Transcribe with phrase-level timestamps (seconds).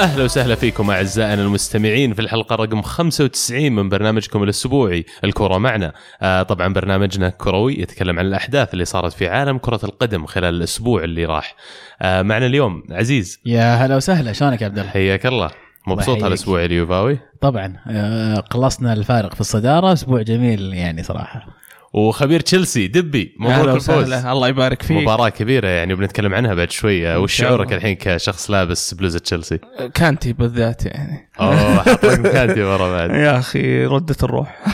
[0.00, 5.92] أهلا وسهلا فيكم أعزائنا المستمعين في الحلقة رقم 95 من برنامجكم الأسبوعي الكرة معنا.
[6.22, 11.04] آه طبعا برنامجنا كروي يتكلم عن الأحداث اللي صارت في عالم كرة القدم خلال الأسبوع
[11.04, 11.56] اللي راح.
[12.02, 15.50] آه معنا اليوم عزيز يا هلا وسهلا شلونك يا عبد الله؟ حياك الله.
[15.86, 16.24] مبسوط يحييك.
[16.24, 21.46] هالاسبوع اليوفاوي طبعا آه، قلصنا الفارق في الصدارة أسبوع جميل يعني صراحة
[21.92, 24.96] وخبير تشيلسي دبي مبروك الفوز الله يبارك فيك.
[25.02, 27.18] مباراة كبيرة يعني وبنتكلم عنها بعد شوية.
[27.20, 27.72] وش شعورك.
[27.72, 29.58] الحين كشخص لابس بلوزة تشيلسي؟
[29.94, 31.30] كانتي بالذات يعني.
[31.40, 33.10] أوه مكانتي ورا بعد.
[33.10, 34.64] يا أخي ردة الروح.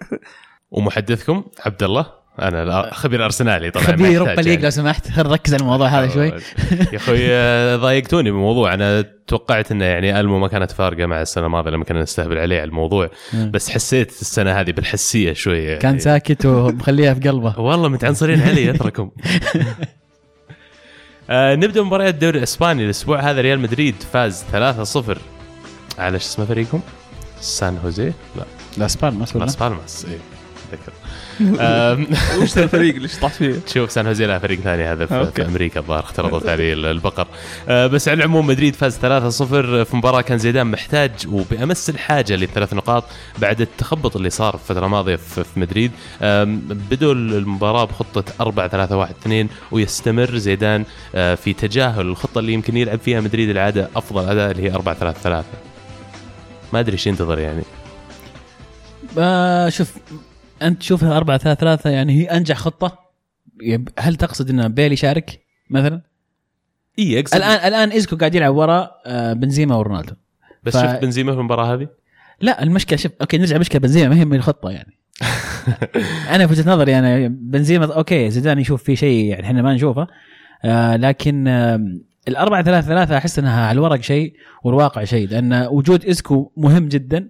[0.70, 2.06] ومحدثكم عبد الله.
[2.42, 4.62] أنا لا- خبير أرسنالي طبعا خبير أوروبا ليج يعني.
[4.62, 6.26] لو سمحت خل نركز على الموضوع هذا شوي.
[6.92, 11.46] يا أخوي آه، ضايقتوني بالموضوع أنا توقعت انه يعني ألمو ما كانت فارقة مع السنة
[11.46, 13.10] الماضية لما كنا نستهبل عليه على الموضوع.
[13.32, 13.50] مم.
[13.50, 15.80] بس حسيت السنة هذه بالحسية شوية يعني.
[15.80, 17.58] كان ساكت ومخليها في قلبه.
[17.60, 19.10] والله متعنصرين علي اتركم
[21.30, 24.54] آه نبدأ مباريات الدوري الإسباني الأسبوع هذا ريال مدريد فاز 3-0
[25.98, 26.80] على شو اسمه فريقهم؟
[27.40, 28.42] سان هوزيه؟ لا.
[28.78, 30.18] الاسبان مسؤول لاس بالماس اي
[30.72, 31.05] ذكر آم،
[32.42, 35.46] وش الفريق اللي شطحت فيه؟ شوف سان هوزيه لا فريق ثاني هذا في, في.
[35.46, 37.26] أمريكا الظاهر اختلطت عليه ال- البقر.
[37.68, 39.00] آه بس على العموم مدريد فاز 3-0
[39.84, 43.04] في مباراة كان زيدان محتاج وبأمس الحاجة للثلاث نقاط
[43.38, 45.90] بعد التخبط اللي صار في الفترة الماضية في, في مدريد.
[46.90, 52.76] بدوا المباراة بخطة 4 3 1 2 ويستمر زيدان آه في تجاهل الخطة اللي يمكن
[52.76, 55.44] يلعب فيها مدريد العادة أفضل أداء اللي هي 4 3 3
[56.72, 57.62] ما أدري إيش ينتظر يعني.
[59.18, 59.92] آه شوف
[60.62, 62.98] أنت تشوفها 4 3 3 يعني هي أنجح خطة؟
[63.98, 66.02] هل تقصد ان بيل يشارك مثلا؟
[66.98, 67.34] إي أقصد.
[67.36, 70.14] الآن الآن إيزكو قاعد يلعب ورا آه، بنزيما ورونالدو.
[70.64, 71.88] بس ف- شفت بنزيما في المباراة هذه؟
[72.40, 74.96] لا المشكلة شوف okay نرجع مشكله بنزيما ما هي من الخطة يعني.
[76.34, 80.06] أنا في وجهة نظري أنا بنزيما okay زيدان يشوف في شيء يعني إحنا ما نشوفه
[80.64, 81.80] آه لكن آه
[82.28, 87.28] الأربعة ثلاثة ثلاثة أحس أنها على الورق شيء والواقع شيء لأن وجود إسكو مهم جدا.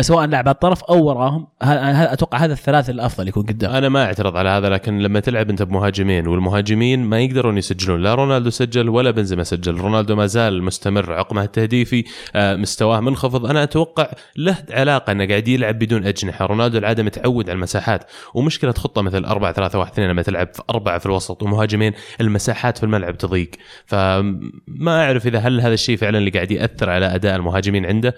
[0.00, 3.70] سواء لعب على الطرف أو وراهم أتوقع هذا الثلاث الأفضل يكون قدام.
[3.70, 8.02] أنا ما أعترض على هذا لكن لما تلعب أنت بمهاجمين والمهاجمين ما يقدرون يسجلون.
[8.02, 9.74] لا رونالدو سجل ولا بنزيما سجل.
[9.74, 12.04] رونالدو ما زال مستمر عقمه التهديفي
[12.36, 13.46] آه، مستواه منخفض.
[13.46, 16.46] أنا أتوقع له علاقة إنه قاعد يلعب بدون أجنحة.
[16.46, 18.04] رونالدو العادة متعود على المساحات.
[18.34, 21.42] ومشكلة خطه مثل 4 3 1 2 لما تلعب في أربعة في الوسط.
[21.42, 23.50] ومهاجمين المساحات في الملعب تضيق.
[23.86, 28.14] فما أعرف إذا هل هذا الشيء فعلا اللي قاعد يأثر على أداء المهاجمين عنده.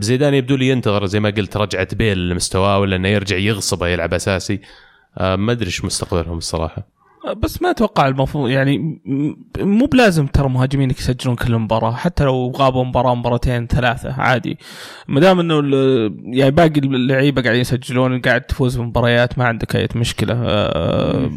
[0.00, 4.14] زيدان يبدو لي ينتظر زي ما قلت رجعة بيل لمستواه ولا إنه يرجع يغصبه يلعب
[4.14, 4.60] أساسي.
[5.18, 6.96] آه، ما أدري إيش مستقبلهم الصراحة.
[7.36, 9.00] بس ما أتوقع المفروض يعني
[9.58, 14.58] مو بلازم ترى مهاجمينك يسجلون كل مباراة حتى لو غابوا مباراة مباراتين ثلاثة عادي.
[15.08, 19.88] ما دام إنه ال- يعني باقي اللعيبة قاعدين يسجلون قاعد تفوز بمباريات ما عندك أي
[19.96, 20.34] مشكلة.
[20.34, 21.30] آه،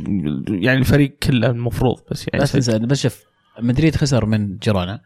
[0.47, 2.55] يعني الفريق كله المفروض بس يعني بس.
[2.55, 3.19] نسأل بس شوف
[3.59, 5.01] مدريد خسر من جيرونا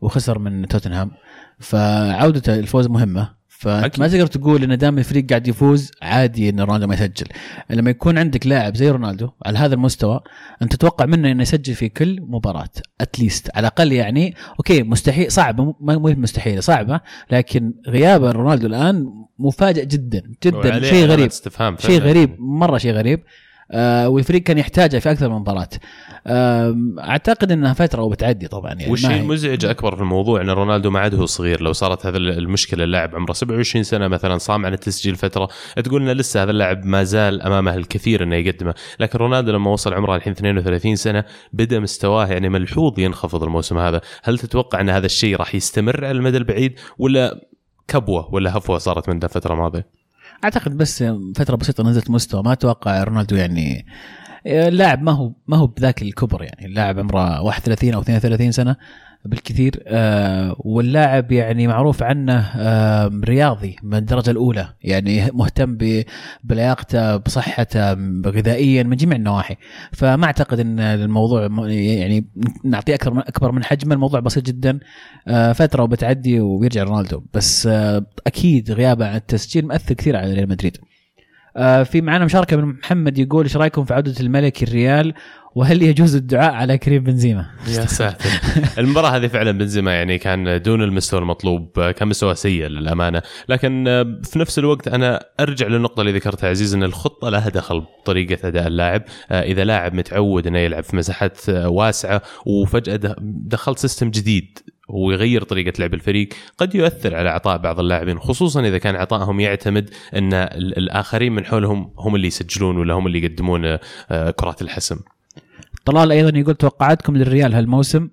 [0.00, 1.10] وخسر من توتنهام
[1.58, 3.37] فعودته الفوز مهمة.
[3.58, 4.10] فما أكيد.
[4.10, 7.26] تقدر تقول إن دام الفريق قاعد يفوز عادي إن رونالدو ما يسجل
[7.70, 10.20] لما يكون عندك لاعب زي رونالدو على هذا المستوى
[10.62, 12.68] أنت تتوقع منه إنه يسجل في كل مباراة
[13.00, 19.06] at least على الأقل يعني okay مستحيل صعبة مو مستحيلة صعبة لكن غياب رونالدو الآن
[19.38, 22.00] مفاجئ جدا جدا شيء غريب استفهام شيء.
[22.00, 23.22] غريب مرة شيء غريب
[23.70, 25.68] آه والفريق كان يحتاجه في أكثر من مباراة.
[26.26, 31.00] آم، أعتقد إنها فترة وبتعدي طبعا يعني والشيء المزعج أكبر في الموضوع؟ إن رونالدو ما
[31.00, 31.62] عاد هو صغير.
[31.62, 35.48] لو صارت هذه المشكلة اللاعب عمره 27 سنة مثلا صام عن التسجيل فترة.
[35.84, 38.74] تقول ان لسه هذا اللاعب ما زال امامه الكثير إنه يقدمه.
[39.00, 44.00] لكن رونالدو لما وصل عمره الحين 32 سنة بدا مستواه يعني ملحوظ ينخفض الموسم هذا.
[44.22, 47.48] هل تتوقع إن هذا الشيء راح يستمر على المدى البعيد ولا
[47.88, 49.97] كبوة ولا هفوة صارت من الفترة الماضية؟
[50.44, 51.04] أعتقد بس
[51.36, 53.86] فترة بسيطة نزلت مستوى ما أتوقع رونالدو يعني
[54.46, 58.76] اللاعب ما هو ما هو بذاك الكبر يعني اللاعب عمره 31 أو 32 سنة.
[59.24, 59.82] بالكثير.
[59.86, 64.68] آه واللاعب يعني معروف عنه آه رياضي من الدرجة الأولى.
[64.82, 65.78] يعني مهتم
[66.44, 67.92] بلياقته بصحته
[68.26, 69.56] غذائيا من جميع النواحي.
[69.92, 72.26] فما أعتقد إن الموضوع يعني
[72.64, 73.94] نعطيه أكثر من أكبر من حجمه.
[73.94, 74.78] الموضوع بسيط جدا.
[75.28, 77.22] آه فترة وبتعدي وبيرجع رونالدو.
[77.34, 77.66] بس
[78.26, 80.76] أكيد غيابه عن التسجيل مأثر كثير على ريال مدريد.
[81.58, 85.14] آه، في معنا مشاركة من محمد يقول إيش رأيكم في عودة الملك الريال؟
[85.54, 88.30] وهل يجوز الدعاء على كريم بنزيما؟ يا ساتر.
[88.78, 93.22] المباراة هذه فعلا بنزيما يعني كان دون المستوى المطلوب كان مستوى سيء للأمانة.
[93.48, 93.84] لكن
[94.24, 98.66] في نفس الوقت أنا أرجع للنقطة اللي ذكرتها عزيز أن الخطة لها دخل بطريقة أداء
[98.66, 99.02] اللاعب.
[99.30, 104.58] إذا لاعب متعود أنه يلعب في مساحات واسعة وفجأة دخلت سيستم جديد.
[104.88, 109.90] ويغير طريقة لعب الفريق قد يؤثر على عطاء بعض اللاعبين خصوصا إذا كان عطائهم يعتمد
[110.14, 113.76] أن الآخرين من حولهم هم اللي يسجلون ولا هم اللي يقدمون
[114.36, 115.00] كرات الحسم
[115.84, 118.08] طلال أيضا يقول توقعاتكم للريال هالموسم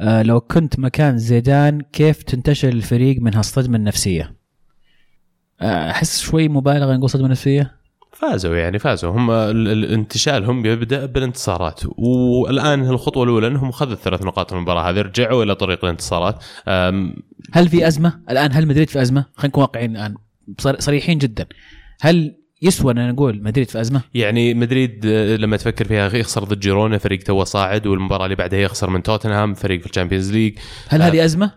[0.00, 4.36] آه لو كنت مكان زيدان كيف تنتشل الفريق من هالصدمة النفسية؟
[5.60, 7.81] آه، أحس شوي مبالغه نقول صدمة نفسية
[8.22, 14.22] فازوا يعني فازوا هم ال- ال- انتشالهم يبدا بالانتصارات والآن الخطوة الأولى أنهم خذوا الثلاث
[14.22, 16.44] نقاط من المباراة هذه رجعوا إلى طريق الانتصارات
[17.52, 20.14] هل في أزمة؟ الآن هل مدريد في أزمة؟ خلينا نكون واقعيين الآن
[20.78, 21.46] صريحين جدا
[22.00, 26.60] هل يسوى أن نقول مدريد في أزمة؟ يعني مدريد آه، لما تفكر فيها يخسر ضد
[26.60, 30.58] جيرونا فريق توه صاعد والمباراة اللي بعدها يخسر من توتنهام فريق في ال Champions League
[30.88, 31.06] هل آه.
[31.08, 31.52] هذه أزمة؟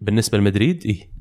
[0.00, 1.17] بالنسبة لمدريد إيه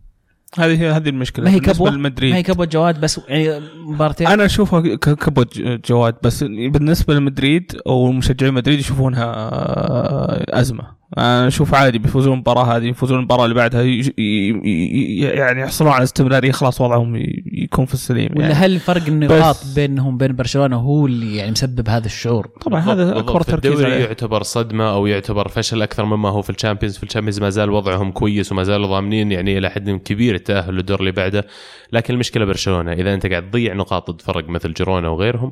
[0.60, 1.46] هذه هي هذه المشكلة.
[1.46, 5.00] ما هي بالنسبة كبوه لمدريد ما هي كبوة جواد؟ بس يعني مبارتين أنا أشوفها ك-
[5.14, 10.97] كبوة ج- جواد بس بالنسبة لمدريد أو مشجعين مدريد يشوفونها آه، أزمة.
[11.18, 15.92] أنا أشوف عادي بيفوزون المباراة هذه يفوزون المباراة اللي بعدها يج- ي- ي- يعني يحصلون
[15.92, 18.54] على استمراريه خلاص وضعهم ي- يكون في السليم ولا يعني.
[18.54, 22.94] هل فرق النقاط بس- بينهم وبين برشلونة هو اللي يعني مسبب هذا الشعور؟ طبعا بالضبط-
[23.00, 23.30] هذا بالضبط.
[23.30, 24.06] اكبر تركيز الدوري عليه.
[24.06, 27.50] يعتبر صدمة أو يعتبر فشل أكثر مما هو في ال Champions في ال Champions ما
[27.50, 31.48] زال وضعهم كويس وما زالوا ضامنين يعني إلى حد كبير التأهل للدور اللي بعده
[31.92, 35.51] لكن المشكلة برشلونة إذا أنت قاعد تضيع نقاط ضد فرق مثل جيرونا وغيرهم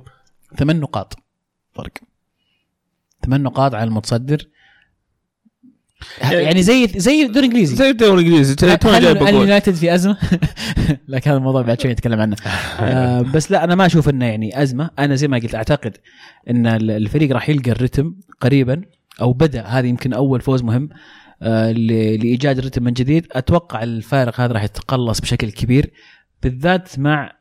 [0.57, 1.13] ثمان نقاط
[1.73, 1.91] فرق
[3.25, 4.37] ثمان نقاط على المتصدر
[6.21, 8.55] يعني زي زي الدوري الانجليزي زي الدوري الإنجليزي.
[9.29, 10.17] هل اليونايتد في أزمة؟
[11.07, 12.35] لكن هذا الموضوع بعد شوي نتكلم عنه.
[12.79, 13.21] آه.
[13.21, 14.89] بس لا أنا ما أشوف إنه يعني أزمة.
[14.99, 15.97] أنا زي ما قلت أعتقد
[16.49, 18.81] إن ال- الفريق راح يلقى الرتم قريبا
[19.21, 19.61] أو بدأ.
[19.65, 20.89] هذا يمكن أول فوز مهم
[21.41, 23.27] آه لإيجاد الرتم من جديد.
[23.31, 25.91] أتوقع الفارق هذا راح يتقلص بشكل كبير
[26.43, 27.31] بالذات مع آه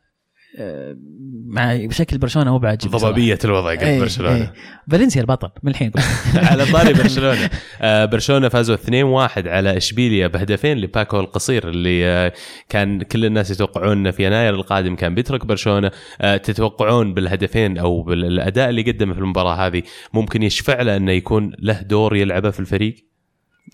[1.47, 2.99] مع بشكل برشلونة مو بصراحة.
[2.99, 4.37] ضبابية الوضع قد إيه، برشلونة.
[4.37, 4.53] إيه.
[4.91, 5.93] فالنسيا البطل من الحين.
[6.51, 7.51] على طاري برشلونة.
[7.81, 12.33] آه، برشلونة فازوا 2-1 على إشبيليا بهدفين لباكو القصير اللي آه،
[12.69, 15.91] كان كل الناس يتوقعون إنه في يناير القادم كان بيترك برشلونة.
[16.21, 21.53] آه، تتوقعون بالهدفين أو بالأداء اللي قدمه في المباراة هذه ممكن يشفع له إنه يكون
[21.59, 22.95] له دور يلعبه في الفريق؟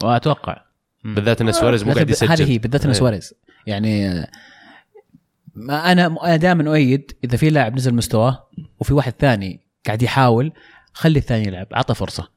[0.02, 0.56] وأتوقع.
[1.04, 2.98] بالذات إن سواريز مو قاعد يسجل هذه هي بالذات انه إيه.
[2.98, 3.34] سواريز.
[3.66, 4.24] يعني
[5.66, 8.48] ما أنا أنا دائما أؤيد إذا في لاعب نزل مستواه
[8.80, 10.52] وفي واحد ثاني قاعد يحاول
[10.92, 12.28] خلي الثاني يلعب عطى فرصة.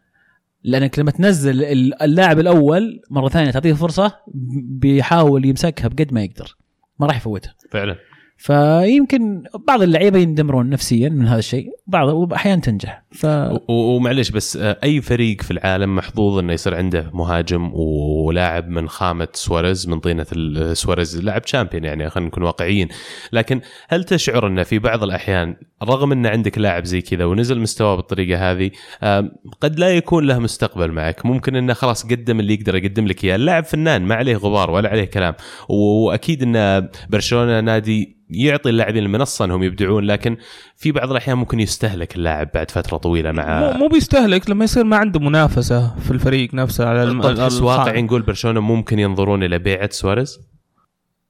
[0.63, 4.15] لأنك لما تنزل ال- اللاعب الأول مرة ثانية تعطيه فرصة
[4.63, 6.57] بيحاول يمسكها بقد ما يقدر.
[6.99, 7.55] ما راح يفوتها.
[7.71, 7.95] فعلا.
[8.37, 13.02] فيمكن بعض اللعيبة يندمرون نفسيا من هذا الشيء بعض واحيانا تنجح.
[13.13, 13.25] ف
[13.67, 19.27] ومعلش بس آه، أي فريق في العالم محظوظ إنه يصير عنده مهاجم ولاعب من خامة
[19.33, 20.25] سواريز من طينة
[20.73, 22.87] سواريز لاعب champion يعني خلينا نكون واقعيين.
[23.33, 27.95] لكن هل تشعر انه في بعض الأحيان رغم إن عندك لاعب زي كذا ونزل مستواه
[27.95, 28.71] بالطريقة هذه
[29.03, 29.31] آم،
[29.61, 33.35] قد لا يكون له مستقبل معك؟ ممكن إنه خلاص قدم اللي يقدر يقدم لك إياه.
[33.35, 35.33] اللاعب فنان ما عليه غبار ولا عليه كلام.
[35.69, 40.37] وأكيد إن برشلونة نادي يعطي اللاعبين المنصة إنهم يبدعون لكن
[40.77, 44.83] في بعض الأحيان ممكن يستهلك اللاعب بعد فترة طويلة مع مو مو بيستهلك لما يصير
[44.83, 47.21] ما عنده منافسة في الفريق نفسه على الم...
[47.21, 47.65] تحس الخام.
[47.65, 50.39] واقعي نقول برشلونة ممكن ينظرون إلى بيعه سواريز؟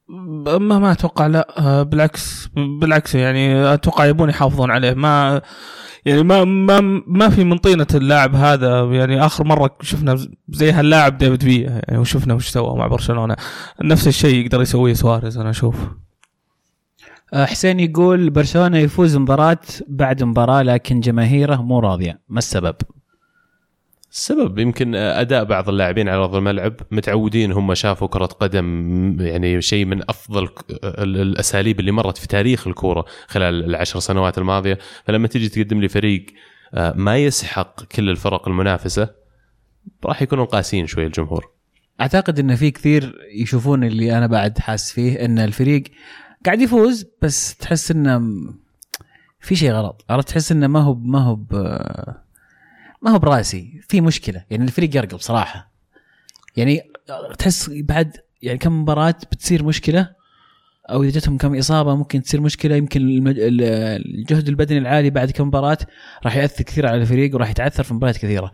[0.09, 1.59] ما ما أتوقع لا.
[1.59, 4.93] آه، بالعكس بالعكس يعني أتوقع يبون يحافظون عليه.
[4.93, 5.41] ما
[6.05, 8.81] يعني ما ما ما في من طينة اللاعب هذا.
[8.83, 13.35] يعني آخر مرة شفنا زي هاللاعب ديفيد فيا يعني وشفنا وش سوى مع برشلونة.
[13.83, 15.75] نفس الشيء يقدر يسويه سواريز أنا أشوف.
[17.33, 22.19] حسين يقول برشلونة يفوز مباراة بعد مباراة لكن جماهيره مو راضية.
[22.29, 22.75] ما السبب؟
[24.11, 29.85] السبب يمكن أداء بعض اللاعبين على أرض الملعب متعودين هم شافوا كرة قدم يعني شيء
[29.85, 30.49] من أفضل
[30.97, 34.77] الأساليب اللي مرت في تاريخ الكورة خلال العشر سنوات الماضية.
[35.05, 36.25] فلما تجي تقدم لي فريق
[36.73, 39.09] آه، ما يسحق كل الفرق المنافسة
[40.05, 41.53] راح يكونوا قاسيين شوي الجمهور.
[42.01, 45.83] أعتقد إن في كثير يشوفون اللي أنا بعد حاس فيه إن الفريق
[46.45, 48.21] قاعد يفوز بس تحس إنه
[49.39, 50.05] في شيء غلط.
[50.09, 51.39] عرفت؟ تحس إنه ما هو ما هو
[53.01, 53.81] ما هو براسي.
[53.87, 54.45] في مشكلة.
[54.49, 55.71] يعني الفريق يرقب صراحة.
[56.55, 56.81] يعني
[57.37, 60.09] تحس بعد يعني كم مباراة بتصير مشكلة؟
[60.89, 62.75] أو إذا جتهم كم إصابة ممكن تصير مشكلة.
[62.75, 65.77] يمكن الجهد البدني العالي بعد كم مباراة
[66.25, 68.51] راح يأثر كثير على الفريق وراح يتعثر في مباريات كثيرة.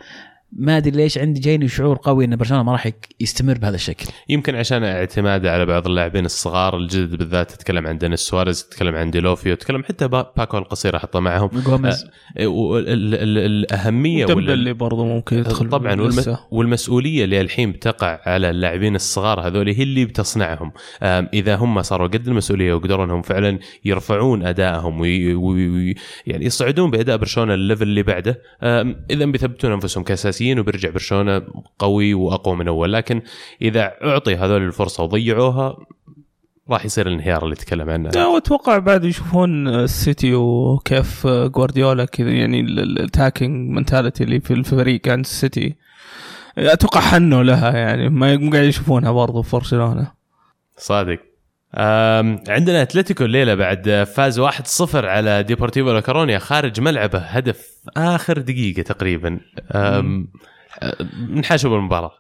[0.52, 2.90] ما أدري ليش عندي جايني شعور قوي إن برشلونة ما راح
[3.20, 4.06] يستمر بهذا الشكل.
[4.30, 9.12] يمكن عشان اعتماده على بعض اللاعبين الصغار الجدد بالذات تتكلم عن دينيس سواريز تتكلم عن
[9.12, 11.50] ديلوفيو تتكلم حتى با- باكو ألكاسير حطه معهم.
[11.66, 12.06] جوميز
[12.38, 16.08] ال- ال- الأهمية وال- ديمبلي برضه ممكن يدخل طبعا والم...
[16.20, 16.40] لسه.
[16.52, 20.72] والمسؤولية اللي الحين بتقع على اللاعبين الصغار هذول هي اللي بتصنعهم.
[21.04, 25.34] إذا هم صاروا قد المسؤولية وقدروا إنهم فعلا يرفعون أدائهم وي...
[25.34, 25.70] وي...
[25.70, 25.96] وي...
[26.28, 28.42] يعني يصعدون بأداء برشلونة ال level اللي بعده.
[29.12, 30.04] إذا بيثبتون أنفسهم
[30.40, 31.42] كاساسيين وبيرجع برشلونة
[31.80, 32.94] قوي وأقوى من أول.
[32.94, 33.22] لكن
[33.62, 35.78] إذا أعطي هذول الفرصة وضيعوها
[36.70, 38.10] راح يصير الانهيار اللي تكلم عنه.
[38.10, 45.08] لا وأتوقع بعد يشوفون السيتي وكيف جوارديولا كذا يعني ال attacking mentality اللي في الفريق
[45.08, 45.76] عند السيتي.
[46.58, 50.12] أتوقع حنوا لها يعني ما قاعد يشوفونها برضو في برشلونة.
[50.78, 51.20] صادق.
[51.74, 58.82] عندنا أتلتيكو الليلة بعد فاز 1-0 على ديبورتيفو لا كورونيا خارج ملعبه هدف آخر دقيقة
[58.82, 59.40] تقريبا.
[59.76, 60.28] أم،
[60.82, 60.96] أه،
[61.34, 62.14] نحاشوا بالمباراة.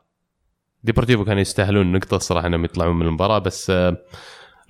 [0.83, 3.71] ديبورتيفو كانوا يستاهلون نقطة الصراحه إنهم يطلعون من المباراة بس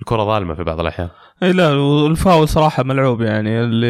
[0.00, 1.08] الكرة ظالمة في بعض الأحيان.
[1.42, 3.86] اي لا والفاول صراحة ملعوب يعني اللي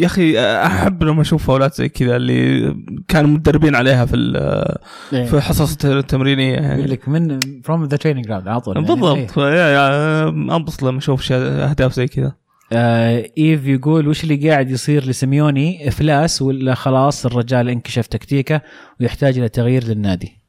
[0.00, 2.74] يا أخي أحب لما أشوف فاولات زي كذا اللي
[3.08, 4.78] كانوا متدربين عليها في ال-
[5.26, 8.88] في حصص التمرينية يقول يعني لك من from the training ground على طول يعني.
[8.88, 8.94] إيه.
[8.94, 12.32] بالضبط يا- أنبسط لما أشوف شيء- أهداف زي كذا.
[12.72, 18.60] آه إيف يقول وش اللي قاعد يصير لسيميوني؟ إفلاس ولا خلاص الرجال انكشف تكتيكه
[19.00, 20.43] ويحتاج إلى تغيير للنادي؟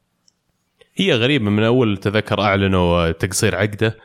[0.97, 3.97] هي غريبة من أول تذكر أعلنوا تقصير عقده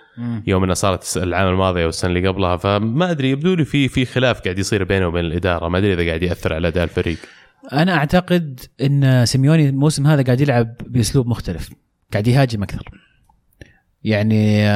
[0.46, 4.04] يوم انها صارت العام الماضي أو السنة اللي قبلها فما أدري يبدو لي في في
[4.04, 7.18] خلاف قاعد يصير بينه وبين الإدارة ما أدري إذا قاعد يأثر على أداء الفريق.
[7.72, 11.70] أنا أعتقد إن سيميوني الموسم هذا قاعد يلعب بأسلوب مختلف
[12.12, 13.09] قاعد يهاجم أكثر.
[14.04, 14.66] يعني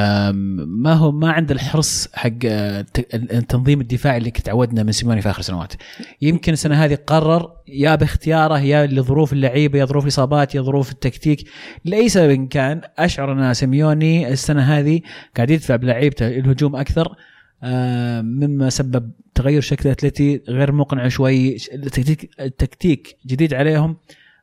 [0.65, 5.29] ما هو ما عنده الحرص حق آه، التنظيم الدفاعي اللي كنت تعودنا من سيميوني في
[5.29, 5.73] آخر سنوات.
[6.21, 11.47] يمكن السنة هذه قرر يا باختياره يا لظروف اللعيبة يا ظروف الاصابات يا ظروف التكتيك.
[11.85, 15.01] لأي سبب كان أشعر أن سيميوني السنة هذه
[15.35, 17.15] قاعد يدفع بلعيبته الهجوم أكثر
[17.63, 23.97] آه، مما سبب تغير شكل أتلتي غير مقنع شوي التكتيك التكتيك جديد عليهم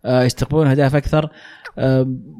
[0.04, 1.30] آه، يستقبلون أهداف أكثر.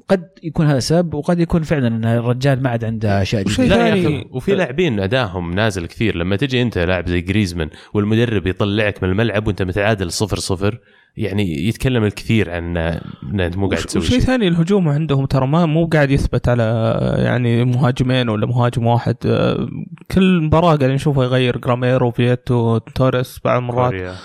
[0.09, 4.25] قد يكون هذا سبب وقد يكون فعلا إن الرجال ما عاد عنده أشياء جديدة.
[4.31, 6.17] وفي لاعبين ادائهم نازل كثير.
[6.17, 10.79] لما تجي أنت لاعب زي جريزمان والمدرب يطلعك من الملعب وأنت متعادل صفر صفر
[11.17, 14.19] يعني يتكلم الكثير عن إن أنت مو قاعد تسوي شيء.
[14.19, 19.17] ثاني الهجوم عندهم ترى ما مو قاعد يثبت على يعني مهاجمين ولا مهاجم واحد.
[19.27, 19.69] آه،
[20.11, 21.59] كل مباراة قاعد نشوفه يغير.
[21.59, 24.17] جاميرو فيتو توريس بعض المرات.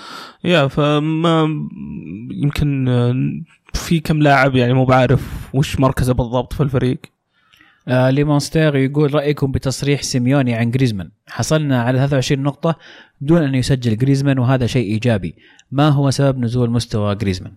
[0.44, 1.50] يا فما
[2.32, 3.16] يمكن آه،
[3.88, 6.98] في كم لاعب يعني مو بعارف وش مركزه بالضبط في الفريق؟
[7.88, 11.10] آه ليمونستير يقول رأيكم بتصريح سيميوني عن جريزمان.
[11.28, 12.76] حصلنا على 23 نقطة
[13.22, 15.36] دون أن يسجل جريزمان وهذا شيء إيجابي.
[15.72, 17.54] ما هو سبب نزول مستوى جريزمان؟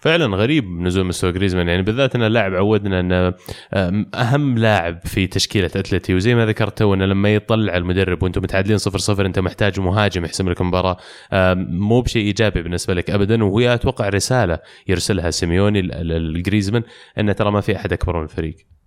[0.00, 1.68] فعلا غريب نزول مستوى جريزمان.
[1.68, 3.34] يعني بالذات إن اللاعب عودنا انه
[3.74, 6.14] آم، أهم لاعب في تشكيلة أتلتي.
[6.14, 10.24] وزي ما ذكرت تو انه لما يطلع المدرب وأنتم متعادلين صفر صفر أنت محتاج مهاجم
[10.24, 10.96] يحسم لك المباراة.
[11.32, 13.44] آم، مو بشيء إيجابي بالنسبة لك ابدا.
[13.44, 16.82] وهي أتوقع رسالة يرسلها سيميوني لجريزمان
[17.18, 18.77] انه ترى ما في أحد أكبر من الفريق.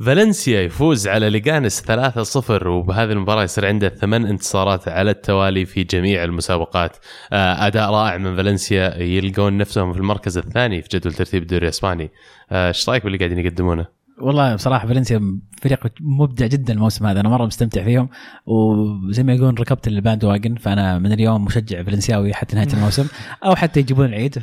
[0.00, 6.24] فالنسيا يفوز على ليغانس 3-0 وبهذه المباراة يصير عنده ثمان انتصارات على التوالي في جميع
[6.24, 6.96] المسابقات
[7.32, 12.10] آه، أداء رائع من فالنسيا يلقون نفسهم في المركز الثاني في جدول ترتيب الدوري الإسباني
[12.50, 17.20] آه، إيش رأيك باللي قاعدين يقدمونه؟ والله بصراحة فالنسيا فريق مبدع جدا الموسم هذا.
[17.20, 18.08] أنا مرة مستمتع فيهم.
[18.46, 23.06] وزي ما يقولون ركبت ال bandwagon فأنا من اليوم مشجع فالنسياوي حتى نهاية الموسم.
[23.44, 24.38] أو حتى يجيبون العيد.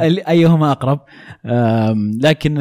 [0.28, 1.00] أيهما أقرب.
[2.22, 2.54] لكن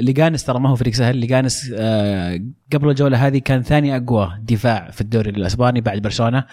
[0.00, 1.16] ليجانس ترى ما هو فريق سهل.
[1.16, 2.40] ليجانس آه،
[2.72, 6.44] قبل الجولة هذه كان ثاني أقوى دفاع في الدوري الأسباني بعد برشلونة.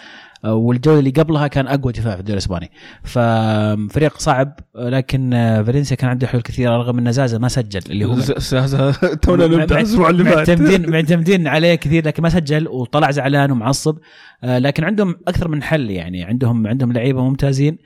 [0.45, 2.71] والجوله اللي قبلها كان أقوى دفاع في الدوري الإسباني.
[3.03, 7.81] ففريق صعب آه، لكن آه، فالنسيا كان عنده حلول كثيرة رغم إن زازا ما سجل
[7.89, 12.67] اللي هو ز- ز- تونا نبدأ الأسبوع اللي معتمدين معتمدين عليه كثير لكن ما سجل
[12.67, 13.97] وطلع زعلان ومعصب.
[14.43, 16.23] آه، لكن عندهم أكثر من حل يعني.
[16.23, 17.77] عندهم عندهم لعيبة ممتازين.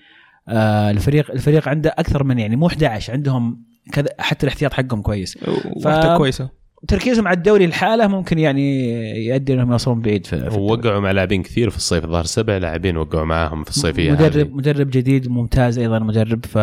[0.47, 5.37] آه، الفريق الفريق عنده أكثر من يعني مو 11 عندهم كذا حتى الاحتياط حقهم كويس.
[5.85, 6.49] واحدة كويسة.
[6.87, 8.89] تركيزهم على الدوري الحالة ممكن يعني
[9.27, 13.25] يؤدي إنهم يوصلون بعيد في, ووقعوا مع لاعبين كثير في الصيف الظاهر سبع لاعبين وقعوا
[13.25, 14.49] معاهم في الصيفيه مدرب هذه.
[14.53, 16.57] مدرب جديد ممتاز أيضا مدرب ف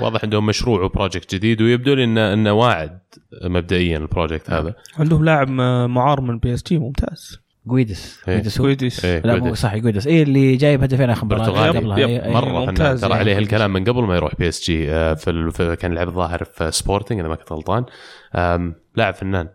[0.00, 2.98] واضح عندهم مشروع و project جديد ويبدو لي انه إنه واعد
[3.44, 4.74] مبدئيا ال project هذا.
[4.98, 5.48] عندهم لاعب
[5.90, 7.38] معار من PSG ممتاز.
[7.66, 8.34] جويدس إيه.
[8.34, 9.20] جويدس هو كويدس إيه.
[9.20, 9.60] لا مو جويدس.
[9.60, 11.68] صح جويدس اي اللي جايب هدفين آخر مباراة.
[11.68, 11.96] قبلها.
[11.96, 12.32] إيه،.
[12.32, 13.20] مرة فنان ممتاز ترى يعني.
[13.20, 17.28] عليه الكلام من قبل ما يروح PSG آه، في, كان لعب الظاهر في سبورتنج إذا
[17.28, 17.84] ما كنت غلطان
[18.96, 19.48] لاعب فنان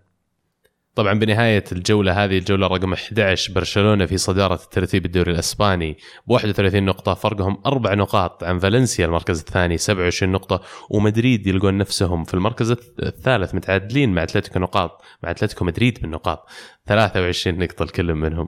[0.95, 5.97] طبعا بنهاية الجولة هذه الجولة رقم 11 برشلونة في صدارة الترتيب الدوري الإسباني.
[6.27, 10.61] ب 31 نقطة فرقهم أربع نقاط عن فالنسيا المركز الثاني 27 نقطة.
[10.89, 16.49] ومدريد يلقون نفسهم في المركز الث- الثالث متعادلين مع أتلتيكو نقاط مع أتلتيكو مدريد بالنقاط
[16.87, 18.47] 23 نقطة الكل منهم.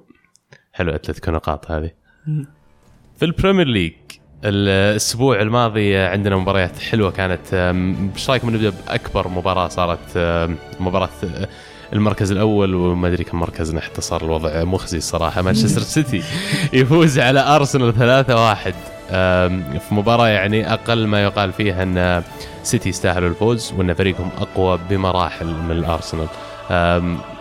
[0.73, 1.91] حلو أتلتيكو نقاط هذه.
[3.15, 3.93] في البريمير ليج
[4.45, 7.53] الأسبوع الماضي عندنا مباريات حلوة كانت.
[8.15, 10.17] إيش رأيكم نبدأ بأكبر مباراة صارت؟
[10.79, 11.09] مباراة
[11.93, 15.41] المركز الأول وما أدري كم مركزنا حتى صار الوضع مخزي الصراحة.
[15.41, 16.23] مانشستر سيتي
[16.73, 18.73] يفوز على أرسنال 3-1
[19.11, 22.23] آم، في مباراة يعني أقل ما يقال فيها أن
[22.63, 26.27] سيتي يستاهلوا الفوز وأن فريقهم أقوى بمراحل من الأرسنال.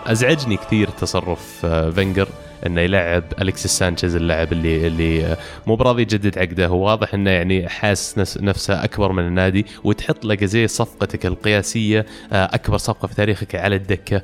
[0.07, 2.29] أزعجني كثير تصرف آه، فينجر.
[2.67, 7.31] إنه يلعب الكسيس سانشيز اللاعب اللي اللي آه، مو براضي يجدد عقده هو واضح إنه
[7.31, 13.55] يعني حاس نفسه أكبر من النادي وتحط لاكازيه صفقتك القياسية آه، أكبر صفقة في تاريخك
[13.55, 14.23] على الدكة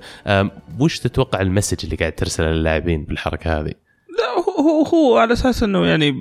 [0.78, 3.81] وش تتوقع ال message اللي قاعد ترسله للاعبين بالحركة هذه؟
[4.19, 6.14] لا هو- هو على أساس إنه يعني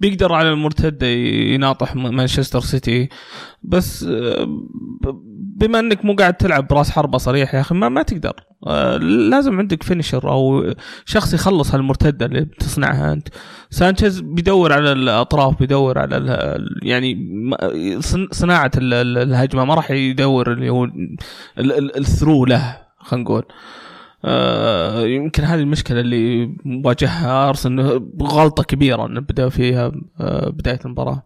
[0.00, 3.08] بيقدر على المرتده يناطح مانشستر سيتي.
[3.62, 4.06] بس
[5.56, 8.32] بما إنك مو قاعد تلعب براس حربة صريح يا أخي ما, ما تقدر.
[8.66, 10.72] آه، لازم عندك finisher أو
[11.04, 13.28] شخص يخلص هالمرتدة اللي بتصنعها أنت.
[13.70, 17.16] سانشيز بيدور على الأطراف بيدور على يعني
[18.32, 21.16] صناعة ال- ال- الهجمة ما راح يدور اللي هو ال-
[21.58, 23.44] ال- ال through ball له خلينا نقول.
[24.24, 31.22] آه، يمكن هذه المشكلة اللي واجهها أرسنال غلطة كبيرة إنه بدا فيها آه، بداية المباراة.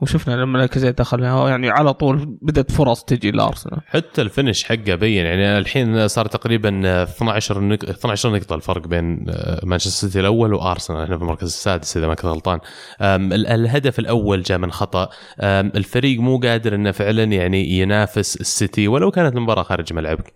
[0.00, 3.80] وشفنا لما لاكازيت دخل يعني على طول بدأت فرص تجي لأرسنال.
[3.86, 7.84] حتى ال finish حقه بين يعني الحين صار تقريبا 12 نق...
[7.84, 11.02] 12 نقطة الفرق بين آه، مانشستر سيتي الأول وأرسنال.
[11.02, 12.58] إحنا في المركز السادس إذا ما كنت غلطان.
[13.00, 15.08] الهدف الأول جاء من خطأ.
[15.42, 20.32] الفريق مو قادر إنه فعلا يعني ينافس السيتي ولو كانت المباراة خارج ملعبك.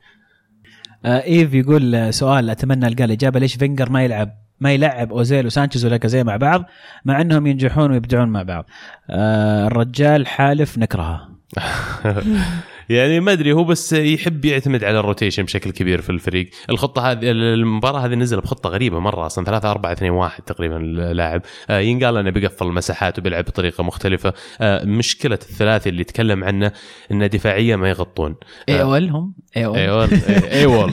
[1.04, 3.40] إيف يقول آه، سؤال أتمنى ألقى الإجابة.
[3.40, 6.64] ليش فينجر ما يلعب ما يلعب أوزيل وسانشيز ولاكازيت مع بعض
[7.04, 8.66] مع إنهم ينجحون ويبدعون مع بعض؟
[9.10, 11.28] آه الرجال حالف نكرهه
[12.88, 16.50] يعني ما أدري هو بس يحب يعتمد على ال rotation بشكل كبير في الفريق.
[16.70, 21.42] الخطة هذه المباراة هذه نزل بخطة غريبة مرة أصلا 3 4 2 1 تقريبا اللاعب.
[21.70, 24.32] آه، ينقال أنه بيقفل المساحات وبيلعب بطريقة مختلفة.
[24.60, 26.72] آه، مشكلة الثلاثي اللي تكلم عنه
[27.10, 28.34] إنه دفاعيا ما يغطون.
[28.68, 30.10] اي اول هم؟ اي اول ايوال
[30.52, 30.92] ايوال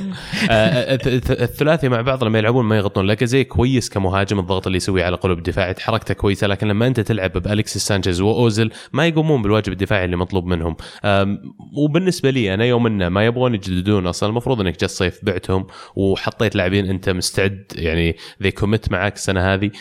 [0.49, 4.65] آه، الث- الث- الثلاثي مع بعض لما يلعبون ما يغطون لكن زي كويس كمهاجم الضغط
[4.67, 9.07] اللي يسويه على قلوب الدفاع حركته كويسة لكن لما أنت تلعب بالكسيس سانشيز واوزل ما
[9.07, 10.75] يقومون بالواجب الدفاعي اللي مطلوب منهم.
[11.83, 16.55] وبالنسبة لي أنا يوم إنه ما يبغون يجددون أصلا المفروض إنك جاء الصيف بعتهم وحطيت
[16.55, 19.71] لاعبين أنت مستعد يعني ذي كوميت معك السنة هذه.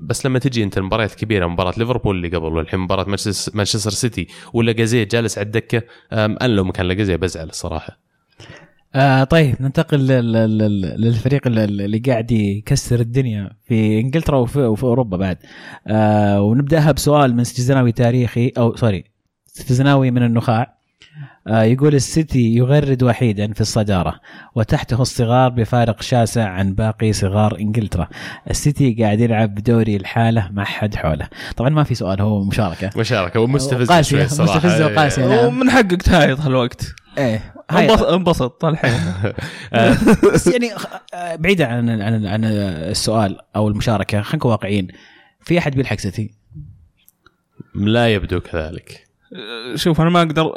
[0.00, 3.04] بس لما تجي أنت المباريات الكبيره مباراة ليفربول اللي قبل والحين مباراة
[3.54, 5.82] مانشستر سيتي ولاكازيت جالس على الدكة.
[6.12, 7.98] أنا لو مكان لاكازيت بزعل الصراحة.
[8.94, 15.16] آه طيب ننتقل لل- لل- للفريق اللي- قاعد يكسر الدنيا في إنجلترا وفي, وفي أوروبا
[15.16, 15.38] بعد.
[15.86, 19.04] آه ونبدأها بسؤال من استزناوي تاريخي أو sorry
[19.60, 20.75] استزناوي من النخاع.
[21.48, 24.20] يقول السيتي يغرد وحيدا في الصدارة
[24.54, 28.08] وتحته الصغار بفارق شاسع عن باقي صغار إنجلترا.
[28.50, 31.28] السيتي قاعد يلعب بدوري الحالة ما حد حوله.
[31.56, 32.90] طبعا ما في سؤال هو مشاركة.
[32.96, 35.26] مشاركة ومستفزه شوي الصراحه مستفزة وقاسية.
[35.26, 35.46] نعم.
[35.46, 36.94] ومن حقك تهايط هالوقت.
[37.18, 38.92] إيه هاي- انبسط- الحين
[40.34, 40.70] بس يعني
[41.14, 44.88] آه، بعيدا عن عن عن السؤال أو المشاركة خلينا نكون واقعيين.
[45.40, 46.30] في أحد بيلحق سيتي؟
[47.74, 49.05] لا يبدو كذلك.
[49.74, 50.52] شوف أنا ما أقدر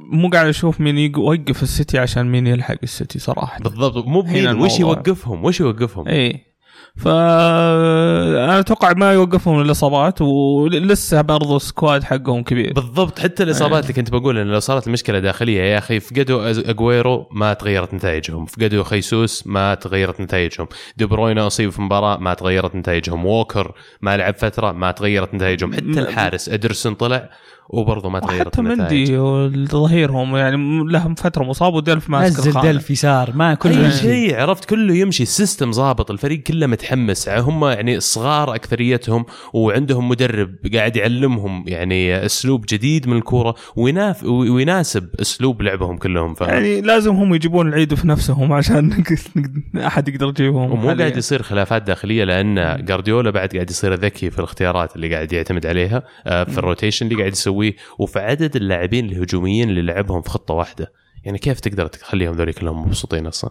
[0.00, 3.58] مو قاعد أشوف مين يوقف السيتي عشان مين يلحق السيتي صراحة.
[3.60, 4.06] بالضبط.
[4.06, 4.80] مو بمين وش.
[4.80, 6.50] يوقفهم؟ وش يوقفهم؟ اي
[6.96, 12.72] فانا أتوقع ما يوقفهم الإصابات ولسه برضو ال squad حقهم كبير.
[12.72, 13.18] بالضبط.
[13.18, 17.52] حتى الإصابات اللي كنت بقول إن لو صارت المشكلة داخلية يا أخي فقدوا اجويرو ما
[17.52, 18.46] تغيرت نتائجهم.
[18.46, 20.66] فقدوا خيسوس ما تغيرت نتائجهم.
[20.96, 23.26] دي بروينا أصيب في مباراة ما تغيرت نتائجهم.
[23.26, 25.72] ووكر ما لعب فترة ما تغيرت نتائجهم.
[25.72, 27.30] حتى الحارس إدرسون طلع
[27.68, 32.60] وبرضه ما تغيرت حتى مندي والظهيرهم يعني لهم فترة مصاب وديلف ماسك نزل.
[32.60, 33.96] ديلف يسار ما كله أي يمشي.
[33.98, 37.28] شيء عرفت؟ كله يمشي ال system ظابط الفريق كله متحمس.
[37.28, 45.08] هم يعني صغار أكثريتهم وعندهم مدرب قاعد يعلمهم يعني أسلوب جديد من الكورة ويناف ويناسب
[45.20, 49.04] أسلوب لعبهم كلهم ف يعني لازم هم يجيبون العيد في نفسهم عشان
[49.86, 50.94] أحد يقدر يجيبهم ومو حالياً.
[51.04, 55.66] قاعد يصير خلافات داخلية لأن جارديولا بعد قاعد يصير ذكي في الاختيارات اللي قاعد يعتمد
[55.66, 57.59] عليها آه، في ال rotation اللي قاعد يسويه.
[57.98, 60.92] وفي عدد اللاعبين الهجوميين اللي لعبهم في خطة واحدة.
[61.24, 63.50] يعني كيف تقدر تخليهم ذولي كلهم مبسوطين أصلا؟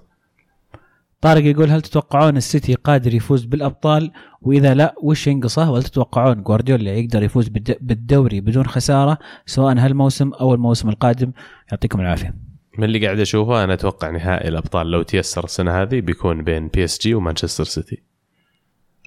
[1.22, 6.92] طارق يقول هل تتوقعون السيتي قادر يفوز بالأبطال؟ وإذا لا وش ينقصه؟ وهل تتوقعون جوارديولا
[6.92, 11.32] يقدر يفوز بالد- بالدوري بدون خسارة؟ سواء هالموسم أو الموسم القادم.
[11.72, 12.36] يعطيكم العافية.
[12.78, 16.84] من اللي قاعد أشوفه أنا أتوقع نهائي الأبطال لو تيسر السنة هذه بيكون بين بي
[16.84, 18.04] إس جي ومانشستر سيتي.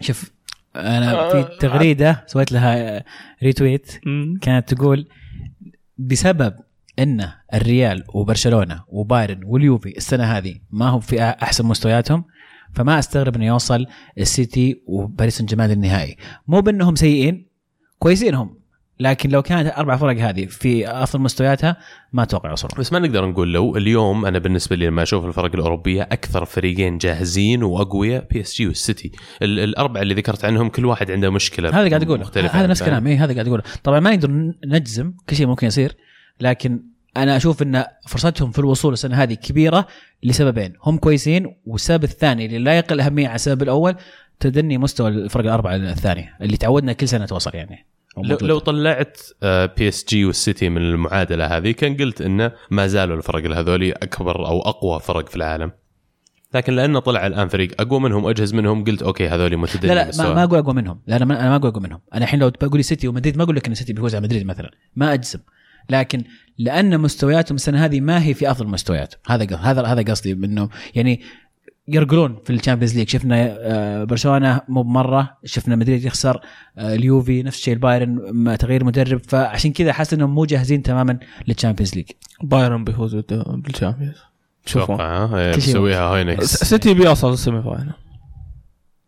[0.00, 0.32] شوف
[0.76, 3.04] أنا في تغريدة سويت لها
[3.42, 4.00] retweet.
[4.40, 5.08] كانت تقول
[5.98, 6.54] بسبب
[6.98, 12.24] إن الريال وبرشلونة وبايرن واليوفي السنة هذه ما هم في أحسن مستوياتهم
[12.74, 13.86] فما أستغرب إنه يوصل
[14.18, 16.16] السيتي وباريس سان جيرمان للنهائي.
[16.48, 17.46] مو بإنهم سيئين
[17.98, 18.61] كويسين هم.
[19.02, 21.76] لكن لو كانت أربع فرق هذه في افضل مستوياتها
[22.12, 22.70] ما أتوقع يوصلون.
[22.78, 26.98] بس ما نقدر نقول لو اليوم أنا بالنسبة لي لما أشوف الفرق الأوروبية أكثر فريقين
[26.98, 29.12] جاهزين وأقوياء بي اس جي والسيتي
[29.42, 32.82] ال- الاربعه اللي ذكرت عنهم كل واحد عنده مشكلة هذا قاعد اقوله هذا نفس.
[32.82, 35.12] كلامي إيه هذا قاعد اقوله طبعا ما نقدر نجزم.
[35.28, 35.92] كل شيء ممكن يصير.
[36.40, 36.82] لكن
[37.16, 39.86] أنا أشوف إن فرصتهم في الوصول السنة هذه كبيرة
[40.22, 40.72] لسببين.
[40.84, 43.94] هم كويسين والسبب الثاني اللي لا يقل أهمية عن السبب الأول
[44.40, 47.86] تدني مستوى الفرق الأربعة الثانية اللي تعودنا كل سنة توصل يعني.
[48.16, 48.38] لو.
[48.42, 53.56] لو طلعت بي اس جي والسيتي من المعادلة هذه كان قلت إنه ما زالوا الفرق
[53.56, 55.72] هذولي أكبر أو أقوى فرق في العالم.
[56.54, 60.16] لكن لأنه طلع الآن فريق أقوى منهم واجهز منهم قلت okay هذولي متدني لا لا
[60.18, 60.34] ما.
[60.34, 61.00] ما أقول أقوى منهم.
[61.06, 62.00] لا أنا ما أقول أقوى منهم.
[62.14, 64.46] أنا الحين لو بقول لي سيتي ومدريد ما أقول لك إن سيتي بيفوز على مدريد
[64.46, 64.70] مثلا.
[64.96, 65.38] ما أجزم.
[65.90, 66.24] لكن
[66.58, 71.20] لأن مستوياتهم السنة هذه ما هي في أفضل مستويات هذا هذا هذا قصدي انه يعني
[71.88, 72.38] يرقلون.
[72.44, 73.08] في ال Champions League.
[73.08, 76.40] شفنا آه، برشلونة مو بمرة شفنا مدريد يخسر
[76.78, 79.20] آه، اليوفي نفس الشيء البايرن مع تغيير مدرب.
[79.28, 81.18] فعشان كذا حاسس إنهم مو جاهزين تماما
[81.48, 82.06] لل Champions League.
[82.42, 84.16] بايرن بيفوز بال Champions.
[84.66, 85.52] شوفوا.
[85.54, 87.92] بيسويها هاينكس س- سيتي بيوصل ال semi-final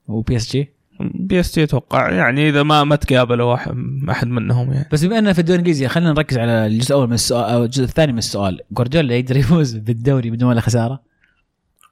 [0.09, 2.11] وبي إس جي؟ بي إس جي أتوقع.
[2.11, 3.75] يعني إذا ما ما تقابلوا واحد
[4.11, 4.89] أحد منهم يعني.
[4.93, 7.85] بس بما إننا في الدوري الإنجليزي خلينا نركز على الجزء الأول من السؤال أو الجزء
[7.85, 8.61] الثاني من السؤال.
[8.73, 11.14] جوارديولا يقدر يفوز بالدوري بدون ولا خسارة؟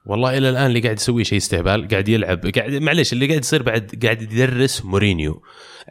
[0.05, 3.63] والله إلى الآن اللي قاعد يسويه شيء استهبال قاعد يلعب قاعد معليش اللي قاعد يصير
[3.63, 5.41] بعد قاعد يدرس مورينيو.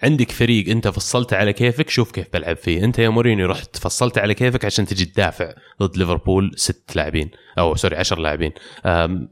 [0.02, 2.84] عندك فريق أنت فصلته على كيفك شوف كيف بلعب فيه.
[2.84, 7.74] أنت يا مورينيو رحت فصلت على كيفك عشان تجي تدافع ضد ليفربول ست لاعبين أو
[7.74, 8.52] sorry عشر لاعبين.
[8.86, 9.28] أم،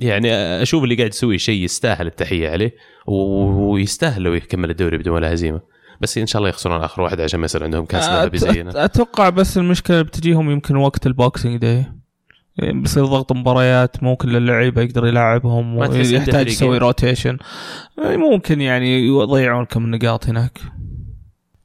[0.00, 2.74] يعني أشوف اللي قاعد يسويه شيء يستاهل التحية عليه
[3.06, 5.60] ويستاهل لو يكمل الدوري بدون ولا هزيمة.
[6.00, 8.84] بس إن شاء الله يخسرون آخر واحد عشان ما يصير عندهم كأس ذهبي زينا.
[8.84, 11.86] أتوقع بس المشكلة بتجيهم يمكن وقت ال boxing day.
[12.62, 15.76] بيصير ضغط مباريات مو كل اللعيبه يقدر يلعبهم
[16.16, 17.38] يحتاج؟ يسوي rotation
[17.98, 20.58] ممكن يعني يضيعون كم نقاط هناك.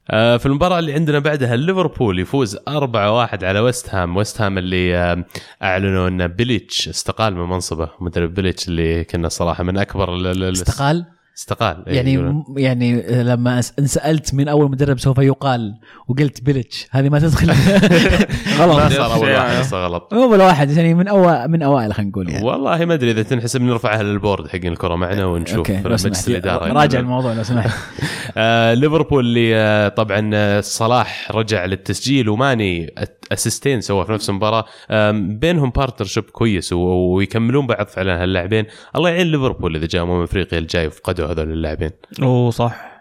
[0.09, 4.95] آه، في المباراة اللي عندنا بعدها ليفربول يفوز 4-1 على ويست هام، ويست هام اللي
[4.97, 5.25] آه،
[5.63, 10.43] أعلنوا إن بيليتش استقال من منصبه، مدرب بيليتش اللي كنا صراحة من أكبر ال- ال-
[10.43, 11.05] ال- استقال؟
[11.37, 12.43] استقال إيه، يعني يقولون.
[12.57, 15.73] يعني لما انسالت من أول مدرب سوف يقال
[16.07, 17.49] وقلت بيلتش هذه ما تدخل.
[18.59, 18.75] غلط.
[18.75, 19.29] ما صار أول.
[19.35, 20.13] واحد صار غلط.
[20.13, 22.45] مو ولا واحد يعني من أو من أوائل خلينا نقول يعني.
[22.45, 26.01] والله ما أدري إذا تنحسب نرفعها لل board حق الكرة معنا ونشوف okay لو مجلس
[26.01, 26.27] سمحت.
[26.29, 27.69] الإدارة راجع الموضوع لو سمحت.
[28.37, 32.93] آه ليفربول اللي آه طبعا صلاح رجع للتسجيل وماني
[33.31, 34.65] assistين سوى في نفس المباراة.
[35.11, 38.65] بينهم partnership كويس ويكملون بعض فعلا هاللاعبين.
[38.95, 41.91] الله يعين ليفربول إذا جاء امم أفريقيا الجاي وفقدوا هذول اللاعبين.
[42.21, 42.93] اوه صح.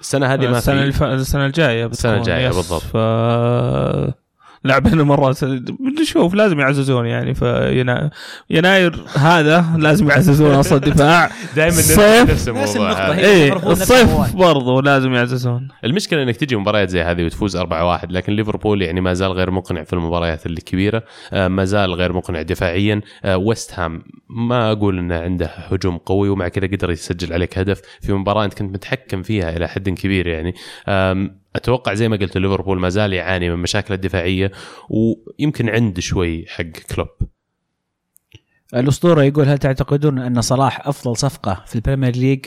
[0.00, 0.82] السنة هذه ما السنة في.
[0.82, 1.02] اللي ف...
[1.02, 2.56] السنة الجاية الجاية yes.
[2.56, 2.82] بالضبط.
[2.82, 2.96] ف
[4.64, 5.36] لعبنا مره
[6.00, 8.10] نشوف لازم يعززون يعني في ينا...
[8.50, 13.14] يناير هذا لازم يعززون أصلا الدفاع دائما الصيف نفس الموضوع نفس النقطة هذا.
[13.14, 13.24] هي.
[13.24, 14.32] إيه ليفربول نفس الصيف الموال.
[14.32, 17.62] برضو لازم يعززون المشكلة إنك تجي مباريات زي هذه وتفوز 4-1
[18.10, 22.42] لكن ليفربول يعني ما زال غير مقنع في المباريات الكبيرة آه، ما زال غير مقنع
[22.42, 27.58] دفاعيا آه، ويست هام ما أقول إنه عنده هجوم قوي ومع كذا قدر يسجل عليك
[27.58, 30.54] هدف في مباراة أنت كنت متحكم فيها إلى حد كبير يعني
[31.56, 34.52] أتوقع زي ما قلت ليفربول ما زال يعاني من مشاكل الدفاعية
[34.88, 37.08] ويمكن عند شوي حق كلوب.
[38.74, 42.46] الأسطورة يقول هل تعتقدون أن صلاح أفضل صفقة في البريمير ليج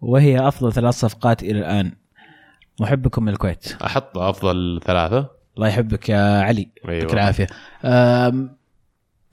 [0.00, 1.92] وهي أفضل ثلاث صفقات إلى الآن؟
[2.80, 3.72] محبكم من الكويت.
[3.84, 5.30] أحط أفضل ثلاثة.
[5.56, 6.68] الله يحبك يا علي.
[6.88, 6.96] أيوة.
[6.96, 7.46] يعطيك العافية.
[7.84, 8.56] أم،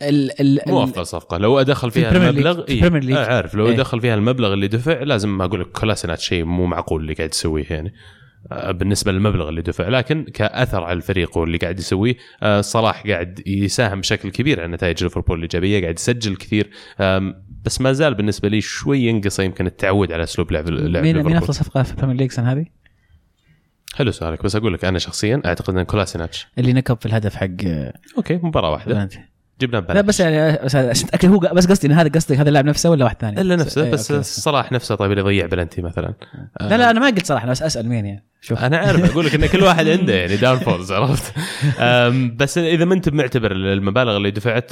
[0.01, 1.37] ال ال مو أفضل صفقة.
[1.37, 3.15] لو أدخل فيها المبلغ في البريمير ليج.
[3.15, 3.75] آه عارف لو إيه.
[3.75, 7.65] أدخل فيها المبلغ اللي دفع لازم أقول لك كولاسيناتش شيء مو معقول اللي قاعد يسويه
[7.69, 7.93] يعني.
[8.51, 9.87] بالنسبة للمبلغ اللي دفع.
[9.87, 15.03] لكن كأثر على الفريق واللي قاعد يسويه آه، صلاح قاعد يساهم بشكل كبير على نتائج
[15.03, 16.69] ليفربول الإيجابية قاعد يسجل كثير.
[17.65, 21.35] بس ما زال بالنسبة لي شوي ينقص يمكن التعود على أسلوب لعب لعب مين مين
[21.35, 22.65] أفضل صفقة في البريمير ليج السنة هذه؟
[23.95, 27.47] حلو سؤالك بس أقول لك أنا شخصيا أعتقد إن كولاسيناتش اللي نكب في الهدف حق
[28.17, 28.93] okay مباراة واحدة.
[28.93, 29.19] بلانتي.
[29.61, 32.65] جبنا لا بس يعني بس عشان اتاكد هو بس قصدي إن هذا قصدك هذا اللاعب
[32.65, 34.23] نفسه ولا واحد ثاني؟ إلا نفسه إيه، بس okay.
[34.23, 36.13] صلاح نفسه طيب اللي يضيع بلنتي مثلا.
[36.61, 38.25] لا لا أنا ما قلت صراحة أنا بس أسأل مين يعني.
[38.41, 41.33] شوف أنا عارف أقول لك إن كل واحد عنده يعني downfalls عرفت
[42.37, 44.71] بس إذا ما أنت معتبر المبالغ اللي دفعت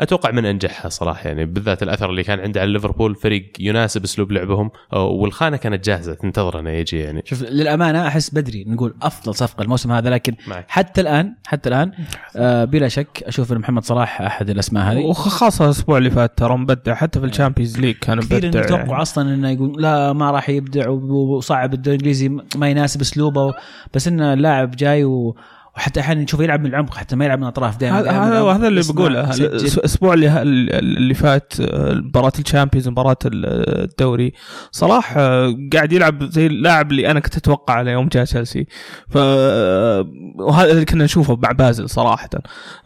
[0.00, 4.32] أتوقع من أنجحها صراحة يعني بالذات الأثر اللي كان عنده على ليفربول فريق يناسب أسلوب
[4.32, 9.62] لعبهم والخانة كانت جاهزة تنتظر انه يجي يعني شوف للأمانة أحس بدري نقول أفضل صفقة
[9.62, 10.64] الموسم هذا لكن معك.
[10.68, 11.92] حتى الآن حتى الآن
[12.36, 16.56] آه بلا شك أشوف إن محمد صلاح أحد الأسماء هذه وخاصة الأسبوع اللي فات ترى
[16.56, 19.02] مبدع حتى في الشامبيونز ليج كان كثير مبدع نتوقع يعني.
[19.02, 23.54] أصلا إنه يقول لا ما راح يبدع وصعب الدوري الإنجليزي ما يناسب اسلوبه
[23.94, 25.36] بس إنه اللاعب جاي و
[25.76, 28.00] وحتى أحيانا نشوفه يلعب من العمق حتى ما يلعب من الأطراف دائما.
[28.00, 29.30] هذا هذا هذا اللي بقوله.
[29.34, 31.52] الأسبوع اللي اللي فات
[31.90, 34.32] مباراة الشامبيونز مباراة الدوري
[34.72, 38.66] صلاح آه، قاعد يلعب زي اللاعب اللي أنا كنت أتوقع على يوم جاء تشيلسي.
[39.08, 42.28] ف وهذا اللي كنا نشوفه مع بازل صراحة.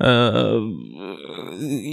[0.02, 0.60] آه،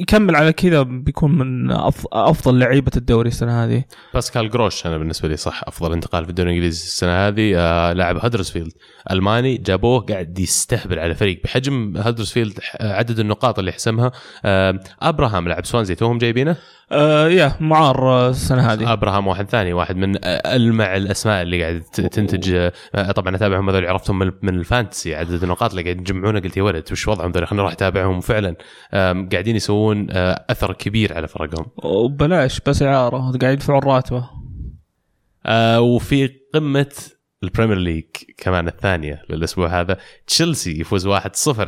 [0.02, 3.84] يكمل على كذا بيكون من أف- أفضل لعيبة الدوري السنة هذه.
[4.14, 7.54] باسكال جروس أنا بالنسبة لي صح أفضل انتقال في الدوري الإنجليزي السنة هذه.
[7.58, 8.72] آه لاعب هدرسفيلد
[9.12, 10.81] ألماني جابوه قاعد يستهبل.
[10.92, 14.12] على فريق بحجم هدرسفيلد آه، عدد النقاط اللي حسمها
[14.46, 16.56] آه أبراهام لاعب سوانزي توهم جايبينه؟
[16.92, 18.94] آه يا معار السنة هذه.
[18.94, 22.70] أبراهام واحد ثاني واحد من ألمع الأسماء اللي قاعد تنتج
[23.16, 26.40] طبعا أتابعهم هذول عرفتهم من, ال fantasy عدد النقاط اللي قاعد يجمعونه.
[26.40, 28.18] قلت يا ولد وش وضعهم ذول؟ خلينا نروح أتابعهم.
[28.18, 28.56] وفعلا
[29.32, 30.08] قاعدين يسوون
[30.50, 31.66] أثر كبير على فرقهم.
[31.84, 34.30] وبلاش بس إعارة قاعد يدفعون راتبة.
[35.46, 36.92] آه وفي قمة
[37.44, 38.04] البريمير ليج
[38.38, 39.98] كمان الثانية للأسبوع هذا.
[40.28, 41.12] تشيلسي يفوز 1-0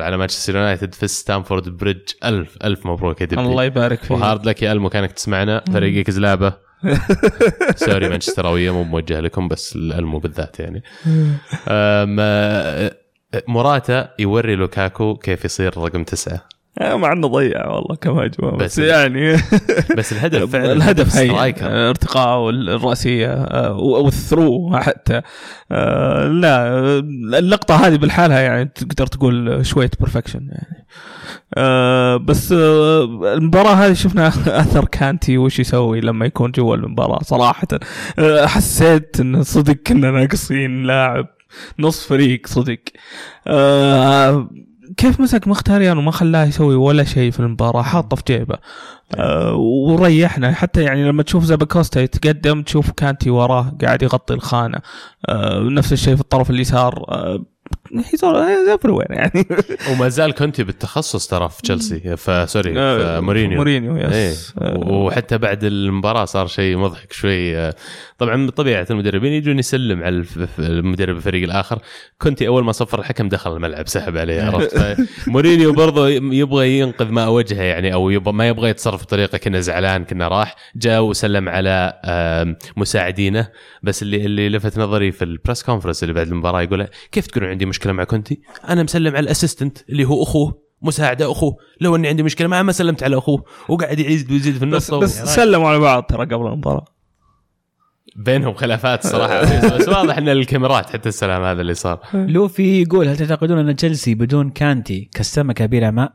[0.01, 2.09] على مانشستر يونايتد في ستانفورد بريدج.
[2.23, 5.63] ألف ألف مبروك يا دبي الله يبارك فيه وهارد لك يا ألمو كانك تسمعنا.
[5.73, 6.53] فريقك زلابه
[7.75, 10.83] sorry مانشستراوية مو موجه لكم بس الألمو بالذات يعني.
[11.67, 12.15] أم،
[13.47, 16.41] مراتا يوري لوكاكو كيف يصير رقم تسعة؟
[16.81, 19.33] مع إنه ضيع والله كم هجمة بس, بس- يعني.
[19.97, 21.89] بس الهدف فعلا الهدف هي striker.
[21.89, 25.21] ارتقاء والراسيه آه، وال through حتى.
[25.71, 26.79] آه، لا
[27.39, 30.86] اللقطة هذه بالحالها يعني تقدر تقول شوية perfection يعني.
[31.57, 34.27] آه، بس آه، المباراة هذه شفنا
[34.62, 37.67] أثر كانتي وش يسوي لما يكون جوا المباراة صراحة.
[38.19, 41.27] آه، حسيت إن صدق كنا ناقصين لاعب
[41.79, 42.79] نص فريق صدق.
[43.47, 44.49] آه،
[44.97, 48.58] كيف مسك مخيتاريان وما خلاه يسوي ولا شيء في المباراة؟ حاطه في جيبه.
[49.15, 50.53] آه، وريحنا.
[50.53, 54.79] حتى يعني لما تشوف زاباكوستا يتقدم تشوف كانتي وراه قاعد يغطي الخانة.
[55.29, 57.06] آه، نفس الشيء في الطرف اليسار.
[57.10, 57.43] آه،
[57.95, 59.47] he's all- everywhere يعني.
[59.91, 63.58] وما زال كانتي بالتخصص ترى في تشيلسي فسوري في مورينيو.
[63.58, 64.29] مورينيو إيه.
[64.29, 67.58] yes آه، وحتى بعد المباراة صار شيء مضحك شوي.
[67.58, 67.75] آه،
[68.23, 70.25] طبعا من طبيعة المدربين يجون يسلم على
[70.59, 71.79] المدرب الفريق الآخر.
[72.21, 77.29] كونتي أول ما صفر الحكم دخل الملعب سحب عليه عرفت؟ مورينيو برضه يبغى ينقذ ماء
[77.29, 80.55] وجهه يعني أو يبغى ما يبغى يتصرف بطريقة كنه زعلان كنه راح.
[80.75, 81.93] جاء وسلم على
[82.77, 83.47] مساعدينه.
[83.83, 87.49] بس اللي اللي لفت نظري في ال press conference اللي بعد المباراة يقول كيف تقولون
[87.49, 91.57] عندي مشكلة مع كونتي؟ أنا مسلم على ال assistant اللي هو أخوه مساعدة أخوه.
[91.81, 93.43] لو أني عندي مشكلة معه ما سلمت على أخوه.
[93.69, 95.03] وقاعد يعيد ويزيد في بس النص.
[95.03, 96.86] بس سلموا على بعض ترى قبل المباراة.
[98.15, 99.41] بينهم خلافات صراحة
[99.77, 101.99] بس واضح إن الكاميرات حتى السلام هذا اللي صار
[102.33, 106.13] لوفي يقول هل تعتقدون أن تشيلسي بدون كانتي كالسمكه بلا ماء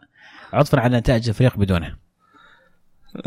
[0.53, 2.09] عطفا على نتائج الفريق بدونه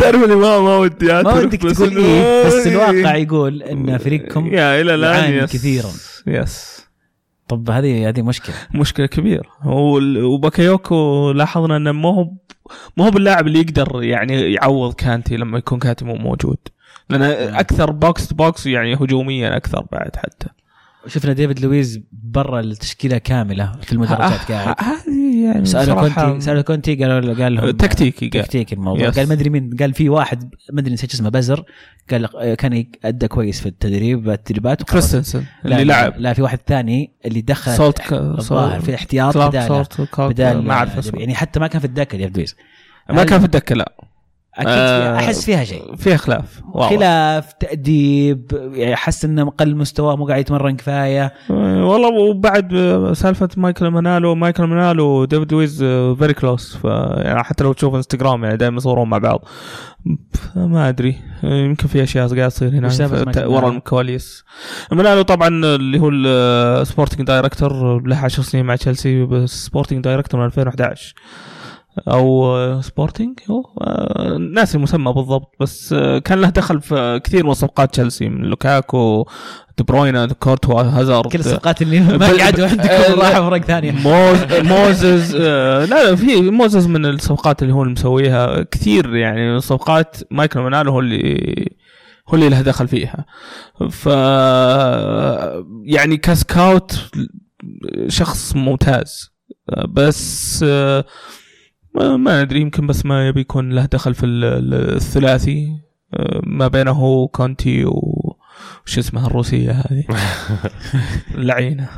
[0.00, 4.80] تعرف اني ما ما ودي ما ودك تقول إيه بس الواقع يقول إن فريقكم يا
[4.80, 5.46] إلى الآن.
[5.46, 5.90] كثيرا.
[6.26, 6.73] يس
[7.48, 8.54] طب هذه هذه مشكلة.
[8.74, 9.48] مشكلة كبيرة.
[10.24, 12.30] وباكايوكو لاحظنا إنه ما هو
[12.96, 16.58] ما هو باللاعب اللي يقدر يعني يعوض كانتي لما يكون كانتي مو موجود.
[17.10, 17.22] لأن
[17.54, 20.48] أكثر box to box يعني هجوميا أكثر بعد حتى.
[21.06, 26.62] شفنا ديفيد لويز برا التشكيلة كاملة في المدرجات قاعد ه- هذه يعني سألوا كونتي سألوا
[26.62, 28.42] كونتي قالوا قال لهم تكتيكي قال.
[28.44, 29.18] تكتيك الموضوع yes.
[29.18, 31.64] قال ما أدري مين قال في واحد ما أدري نسيت اسمه بزر
[32.10, 34.82] قال كان أدى كويس في التدريب التدريبات.
[34.82, 38.40] كريستنسن اللي لعب لا في واحد ثاني اللي دخل صوت ك-
[38.80, 39.36] في احتياط
[40.18, 42.56] بدال ما أعرف اسمه يعني حتى ما كان في الدكة ديفيد لويز
[43.10, 43.92] ما كان في الدكة لا
[44.56, 45.96] أكيد آه، فيها أحس فيها شيء.
[45.96, 46.90] فيها خلاف واضح.
[46.90, 51.32] خلاف تأديب يعني حس إنه قل مستواه مو قاعد يتمرن كفاية.
[51.50, 55.78] آه، والله وبعد آه، سالفة مايكل منالو مايكل منالو وديفيد لويز
[56.18, 59.44] very close يعني حتى لو تشوف انستغرام يعني دائما يصورون مع بعض.
[60.56, 61.16] ما أدري.
[61.44, 62.88] آه، يمكن في أشياء قاعد تصير هنا
[63.46, 64.44] ورا؟ الكواليس.
[64.92, 70.40] منالو طبعا اللي هو ال sporting director له 10 سنين مع تشيلسي بس sporting director
[70.40, 71.14] من 2011
[72.08, 77.46] أو آه، sporting هو آه، ناسي المسمى بالضبط بس آه، كان له دخل في كثير
[77.46, 79.26] من صفقات تشيلسي من لوكاكو
[79.78, 81.32] دي بروينا كورتوا هازارد.
[81.32, 83.92] كل الصفقات اللي ما قعدوا آه، عندكم راحوا فرق ثانية.
[83.92, 84.38] موز
[84.72, 88.62] موزز آه، لا لا في موزز من الصفقات اللي هو اللي مسويها.
[88.62, 91.66] كثير يعني صفقات مايكل منالو هو اللي
[92.28, 93.24] هو اللي له دخل فيها.
[93.90, 94.06] ف
[95.84, 97.10] يعني كسكاوت
[98.08, 99.30] شخص ممتاز.
[99.70, 101.04] آه، بس آه،
[101.94, 105.68] ما أدري يمكن بس ما يبي يكون له دخل في ال- ال- الثلاثي.
[106.14, 110.04] آه، ما بينه كونتي وش اسمها الروسية هذه.
[111.34, 111.88] اللعينه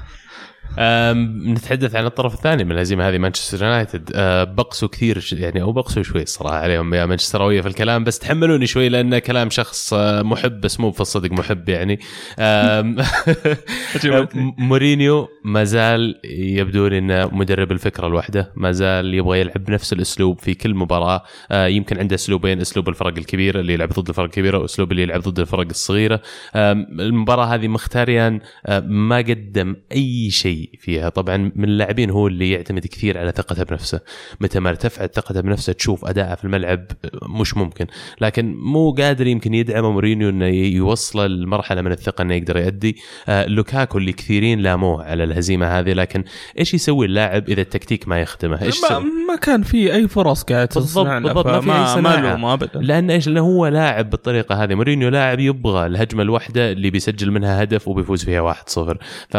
[0.78, 4.10] نتحدث عن الطرف الثاني من الهزيمه هذه مانشستر يونايتد.
[4.14, 8.66] أه، بقسوا كثير يعني أو بقسوا شوي الصراحة عليهم يا مانشستراويه في الكلام بس تحملوني
[8.66, 12.00] شوي لأن كلام شخص أه، محب بس مو في الصدق محب يعني.
[14.58, 20.38] مورينيو ما زال يبدو لي إنه مدرب الفكرة الواحدة ما زال يبغى يلعب بنفس الأسلوب
[20.38, 21.22] في كل مباراة.
[21.50, 25.20] أه، يمكن عنده أسلوبين أسلوب الفرق الكبيره اللي يلعب ضد الفرق الكبيره وأسلوب اللي يلعب
[25.20, 26.20] ضد الفرق الصغيرة.
[26.56, 28.40] المباراة هذه مختاريان
[28.84, 31.08] ما قدم أي شيء فيها.
[31.08, 34.00] طبعا من اللاعبين هو اللي يعتمد كثير على ثقته بنفسه.
[34.40, 36.86] متى ما ارتفعت ثقته بنفسه تشوف أداءه في الملعب
[37.22, 37.86] مش ممكن.
[38.20, 42.96] لكن مو قادر يمكن يدعم مورينيو إنه يوصله لمرحلة من الثقة إنه يقدر يؤدي
[43.28, 46.24] آه، لوكاكو اللي كثيرين لاموه على الهزيمة هذه لكن
[46.58, 50.68] إيش يسوي اللاعب إذا التكتيك ما يخدمه؟ إيش ما؟ ما كان في أي فرص قاعد
[50.74, 52.80] بالضبط بالضبط ما في أي ما ابدا.
[52.80, 54.74] لأن إيش؟ لأنه هو لاعب بالطريقة هذه.
[54.74, 58.96] مورينيو لاعب يبغى الهجمة الواحدة اللي بيسجل منها هدف وبيفوز فيها 1-0
[59.28, 59.36] ف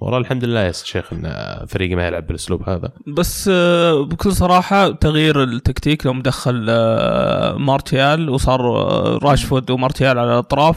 [0.00, 1.32] والله الحمد لله يا شيخ إن
[1.68, 2.92] فريقي ما يلعب بالأسلوب هذا.
[3.06, 10.32] بس آه، بكل صراحة تغيير التكتيك لو مدخل آه، مارتيال وصار آه، راشفورد ومارتيال على
[10.32, 10.76] الأطراف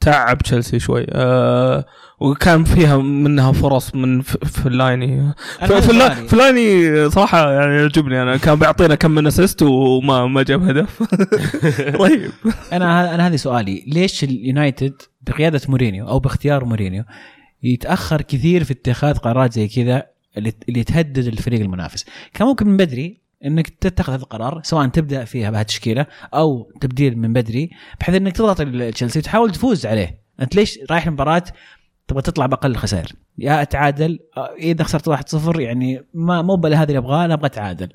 [0.00, 1.06] تعب تشيلسي شوي.
[1.12, 1.84] آه،
[2.20, 5.20] وكان فيها منها فرص من فلايني.
[5.20, 6.28] أنا ف- هذا فلا- سؤالي.
[6.28, 8.22] فلايني صراحة يعني يعجبني.
[8.22, 11.02] أنا كان بيعطينا كم من assist وما ما جاب هدف.
[12.00, 12.30] رهيب.
[12.72, 13.84] أنا أنا هذه سؤالي.
[13.86, 17.04] ليش اليونايتد بقيادة مورينيو أو باختيار مورينيو
[17.62, 20.06] يتأخر كثير في اتخاذ قرارات زي كذا
[20.68, 22.04] اللي تهدد الفريق المنافس.
[22.34, 27.32] كان ممكن من بدري إنك تتخذ هذا القرار سواء تبدأ فيها بهالتشكيله أو تبديل من
[27.32, 27.70] بدري
[28.00, 28.62] بحيث إنك تضغط
[28.94, 30.20] تشيلسي وتحاول تفوز عليه.
[30.40, 31.42] أنت ليش رايح المباراه
[32.08, 36.98] تبغى تطلع بأقل خسائر؟ يا أتعادل آه، إذا خسرت 1-0 يعني ما مو هذا اللي
[36.98, 37.88] أبغاه أنا أبغى أتعادل.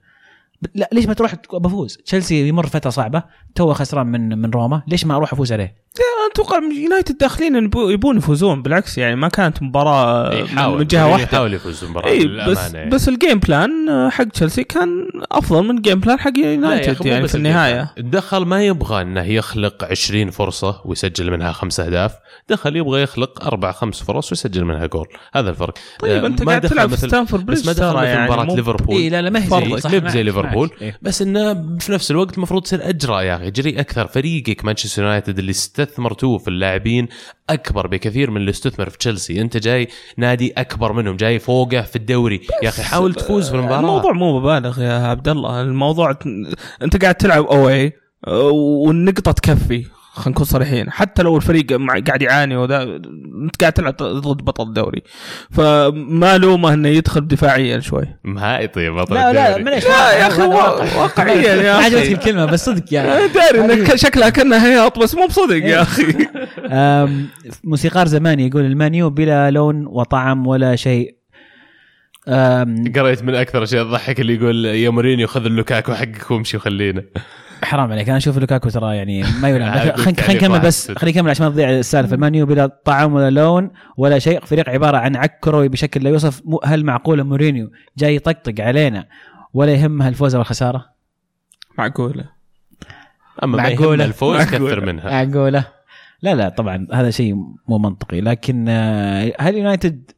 [0.75, 3.23] لا ليش ما تروح بفوز تشيلسي يمر فترة صعبة
[3.55, 5.85] تو خسران من من روما ليش ما أروح أفوز عليه
[6.31, 11.23] أتوقع يونايتد داخلين يبو- يبون يفوزون بالعكس يعني ما كانت مباراة يحاول من جهة واحدة
[11.23, 12.89] يحاول يفوز بالمباراه اي بس يعني.
[12.89, 14.89] بس ال game plan آه، حق تشيلسي كان
[15.31, 17.93] أفضل من ال game plan حق يونايتد يعني في النهاية.
[17.97, 22.11] دخل ما يبغى إنه يخلق 20 فرصة ويسجل منها خمس أهداف
[22.49, 26.47] دخل يبغى يخلق أربع خمس فرص ويسجل منها جول هذا الفرق طيب آه، أنت ما
[26.49, 29.21] قاعد دخل تلعب في ستانفورد بريدج بس ما دخل مثل يعني مباراة ليفربول اي لا
[29.21, 29.79] لا ما هي.
[29.79, 30.25] صح معك- زي معك.
[30.45, 30.97] ليفربول إيه.
[31.01, 33.51] بس إنه في نفس الوقت المفروض تصير أجرأ يا أخي.
[33.51, 37.07] جريء أكثر فريقك مانشستر يونايتد اللي استثمرتوه في اللاعبين
[37.49, 39.41] أكبر بكثير من اللي استثمر في تشيلسي.
[39.41, 42.41] أنت جاي نادي أكبر منهم جاي فوقه في الدوري.
[42.63, 43.79] يا أخي حاول تفوز في المباراة.
[43.79, 45.61] الموضوع مو مبالغ يا عبد الله.
[45.61, 46.17] الموضوع
[46.81, 47.93] أنت قاعد تلعب اوي
[48.85, 49.85] والنقطة تكفي.
[50.15, 50.91] خلينا نكون صريحين.
[50.91, 52.83] حتى لو الفريق مع- قاعد يعاني وذا
[53.43, 55.01] أنت قاعد تلعب ضد بطل الدوري.
[55.51, 58.05] فما لومه إنه يدخل دفاعيا شوي.
[58.23, 59.57] مهائي طيب بطل لا لا.
[59.57, 60.41] معليش لا يا أخي.
[60.97, 62.13] واقعيا يا عجبتني أخي.
[62.13, 66.03] الكلمة بس صدق يعني أنا داري إنك شكلها كانها هياط بس مو بصدق يا أخي.
[67.63, 71.15] موسيقار زمان يقول المانيو بلا لون وطعم ولا شيء.
[72.95, 77.03] قريت من أكثر اشياء تضحك اللي يقول يا مورينيو خذ اللوكاكو حقك وامشي وخلينا.
[77.65, 78.09] حرام عليك.
[78.09, 79.69] أنا أشوف لوكاكو ترى يعني ما يلام.
[79.69, 80.59] هذا خلينا نكمل.
[80.59, 80.91] بس.
[80.91, 82.15] خلينا نكمل عشان ما تضيع السالفة.
[82.15, 84.45] المانيو بلا طعم ولا لون ولا شيء.
[84.45, 86.41] فريق عبارة عن عك كروي بشكل لا يوصف.
[86.65, 89.07] هل معقولة مورينيو جاي يطقطق علينا
[89.53, 90.85] ولا يهمها الفوز أو الخساره؟
[91.77, 92.25] معقولة.
[93.43, 94.03] أما ما معقولة.
[94.03, 94.75] يهم الفوز معقولة.
[94.75, 95.23] كثر منها.
[95.25, 95.65] معقولة.
[96.21, 97.33] لا لا طبعا هذا شيء
[97.67, 98.21] مو منطقي.
[98.21, 100.11] لكن آه، هل يونايتد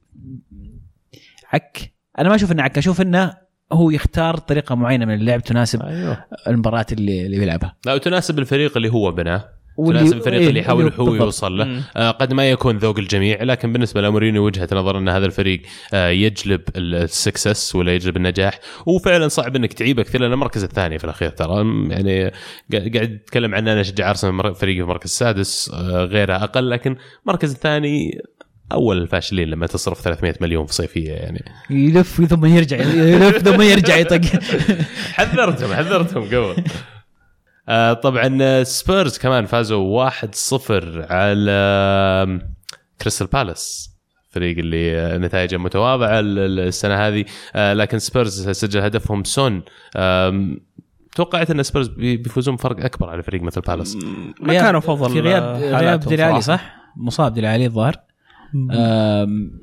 [1.54, 2.78] عك؟ أنا ما أشوف إنه عك.
[2.78, 6.26] أشوف إنه هو يختار طريقة معينة من اللعب تناسب أيوه.
[6.48, 9.50] المباراة اللي اللي بيلعبها لا وتناسب الفريق اللي هو بناه.
[9.88, 11.16] تناسب الفريق إيه، اللي يحاول اللي- هو.
[11.16, 11.82] يوصل له.
[11.98, 15.62] آه قد ما يكون ذوق الجميع لكن بالنسبة لمورينيو وجهة نظر أن هذا الفريق
[15.94, 21.04] آه يجلب السكسس ولا يجلب النجاح وفعلا صعب إنك تعيبه كثير لأن المركز الثاني في
[21.04, 21.30] الأخير.
[21.30, 21.56] ترى
[21.90, 22.30] يعني
[22.74, 26.96] قا- قاعد اتكلم عن أنا أشجع أرسنال فريقي في المركز السادس آه غيرها أقل لكن
[27.26, 28.22] المركز الثاني
[28.72, 31.46] أول الفاشلين لما تصرف 300 مليون في صيفية يعني.
[31.70, 34.22] يلف ثم يرجع يلف ثم يرجع يطق.
[35.18, 36.64] حذرتهم حذرتهم قبل.
[37.70, 40.12] آه طبعا سبيرز كمان فازوا 1-0
[41.12, 42.40] على
[43.02, 43.92] كريستال بالاس.
[44.30, 47.26] فريق اللي آه، نتائجه متواضعة ال- ال- السنة هذه.
[47.56, 49.62] آه لكن سبيرز سجل هدفهم سون.
[51.16, 53.96] توقعت أن سبيرز بي- بيفوزون بفرق أكبر على فريق مثل بالاس.
[54.42, 56.40] ما كانوا أفضل في غياب غياب.
[56.40, 57.96] صح؟ مصاب ديلي علي الظاهر.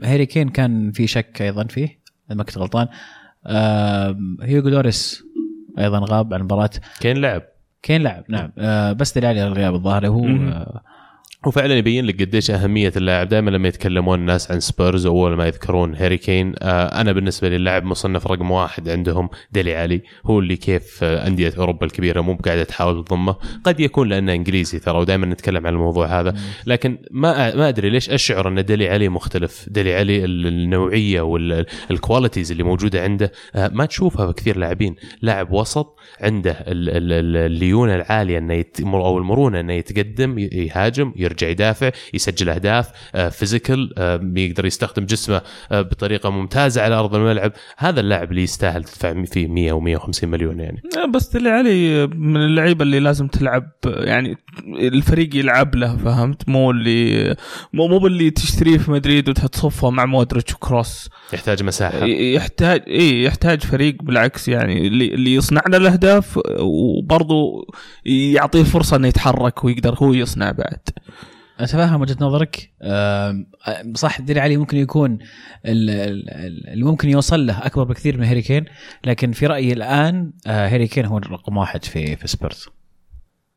[0.02, 2.88] هاري كين كان في شك أيضا فيه إذا ما كنت غلطان.
[4.42, 5.24] هيوغو لوريس
[5.78, 6.70] أيضا غاب عن المباراة.
[7.00, 7.42] كين لعب.
[7.82, 8.52] كين لعب نعم.
[8.58, 10.26] آه، بس ديلي علي الغياب الظاهر هو.
[10.26, 10.82] آه،
[11.46, 13.28] وفعلا يبين لك قديش أهمية اللاعب.
[13.28, 17.56] دائما لما يتكلمون الناس عن سبيرز أول ما يذكرون هاري كين آه أنا بالنسبة لي
[17.56, 20.02] اللاعب مصنف رقم واحد عندهم ديلي علي.
[20.26, 23.36] هو اللي كيف آه أندية أوروبا الكبيرة مو بقاعدة تحاول تضمه.
[23.64, 26.34] قد يكون لأنه إنجليزي ترى ودائما نتكلم عن الموضوع هذا.
[26.66, 29.66] لكن ما ما أدري ليش أشعر أن ديلي علي مختلف.
[29.68, 34.94] ديلي علي النوعية وال qualities اللي موجودة عنده آه ما تشوفها في كثير لاعبين.
[35.22, 38.64] لاعب وسط عنده ال- ال- ال- الليونة العالية إنه.
[38.84, 45.42] أو المرونة إنه يتقدم يهاجم يرجع يدافع يسجل أهداف آه، physical آه، يقدر يستخدم جسمه
[45.72, 47.52] آه، بطريقة ممتازة على أرض الملعب.
[47.78, 50.82] هذا اللاعب اللي يستاهل تدفع فيه 100 و150 مليون يعني.
[51.14, 57.36] بس اللي علي من اللعيبة اللي لازم تلعب يعني الفريق يلعب له فهمت؟ مو اللي
[57.72, 61.10] مو مو باللي تشتريه في مدريد وتحط صفه مع مودريتش وكروس.
[61.32, 62.04] يحتاج مساحة.
[62.06, 67.66] يحتاج إي يحتاج فريق بالعكس يعني اللي اللي يصنع له الأهداف وبرضه
[68.04, 70.80] يعطيه فرصة إنه يتحرك ويقدر هو يصنع بعد.
[71.60, 72.70] أتفهم وجهة نظرك.
[73.94, 75.18] صح ديري علي ممكن يكون
[75.66, 78.64] ال- ال- ال- اللي ممكن يوصل له أكبر بكثير من هاري كين
[79.04, 82.66] لكن في رأيي الآن آه، هاري كين هو الرقم واحد في في سبيرز.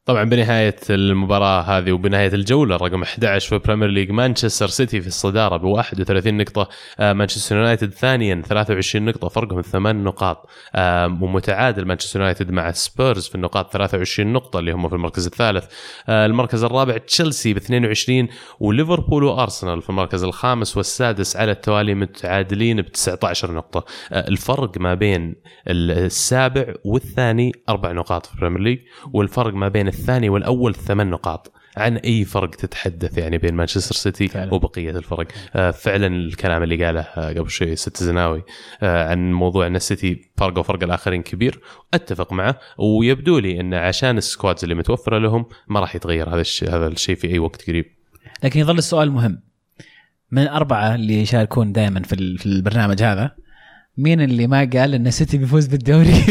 [0.08, 5.58] طبعا بنهاية المباراة هذه وبنهاية الجولة رقم 11 في البريمير ليج مانشستر سيتي في الصدارة
[5.58, 12.20] ب 31 نقطة آه، مانشستر يونايتد ثانيا 23 نقطة فرقهم ثمان نقاط آه، ومتعادل مانشستر
[12.20, 15.66] يونايتد مع سبيرز في النقاط 23 نقطة اللي هم في المركز الثالث
[16.10, 18.28] آه، المركز الرابع تشيلسي ب 22
[18.60, 25.36] وليفربول وأرسنال في المركز الخامس والسادس على التوالي متعادلين ب 19 نقطه الفرق ما بين
[25.68, 28.80] السابع والثاني أربع نقاط في البريمير ليج
[29.14, 31.54] والفرق ما بين الثاني والأول ثمان نقاط.
[31.78, 34.54] عن أي فرق تتحدث يعني بين مانشستر سيتي فعلا.
[34.54, 38.43] وبقية الفرق؟ آه فعلا الكلام اللي قاله آه قبل شوي ستزناوي
[38.82, 41.60] آه عن موضوع أن السيتي فرقه وفرق الآخرين كبير.
[41.93, 46.41] أتفق معه ويبدو لي أن عشان ال squads اللي متوفرة لهم ما راح يتغير هذا
[46.41, 47.86] الشيء هذا الشيء في أي وقت قريب.
[48.43, 49.41] لكن يظل السؤال مهم.
[50.32, 53.36] من الأربعة اللي يشاركون دائما في البرنامج هذا
[53.98, 56.24] مين اللي ما قال إن السيتي بيفوز بالدوري؟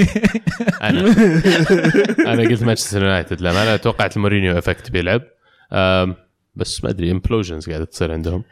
[0.83, 1.01] أنا
[2.33, 5.23] أنا قلت مانشستر يونايتد لما أنا توقعت المورينيو effect بيلعب
[6.55, 8.45] بس ما أدري امبلوجنز قاعدة تصير عندهم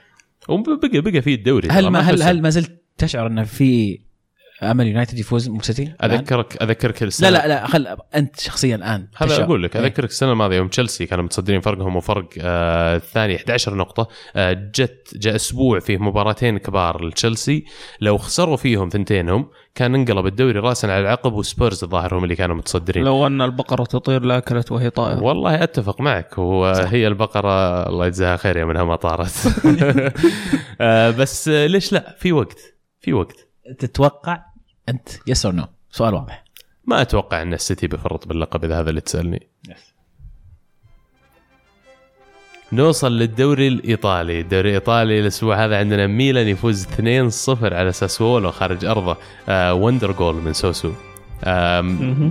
[0.48, 2.22] وبقى بقى في الدوري هل ما هل.
[2.22, 4.00] هل ما زلت تشعر إن في
[4.70, 7.30] أمل يونايتد يفوز مو سيتي؟ اذكرك أذكرك لا السنة.
[7.30, 9.08] لا لا خل أنت شخصيا الآن.
[9.16, 9.44] هذا تشعر.
[9.44, 9.82] أقول لك إيه.
[9.82, 14.08] أذكرك السنة الماضية يوم تشيلسي كانوا متصدرين فرقهم وفرق آه الثاني 11 نقطة.
[14.36, 17.64] آه جت جاء أسبوع فيه مباراتين كبار لتشيلسي.
[18.00, 22.56] لو خسروا فيهم ثنتينهم كان انقلب الدوري راسا على العقب وسبيرز الظاهر هم اللي كانوا
[22.56, 23.04] متصدرين.
[23.04, 25.22] لو أن البقرة تطير لأكلت وهي طائرة.
[25.22, 29.34] والله أتفق معك وهي البقرة الله يجزاها خير يوم إنها ما طارت.
[30.80, 32.58] آه بس ليش لا؟ في وقت
[33.00, 33.48] في وقت.
[33.78, 34.42] تتوقع
[34.88, 36.44] أنت yes or no سؤال واضح.
[36.84, 39.48] ما أتوقع أن السيتي بيفرط باللقب إذا هذا اللي تسألني.
[42.72, 49.16] نوصل للدوري الإيطالي، الدوري الإيطالي الأسبوع هذا عندنا ميلان يفوز 2-0 على ساسولو خارج أرضه.
[49.48, 50.92] آه wonder goal من سوسو.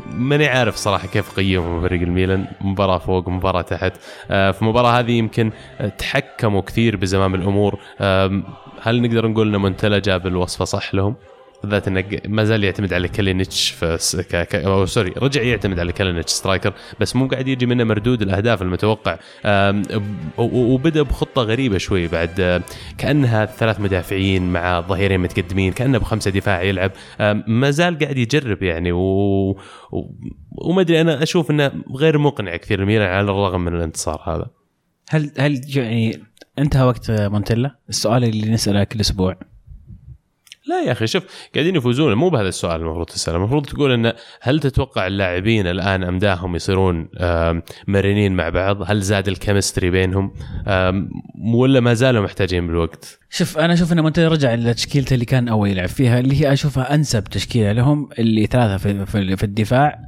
[0.06, 2.48] ماني عارف صراحة كيف قيموا فريق الميلان.
[2.62, 3.94] مباراة فوق مباراة تحت.
[4.32, 5.52] آه في المباراه هذه يمكن
[5.98, 7.80] تحكموا كثير بزمام الأمور.
[8.82, 11.16] هل نقدر نقول إن مونتلا جاب الوصفه صح لهم؟
[11.64, 13.08] بالذات إنه ما زال يعتمد على
[13.98, 14.36] س- ك...
[14.36, 14.56] ك...
[14.56, 19.18] أو sorry رجع يعتمد على كالينيتش striker بس مو قاعد يجي منه مردود الأهداف المتوقع.
[20.38, 22.64] وبدأ بخطة غريبة شوي بعد
[22.98, 26.92] كأنها ثلاث مدافعين مع ظهيرين متقدمين كأنه بخمسة دفاع يلعب.
[27.48, 29.00] ما زال قاعد يجرب يعني و...
[29.00, 29.58] و...
[30.52, 34.46] وما أدري أنا أشوف إنه غير مقنع كثير الميلان على الرغم من الانتصار هذا.
[35.10, 36.24] هل هل يعني
[36.60, 39.53] انتهى وقت مونتيلا؟ السؤال اللي نسأله كل أسبوع.
[40.68, 41.24] لا يا أخي شوف
[41.56, 42.14] قاعدين يفوزون.
[42.14, 43.38] مو بهذا السؤال المفروض تسأله.
[43.38, 47.10] المفروض تقول انه هل تتوقع اللاعبين الآن امداهم يصيرون
[47.88, 50.34] مرنين مع بعض؟ هل زاد ال chemistry بينهم؟
[51.56, 55.70] ولا ما زالوا محتاجين بالوقت؟ شوف أنا أشوف إن مونتيلا رجع لتشكيلته اللي كان أول
[55.70, 60.00] يلعب فيها اللي هي أشوفها أنسب تشكيلة لهم اللي ثلاثة في, في, في الدفاع.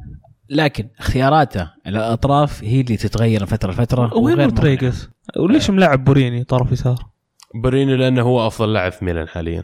[0.49, 4.17] لكن اختياراته الأطراف هي اللي تتغير من فترة لفترة.
[4.17, 7.05] وين ريكاردو رودريغيز؟ وليش ملعب بوريني طرف يسار؟
[7.63, 9.63] بوريني لأنه هو أفضل لاعب في ميلان حاليا.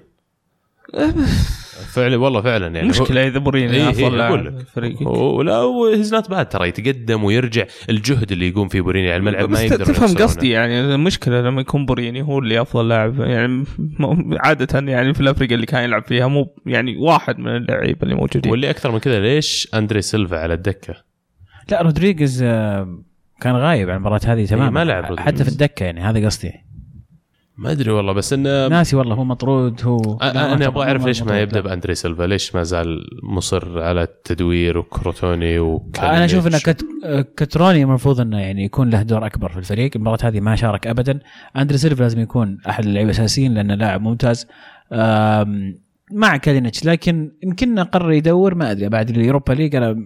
[1.94, 4.58] فعلا والله فعلا يعني مشكلة إذا بوريني إيه، أفضل إيه، لك.
[4.58, 5.54] في فريقك ولا
[5.96, 7.66] he's not bad ترى يتقدم ويرجع.
[7.90, 11.62] الجهد اللي يقوم فيه بوريني على الملعب ما بس يقدر تفهم قصدي يعني المشكلة لما
[11.62, 13.66] يكون بوريني هو اللي أفضل لاعب يعني
[14.40, 18.52] عادة يعني في الأفريقيا اللي كان يلعب فيها مو يعني واحد من اللعيبة اللي موجودين.
[18.52, 20.96] واللي أكثر من كذا ليش أندري سيلفا على الدكة؟
[21.72, 23.04] لا رودريغيز آه،
[23.42, 25.20] كان غايب عن المباراة هذه تماما ما لعب.
[25.20, 26.71] حتى في الدكة يعني هذا قصدي.
[27.58, 31.24] ما أدري والله بس إنه ناسي والله هو مطرود هو لا، أنا أبغى أعرف ليش
[31.24, 31.62] ما يبدأ.
[31.62, 36.64] بأندري سيلفا ليش ما زال مصر على التدوير وكروتوني أنا أشوف إن وكالينيتش.
[36.70, 36.86] كت...
[37.38, 41.20] كتروني المفروض إنه يعني يكون له دور أكبر في الفريق المباراة هذه ما شارك ابدا
[41.58, 44.48] أندري سيلفا لازم يكون أحد اللعيبة الأساسيين لأنه لاعب ممتاز
[46.12, 50.06] مع كالينيتش لكن يمكن قرر يدور ما أدري بعد اليوروبا ليج أنا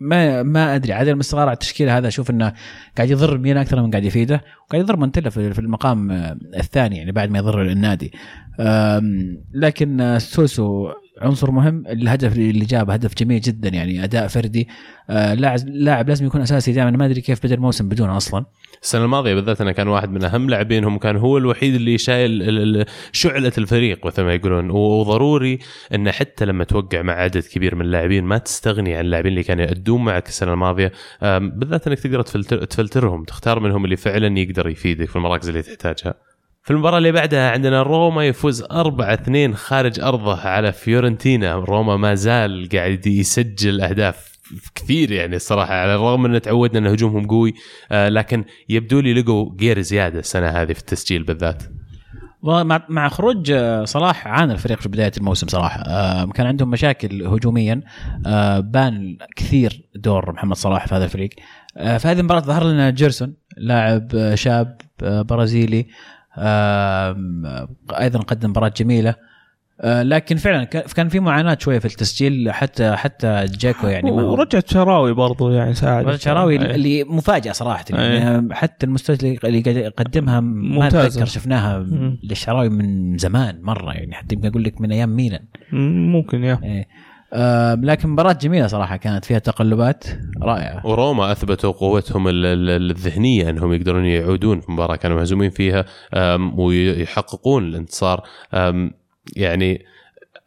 [0.00, 2.52] ما ما أدري عدم الاستقرار على التشكيله هذا أشوف إنه
[2.96, 7.12] قاعد يضر ميلان أكثر من قاعد يفيده وقاعد يضر مونتيلا في المقام آه، الثاني يعني
[7.12, 8.12] بعد ما يضر النادي.
[9.54, 10.88] لكن آه، سوسو
[11.20, 11.84] عنصر مهم.
[11.86, 14.68] الهدف اللي جابه هدف جميل جدا يعني أداء فردي.
[15.10, 16.90] آه، لاعب لاعب لازم يكون أساسي دائما.
[16.90, 18.44] ما أدري كيف بدأ الموسم بدونه أصلا.
[18.82, 20.98] السنة الماضية بالذات إنه كان واحد من أهم لاعبينهم.
[20.98, 24.70] كان هو الوحيد اللي شايل شعلة الفريق مثل ما يقولون.
[24.70, 25.58] وضروري
[25.94, 29.64] انه حتى لما توقع مع عدد كبير من اللاعبين ما تستغني عن اللاعبين اللي كانوا
[29.64, 30.92] يأدون معك السنة الماضية.
[31.22, 36.14] بالذات إنك تقدر تفلتر تفلترهم تختار منهم اللي فعلا يقدر يفيدك في المراكز اللي تحتاجها.
[36.70, 41.54] في المباراة اللي بعدها عندنا روما يفوز 4-2 خارج أرضه على فيورنتينا.
[41.54, 44.38] روما ما زال قاعد يسجل أهداف
[44.74, 47.54] كثير يعني الصراحة على الرغم أن تعودنا أن هجومهم قوي
[47.92, 51.62] آه لكن يبدو لي لقوا جير زيادة السنة هذه في التسجيل بالذات.
[52.88, 55.80] مع خروج آه، صلاح عانى الفريق في بداية الموسم صراحة.
[55.80, 57.80] آه، كان عندهم مشاكل هجوميا
[58.58, 61.30] بان كثير دور محمد صلاح في هذا الفريق.
[61.74, 65.86] في هذه المباراة ظهر لنا جيرسون لاعب شاب برازيلي.
[68.00, 69.14] أيضا قدم مباراة جميلة
[69.82, 75.12] آه، لكن فعلا كان- في معاناة شوية في التسجيل حتى حتى جاكو يعني ورجعت شراوي
[75.12, 76.74] برضو يعني ساعد شراوي أي.
[76.74, 77.84] اللي مفاجأة صراحة.
[77.90, 80.86] يعني حتى المستوى اللي يقدمها ما.
[80.88, 81.78] أتذكر شفناها.
[82.22, 86.58] للشراوي من زمان مرة يعني حتى يمكن أقول لك من أيام ميلان مم، ممكن يا
[86.64, 86.86] إيه.
[87.82, 90.04] لكن مباراة جميلة صراحة كانت فيها تقلبات
[90.42, 90.86] رائعة.
[90.86, 95.84] وروما أثبتوا قوتهم ال- ال- الذهنية أنهم يقدرون يعودون في مباراة كانوا مهزومين فيها
[96.56, 98.22] ويحققون الانتصار.
[99.36, 99.84] يعني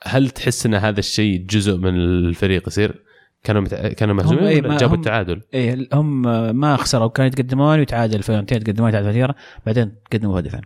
[0.06, 3.04] هل تحس أن هذا الشيء جزء من الفريق يصير؟
[3.44, 3.88] كانوا متع...
[3.88, 6.22] كانوا مهزومين ما جابوا هم- التعادل؟ إيه هم
[6.60, 7.08] ما خسروا.
[7.08, 10.62] كانوا يتقدمون ويتعادل فيورنتينا يتقدمون يتعادل فيورنتينا بعدين تقدموا هدفين.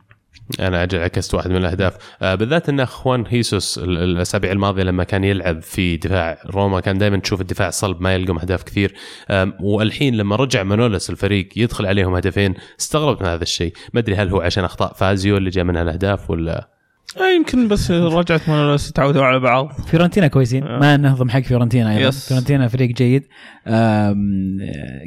[0.59, 1.97] أنا أجل عكست واحد من الأهداف.
[2.21, 6.97] آه بالذات إن خوان هيسوس ال- الأسابيع الماضية لما كان يلعب في دفاع روما كان
[6.97, 8.93] دائما تشوف الدفاع صلب ما يلقم أهداف كثير.
[9.61, 13.73] والحين لما رجع مانولس الفريق يدخل عليهم هدفين استغربت من هذا الشيء.
[13.93, 16.69] ما أدري هل هو عشان أخطاء فازيو اللي جاء منها الأهداف ولا
[17.17, 19.71] آه، يمكن بس رجعة مانولاس يتعودوا على بعض.
[19.87, 20.63] فيورنتينا كويسين.
[20.63, 20.79] آه.
[20.79, 22.07] ما نهضم حق فيورنتينا أيضا.
[22.07, 22.27] yes.
[22.27, 23.23] فيورنتينا فريق جيد.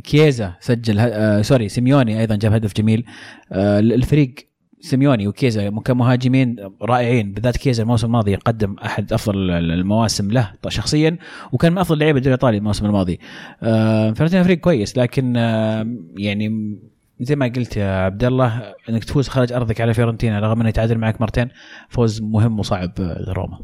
[0.05, 3.05] كييزا سجل آه، sorry سيميوني أيضا جاب هدف جميل.
[3.53, 4.35] آه، الفريق
[4.81, 11.19] سيميوني وكيزا كمهاجمين رائعين بالذات كيزا الموسم الماضي قدم أحد أفضل المواسم له شخصيا
[11.53, 13.21] وكان من أفضل لعيبة الدوري الإيطالي الموسم الماضي.
[13.63, 16.77] آه، فيورنتينا فريق كويس لكن آه، يعني
[17.21, 20.99] زي ما قلت يا عبد الله إنك تفوز خارج أرضك على فيورنتينا رغم إنه يتعادل
[20.99, 21.49] معك مرتين
[21.89, 23.59] فوز مهم وصعب آه، لروما.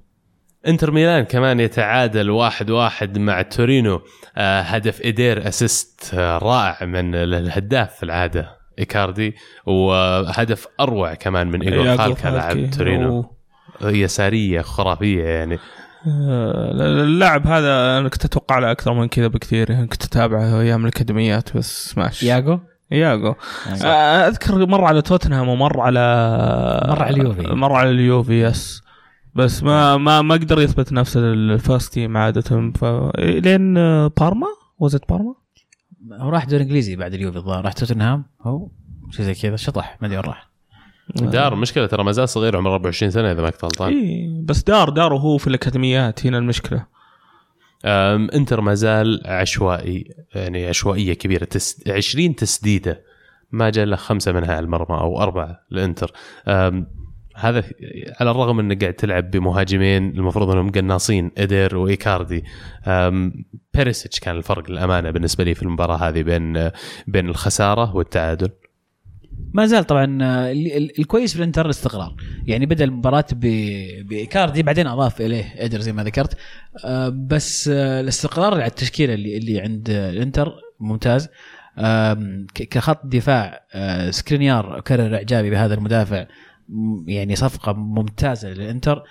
[0.67, 4.01] انتر ميلان كمان يتعادل واحد واحد مع تورينو.
[4.37, 8.56] هدف إيدير assist رائع من ال- الهداف في العادة.
[8.79, 9.35] إيكاردي
[9.67, 12.29] وهدف أروع كمان من ياغو فالكي.
[12.29, 13.19] لاعب تورينو.
[13.19, 13.27] و-
[13.89, 15.59] يساريه خرافية يعني.
[16.09, 16.71] آه،
[17.03, 21.57] اللاعب هذا أنا كنت أتوقع له أكثر من كذا بكثير يعني كنت أتابعه أيام الأكاديميات
[21.57, 22.27] بس ماشي
[22.91, 23.35] ياغو؟
[23.85, 26.01] آه، أذكر مر على توتنهام ومر على
[26.89, 27.43] مر على اليوفي.
[27.43, 28.83] مر على اليوفي yes
[29.35, 32.71] بس ما ما ما قدر يثبت نفسه لل first team عادة.
[32.75, 32.85] ف
[33.19, 34.47] لين آه، بارما؟
[34.79, 35.35] وزت بارما
[36.13, 37.65] هو راح دوري إنجليزي بعد اليوفي الظاهر.
[37.65, 38.69] راح توتنهام؟ هو
[39.11, 40.49] شيء زي كذا شطح ما أدري وين راح.
[41.15, 44.63] دار مشكلة ترى ما زال صغير عمره 24 سنة إذا ما كنت غلطان اي بس
[44.63, 46.87] دار دار وهو في الأكاديميات هنا المشكلة.
[47.85, 51.45] أم، إنتر ما زال عشوائي يعني عشوائية كبيرة.
[51.45, 53.03] تس 20 تسديدة.
[53.53, 56.13] ما جاء إلا خمسة منها على المرمى أو أربعة للانتر
[57.37, 57.65] هذا
[58.21, 62.45] على الرغم إنك قاعد تلعب بمهاجمين المفروض إنهم قناصين إدير وإيكاردي.
[63.75, 66.71] بيريسيتش كان الفرق للامانه بالنسبة لي في المباراة هذه بين
[67.07, 68.51] بين الخسارة والتعادل.
[69.55, 72.15] ما زال طبعا ال- ال- الكويس في الانتر الاستقرار
[72.47, 76.37] يعني بدأ المباراة بإيكاردي بعدين أضاف إليه ادر زي ما ذكرت.
[77.13, 81.29] بس آه، الاستقرار على التشكيلة اللي اللي عند الانتر ممتاز.
[82.55, 86.27] كخط دفاع آه، سكرينيار كرر إعجابي بهذا المدافع.
[87.07, 89.03] يعني صفقة ممتازة للإنتر.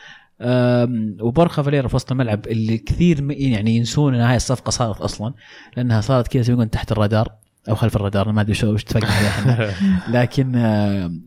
[0.41, 5.34] آم، وبورخا فاليرا في وسط الملعب اللي كثير يعني ينسون إن هاي الصفقة صارت أصلا
[5.78, 7.30] لأنها صارت كذا يقولون تحت الرادار
[7.70, 8.86] أو خلف الرادار ما أدري شو وش.
[10.16, 10.51] لكن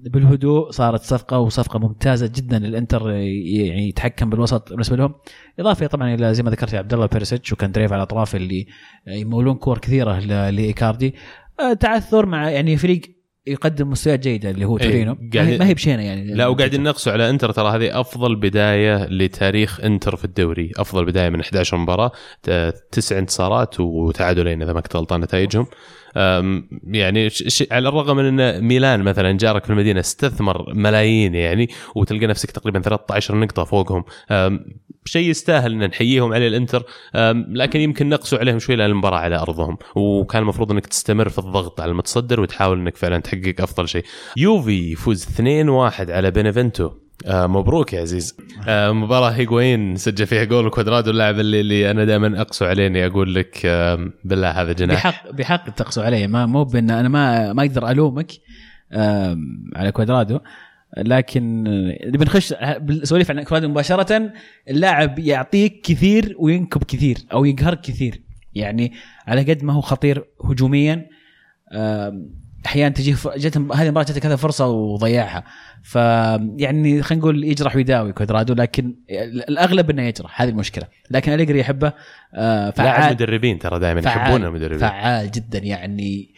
[0.05, 5.15] بالهدوء صارت صفقة وصفقة ممتازة جدا للإنتر يعني يتحكم بالوسط بالنسبة لهم.
[5.61, 8.67] إضافة طبعا إلى زي ما ذكرت عبد الله بيرسيتش وكاندريفا على الأطراف اللي
[9.07, 10.19] يمولون كور كثيرة
[10.51, 11.15] لإيكاردي.
[11.61, 13.18] آه، تعثر مع يعني فريق
[13.53, 15.13] يقدم مستويات جيدة اللي هو إيه، تورينو.
[15.21, 16.35] ما قاعد- هي- ما هي بشينة يعني.
[16.35, 17.53] لا وقاعدين نقصوا على إنتر.
[17.53, 20.73] ترى هذه أفضل بداية لتاريخ إنتر في الدوري.
[20.77, 22.13] أفضل بداية من 11 مباراة
[22.93, 25.67] تسع انتصارات وتعادلين إذا ما كنت غلطان نتائجهم.
[26.85, 27.29] يعني
[27.71, 32.81] على الرغم من إن ميلان مثلا جارك في المدينة استثمر ملايين يعني وتلقى نفسك تقريبا
[32.81, 34.05] 13 نقطة فوقهم
[35.05, 36.83] شيء يستاهل إن نحييهم عليه الإنتر
[37.49, 41.81] لكن يمكن نقصوا عليهم شوي لأن المباراة على أرضهم وكان المفروض إنك تستمر في الضغط
[41.81, 44.05] على المتصدر وتحاول إنك فعلا تحقق أفضل شيء.
[44.37, 46.91] يوفي يفوز 2-1 على بينيفنتو
[47.27, 48.37] آه مبروك يا عزيز.
[48.69, 53.07] آه مباراة هيغوين سجل فيها جول كوادرادو اللاعب اللي, اللي أنا دائما أقسو عليه إني
[53.07, 55.07] أقول لك آه بالله هذا جناح.
[55.07, 58.33] بحق بحق تقسو علي ما مو بأن أنا ما ما أقدر ألومك
[58.93, 60.39] آم، على كوادرادو.
[60.99, 64.33] لكن آه، نبي نخش بالسواليف عن كوادرادو مباشرة.
[64.71, 68.21] اللاعب يعطيك كثير وينكب كثير أو يقهرك كثير.
[68.55, 68.93] يعني
[69.27, 71.07] على قد ما هو خطير هجوميا
[71.73, 72.31] آم،
[72.67, 75.45] أحيانا تجيه ف- جت هذه المباراة جتك كذا فرصة وضيعها.
[75.83, 75.95] ف
[76.57, 78.95] يعني خلينا نقول يجرح ويداوي كوادرادو لكن
[79.49, 80.43] الأغلب إنه يجرح.
[80.43, 80.85] هذه المشكلة.
[81.11, 81.93] لكن أليجري يحبه
[82.35, 83.13] آه، لاعب فعال.
[83.13, 84.79] مدربين ترى دائما يحبون المدربين.
[84.79, 86.35] فعال جدا يعني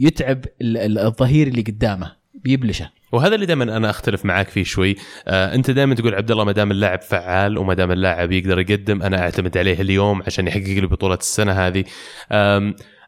[0.00, 4.96] يتعب ال- ال- الظهير اللي قدامه بيبلشه وهذا اللي دائما أنا أختلف معاك فيه شوي.
[5.28, 9.02] آه أنت دائما تقول عبد الله ما دام اللاعب فعال وما دام اللاعب يقدر يقدم
[9.02, 11.84] أنا أعتمد عليه اليوم عشان يحقق لي بطولة السنة هذه.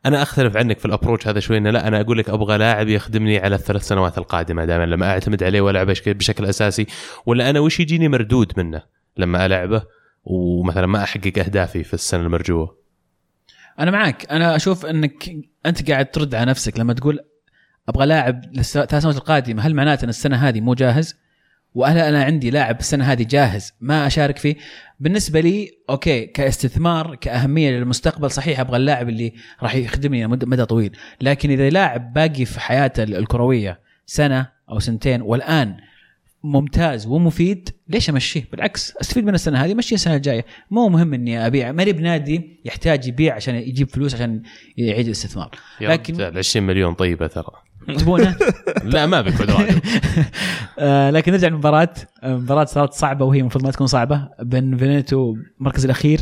[0.07, 2.89] أنا أختلف عنك في ال approach هذا شوي إنه لا أنا أقول لك أبغى لاعب
[2.89, 6.87] يخدمني على الثلاث سنوات القادمة دائما لما أعتمد عليه والعبه بش- بشكل أساسي.
[7.27, 8.83] ولا أنا وش يجيني مردود منه
[9.17, 9.83] لما ألعبه؟
[10.25, 12.79] ومثلا ما أحقق أهدافي في السنة المرجوة.
[13.81, 15.31] أنا معك أنا أشوف إنك
[15.67, 17.19] أنت قاعد ترد على نفسك لما تقول
[17.89, 19.63] أبغى لاعب للثلاث سنوات القادمة.
[19.67, 21.15] هل معناته إن السنة هذه مو جاهز؟
[21.75, 24.57] وهل أنا عندي لاعب السنة هذه جاهز؟ ما أشارك فيه؟
[25.03, 29.33] بالنسبة لي okay كاستثمار كأهمية للمستقبل صحيح أبغى اللاعب اللي
[29.63, 35.77] راح يخدمني مدى طويل، لكن إذا لاعب باقي في حياته الكروية سنة أو سنتين والآن
[36.45, 41.47] ممتاز ومفيد ليش أمشيه؟ بالعكس أستفيد من السنة هذه مشيه السنة الجاية، مو مهم إني
[41.47, 44.43] أبيع، ماني بنادي يحتاج يبيع عشان يجيب فلوس عشان
[44.77, 45.51] يعيد الاستثمار.
[45.81, 47.53] لكن لكن 20 مليون طيبة ترى
[47.99, 48.37] تبونه؟
[48.85, 49.78] لا ما بك كوادرادو
[50.78, 51.95] آه لكن نرجع للمباراة.
[52.24, 54.28] المباراة صارت صعبة وهي المفروض ما تكون صعبة.
[54.43, 56.20] بينيفينتو المركز الأخير.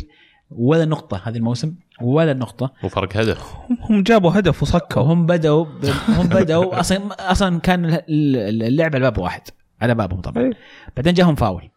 [0.50, 2.72] ولا نقطة هذه الموسم ولا نقطة.
[2.84, 3.52] وفرق هدف.
[3.90, 5.66] هم جابوا هدف وسكوا وهم بدأوا
[6.08, 7.00] هم بدأوا أصلا
[7.32, 9.42] أصلا كان اللعب على باب واحد
[9.82, 10.42] على بابهم طبعا.
[10.44, 10.50] إيه.
[10.96, 11.70] بعدين جاهم فاول.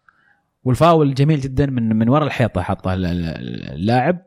[0.63, 4.21] والفاول جميل جدا من من ورا الحيطة حطه ال- ال- اللاعب.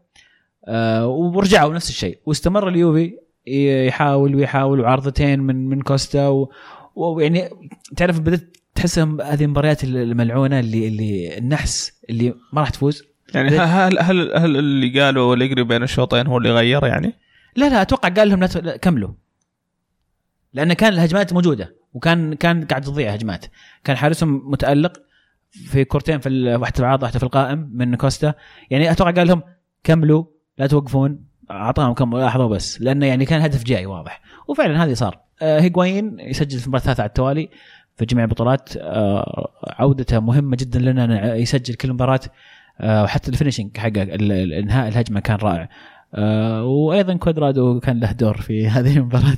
[0.69, 2.19] آه ورجعوا نفس الشيء.
[2.27, 3.13] واستمر اليوفي
[3.47, 6.47] يحاول ويحاول وعارضتين من من كوستا
[6.95, 7.49] ويعني
[7.97, 13.03] تعرف بدأت تحسهم هذه المباريات الملعونة اللي اللي النحس اللي ما راح تفوز.
[13.35, 17.15] يعني هل هل هل اللي قالوا اللي يقري بين الشوطين هو اللي غير يعني؟
[17.57, 19.13] لا لا أتوقع قال لهم لا كملوا.
[20.53, 23.47] لأن كان الهجمات موجودة وكان كان قاعد تضيع هجمات.
[23.85, 24.93] كان حارسهم متألق
[25.51, 28.35] في كورتين في واحدة في العارضة واحدة في القائم من كوستا.
[28.71, 29.43] يعني أتوقع قال لهم
[29.85, 30.25] كملوا
[30.59, 31.25] لا توقفون.
[31.51, 34.21] أعطاهم كم لحظه بس لأنه يعني كان هدف جاي واضح.
[34.49, 35.19] وفعلا هذه صار.
[35.43, 37.49] آه هيغوايين يسجل في المباراه الثالثه على التوالي
[37.97, 38.77] في جميع البطولات.
[38.77, 42.21] آه عودته مهمة جدا لنا يسجل كل مباراة.
[42.81, 44.03] آه وحتى ال finishing حقه
[44.59, 45.69] انهاء الهجمة كان رائع.
[46.63, 49.37] وأيضا كوادرادو كان له دور في هذه المباراة.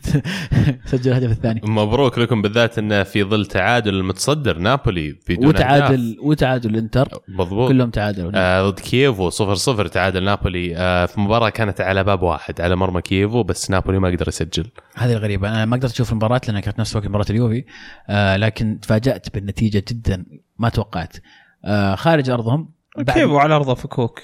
[0.84, 1.60] سجل الهدف الثاني.
[1.64, 5.54] مبروك لكم بالذات انه في ظل تعادل المتصدر نابولي بدون أهداف.
[5.54, 7.68] وتعادل وتعادل الانتر مضبوط.
[7.68, 8.30] كلهم تعادلوا.
[8.34, 10.76] آه ضد كييفو 0 0 تعادل نابولي.
[10.76, 14.66] آه في مباراة كانت على باب واحد على مرمى كييفو بس نابولي ما قدر يسجل.
[14.94, 15.48] هذه الغريبة.
[15.48, 17.64] أنا ما قدرت أشوف المباراة لأنها كانت نفس وقت مباراة اليوفي.
[18.08, 20.26] آه لكن تفاجأت بالنتيجة جدا
[20.58, 21.16] ما توقعت.
[21.64, 22.68] آه خارج أرضهم.
[22.96, 24.20] بعد- كيف وعلى أرضه فكوك.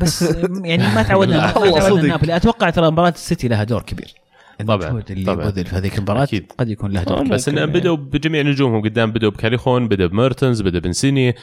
[0.00, 0.22] بس
[0.64, 2.08] يعني ما تعودنا ما تعودنا.
[2.08, 4.14] نابولي أتوقع ترى مباراة السيتي لها دور كبير
[4.60, 5.50] المجهود اللي طبعاً.
[5.50, 6.52] بذل في هذيك المباراة أكيد.
[6.58, 7.32] قد يكون له دور آه، كبير.
[7.32, 7.72] بس إنه يعني.
[7.72, 11.34] بدوا بجميع نجومهم قدام بدوا بكاليخون بدا بميرتنز بدا بنسيني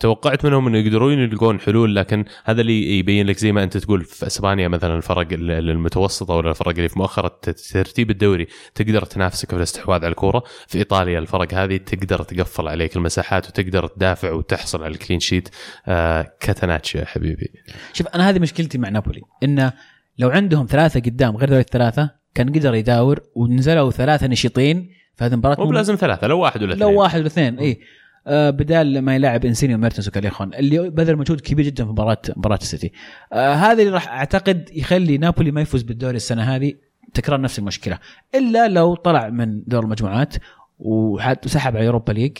[0.00, 4.04] توقعت منهم إنه يقدرون يلقون حلول لكن هذا اللي يبين لك زي ما أنت تقول
[4.04, 8.46] في إسبانيا مثلا الفرق ال- ال- المتوسطه ولا الفرق اللي في مؤخرة ت- ترتيب الدوري
[8.74, 13.86] تقدر تنافسك في الاستحواذ على الكورة في إيطاليا الفرق هذه تقدر تقفل عليك المساحات وتقدر
[13.86, 15.48] تدافع وتحصل على ال clean sheet
[15.86, 17.50] آه catenaccio يا حبيبي
[17.92, 19.72] شوف أنا هذه مشكلتي مع نابولي إنه
[20.18, 25.32] لو عندهم ثلاثة قدام غير ذول الثلاثة كان قدر يداور ونزلوا ثلاثة نشيطين في هذه
[25.32, 26.88] المباراة مو بلازم ثلاثة لو واحد ولا اثنين.
[26.88, 27.80] لو واحد ولا اثنين اي
[28.26, 32.56] آه بدال ما يلعب إنسينيو وميرتنس وكاليخون اللي بذل مجهود كبير جدا في مباراه مباراة
[32.56, 32.92] السيتي.
[33.32, 36.72] آه هذا اللي راح أعتقد يخلي نابولي ما يفوز بالدوري السنة هذه
[37.14, 37.98] تكرار نفس المشكلة.
[38.34, 40.34] إلا لو طلع من دور المجموعات
[40.78, 42.38] وسحب على Europa League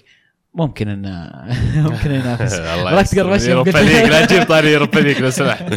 [0.54, 1.30] ممكن انه
[1.76, 2.54] ممكن ينافس.
[2.74, 3.32] الله تقرب.
[3.32, 3.48] وشك.
[3.48, 5.74] Europa League لا تجيب طاري Europa League لو سمحت.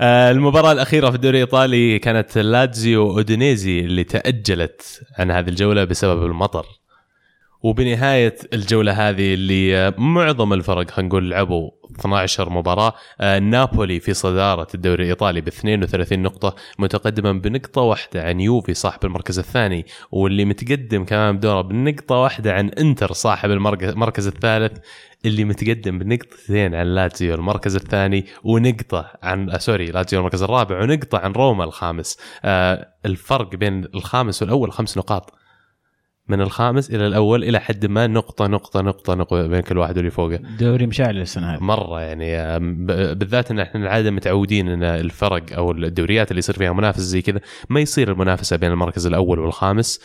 [0.00, 6.66] المباراة الأخيرة في الدوري الإيطالي كانت لاتزيو أودينيزي اللي تأجلت عن هذه الجولة بسبب المطر.
[7.62, 12.92] وبنهاية الجولة هذه اللي معظم الفرق خلينا نقول لعبوا 12 مباراة.
[13.20, 19.04] آه، نابولي في صدارة الدوري الإيطالي ب 32 نقطة متقدما بنقطة واحدة عن يوفي صاحب
[19.04, 24.78] المركز الثاني واللي متقدم كمان بدوره بنقطة واحدة عن إنتر صاحب المركز الثالث
[25.24, 31.18] اللي متقدم بنقطتين عن لاتزيو المركز الثاني ونقطة عن آه سوري لاتزيو المركز الرابع ونقطة
[31.18, 32.18] عن روما الخامس.
[32.44, 35.37] آه الفرق بين الخامس والأول خمس نقاط.
[36.28, 40.10] من الخامس إلى الأول إلى حد ما نقطة نقطة نقطة نقطة بين كل واحد واللي
[40.10, 40.36] فوقه.
[40.36, 41.62] دوري مشعل السنة هذه.
[41.62, 42.58] مرة يعني
[43.14, 47.40] بالذات إن إحنا العادة متعودين إن الفرق أو الدوريات اللي يصير فيها منافسه زي كذا
[47.68, 50.00] ما يصير المنافسة بين المركز الأول والخامس.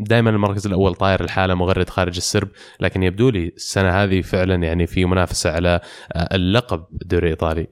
[0.00, 2.48] دائما المركز الأول طاير الحالة مغرد خارج السرب
[2.80, 5.80] لكن يبدو لي السنة هذه فعلا يعني في منافسة على
[6.16, 7.66] اللقب الدوري الإيطالي.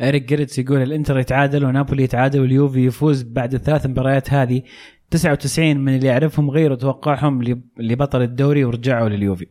[0.00, 4.62] إريك جريتس يقول الإنتر يتعادل ونابولي يتعادل واليوفي يفوز بعد الثلاث مباريات هذه.
[5.10, 7.42] 99 من اللي يعرفهم غيروا توقعهم
[7.78, 9.46] لبطل الدوري ورجعوا لليوفي.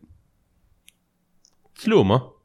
[1.83, 2.35] تلومه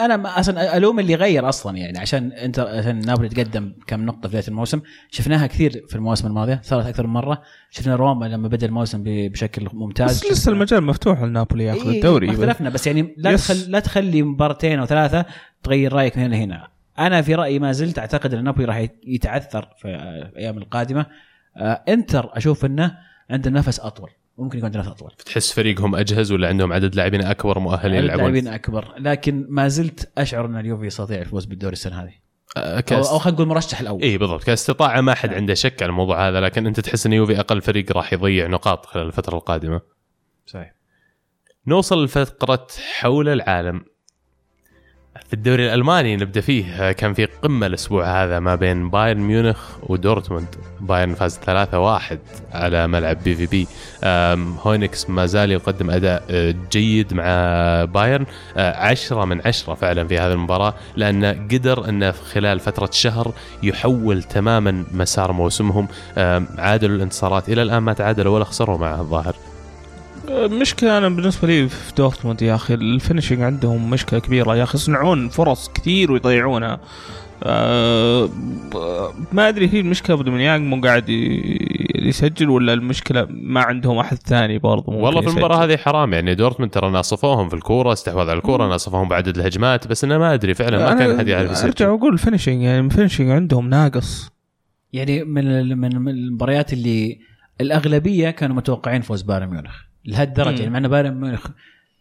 [0.00, 4.28] أنا أصلا ألوم اللي غير أصلا يعني عشان انت عشان نابولي تقدم كم نقطة في
[4.28, 4.80] بداية الموسم.
[5.10, 7.42] شفناها كثير في المواسم الماضية صارت أكثر من مرة.
[7.70, 10.10] شفنا روما لما بدأ الموسم بشكل ممتاز.
[10.10, 12.30] بس لسه المجال مفتوح لنابولي ياخذ إيه الدوري.
[12.30, 15.24] اختلفنا بس يعني لا تخل لا تخلي مباراتين أو ثلاثة
[15.62, 16.68] تغير رأيك من هنا لهنا.
[16.98, 19.88] أنا في رأيي ما زلت أعتقد أن نابولي راح يتعثر في
[20.32, 21.06] الأيام القادمة.
[21.88, 22.98] انتر أشوف إنه
[23.30, 24.10] عنده نفس أطول.
[24.38, 25.12] ممكن يكون عنده نفس أطول.
[25.26, 28.94] تحس فريقهم أجهز ولا عندهم عدد لاعبين أكبر مؤهلين يلعبون لاعبين أكبر.
[28.98, 32.12] لكن ما زلت أشعر إن اليوفي يستطيع الفوز بالدوري السنة هذه.
[32.56, 33.10] أه كاست...
[33.10, 34.02] أو, خلينا نقول مرشح الأول.
[34.02, 34.44] اي بالضبط.
[34.44, 37.92] كاستطاعة ما حد عنده شك على الموضوع هذا لكن أنت تحس إن يوفي أقل فريق
[37.92, 39.80] راح يضيع نقاط خلال الفترة القادمة.
[40.46, 40.74] صحيح.
[41.66, 43.84] نوصل لفقره حول العالم.
[45.28, 46.92] في الدوري الألماني نبدأ فيه.
[46.92, 50.46] كان في قمة الأسبوع هذا ما بين بايرن ميونخ ودورتموند.
[50.80, 52.18] بايرن فاز 3-1
[52.52, 53.66] على ملعب BVB.
[54.66, 57.24] هوينكس ما زال يقدم أداء آه، جيد مع
[57.84, 58.26] بايرن.
[58.56, 64.22] 10 آه، من 10 فعلا في هذه المباراة لأنه قدر أنه خلال فترة شهر يحول
[64.22, 65.88] تماما مسار موسمهم.
[66.58, 67.48] عادلوا الانتصارات.
[67.48, 69.49] إلى الآن ما تعادلوا ولا خسروا مع الظاهر.
[70.30, 74.78] مشكلة أنا بالنسبة لي في دورتموند يا أخي ال finishing عندهم مشكلة كبيرة يا أخي
[74.78, 76.80] يصنعون فرص كثير ويضيعونها.
[77.42, 78.28] أه
[79.32, 81.04] ما أدري هي المشكلة بدون مو قاعد
[81.94, 86.72] يسجل ولا المشكلة ما عندهم أحد ثاني برضه والله في المباراة هذه حرام يعني دورتموند
[86.72, 90.78] ترى ناصفوهم في الكورة استحواذ على الكورة ناصفوهم بعدد الهجمات بس أنا ما أدري فعلا
[90.78, 91.68] ما كان أحد يعرف يسجل.
[91.68, 94.30] أرجع وأقول ال finishing يعني ال finishing عندهم ناقص.
[94.92, 97.18] يعني من من المباريات اللي
[97.60, 99.89] الأغلبية كانوا متوقعين فوز بايرن ميونخ.
[100.04, 100.58] لهالدرجة.
[100.58, 101.50] يعني مع ان بايرن ميونخ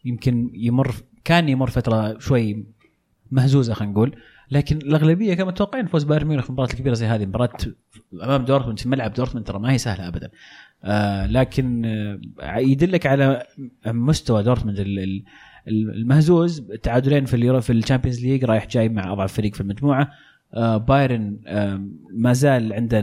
[0.05, 2.65] يمكن يمر كان يمر فترة شوي
[3.31, 4.15] مهزوزة خلينا نقول
[4.51, 7.49] لكن الأغلبية كانوا متوقعين فوز بايرن ميونخ في المباراه الكبيره زي هذه مباراة
[8.23, 10.29] أمام دورتموند في ملعب دورتموند ترى ما هي سهلة ابدا.
[10.83, 13.43] آه لكن آه يدلك على
[13.85, 14.85] مستوى دورتموند
[15.67, 20.11] المهزوز تعادلين في اليورو في الشامبيونز ليج رايح جاي مع أضعف فريق في المجموعة.
[20.53, 21.81] آه بايرن آه
[22.13, 22.99] ما زال عنده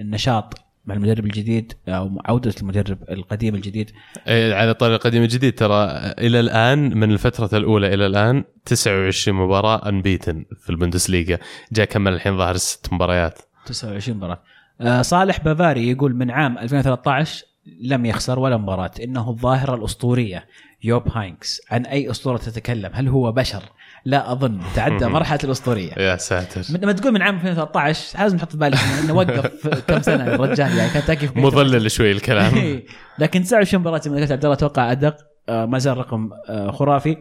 [0.00, 3.90] النشاط مع المدرب الجديد أو عودة المدرب القديم الجديد.
[4.28, 5.84] إيه على طاري القديم الجديد ترى
[6.18, 11.38] إلى الآن من الفترة الأولى إلى الآن 29 مباراة unbeaten في البوندسليغا.
[11.72, 13.38] جاي كمل الحين ظهر ست مباريات.
[13.66, 14.42] 29 مباراة.
[14.80, 17.44] آه صالح بافاري يقول من عام 2013
[17.80, 18.90] لم يخسر ولا مباراة.
[19.02, 20.46] إنه الظاهرة الأسطورية.
[20.84, 23.62] يوب هاينكس عن أي أسطورة تتكلم؟ هل هو بشر؟
[24.04, 25.92] لا أظن تعدى مرحلة الأسطورية.
[25.92, 26.62] يا ساتر.
[26.82, 30.90] لما تقول من عام 2013 لازم تحط في بالك إنه وقف كم سنة الرجال يعني
[30.90, 32.82] كان تكي مضلل شوي الكلام.
[33.18, 35.16] لكن 29 مباراة زي ما قلت عبد الله أتوقع أدق.
[35.48, 37.16] آه، ما زال رقم آه، خرافي.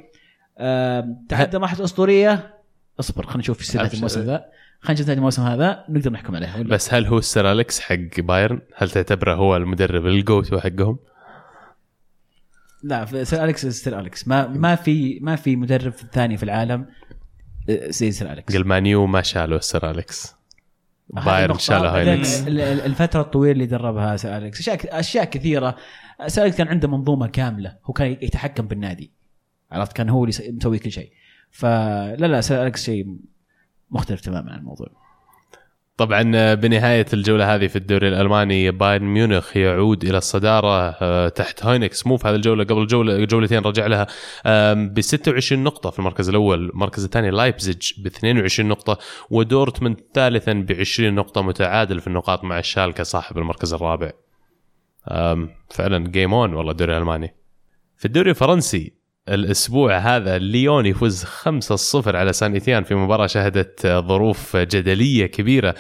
[0.57, 2.53] آه، تعدى مرحلة أسطورية.
[2.99, 4.45] اصبر خلينا نشوف نهايه الموسم ذا.
[4.81, 5.83] خلينا نشوف الموسم هذا.
[5.89, 6.63] نقدر نحكم عليه.
[6.63, 10.99] بس هل هو السير أليكس حق بايرن؟ هل تعتبره هو المدرب ال go-to حقهم؟
[12.83, 14.27] لا سير أليكس سير أليكس.
[14.27, 16.85] ما ما في ما في مدرب ثاني في العالم
[17.69, 18.55] آه، زي سير أليكس.
[18.55, 20.35] قال مان يو ما شالوا سير أليكس.
[21.09, 24.59] بايرن شالوا هاينكس الفترة الطويلة اللي دربها سير أليكس.
[24.59, 25.75] أشياء أشياء كثيرة.
[26.27, 27.77] سير أليكس كان عنده منظومة كاملة.
[27.85, 29.11] هو كان يتحكم بالنادي.
[29.71, 31.11] عرفت؟ كان هو اللي مسوي كل شيء.
[31.51, 33.17] فلا لا سير أليكس شيء
[33.91, 35.06] مختلف تماما عن الموضوع.
[35.97, 42.07] طبعا بنهاية الجولة هذه في الدوري الألماني بايرن ميونخ يعود إلى الصدارة آه، تحت هاينكس.
[42.07, 44.07] مو في هذه الجولة قبل جولة جولتين رجع لها
[44.73, 46.69] ب 26 نقطة في المركز الأول.
[46.69, 48.97] المركز الثاني لايبزيج ب 22 نقطة
[49.29, 54.11] ودورتموند ثالثا ب 20 نقطة متعادل في النقاط مع شالكه صاحب المركز الرابع.
[55.69, 57.35] فعلا game on والله الدوري الألماني.
[57.97, 58.96] في الدوري الفرنسي
[59.29, 61.27] الأسبوع هذا ليون يفوز 5-0
[62.07, 65.75] على سانت إتيان في مباراة شهدت ظروف جدلية كبيرة.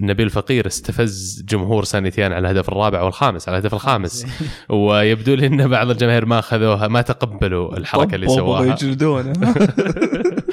[0.00, 4.26] نبيل فقير استفز جمهور سانت إتيان على الهدف الرابع والخامس على الهدف الخامس.
[4.68, 8.76] ويبدو لي إن بعض الجماهير ما أخذوها ما تقبلوا الحركة اللي سواها.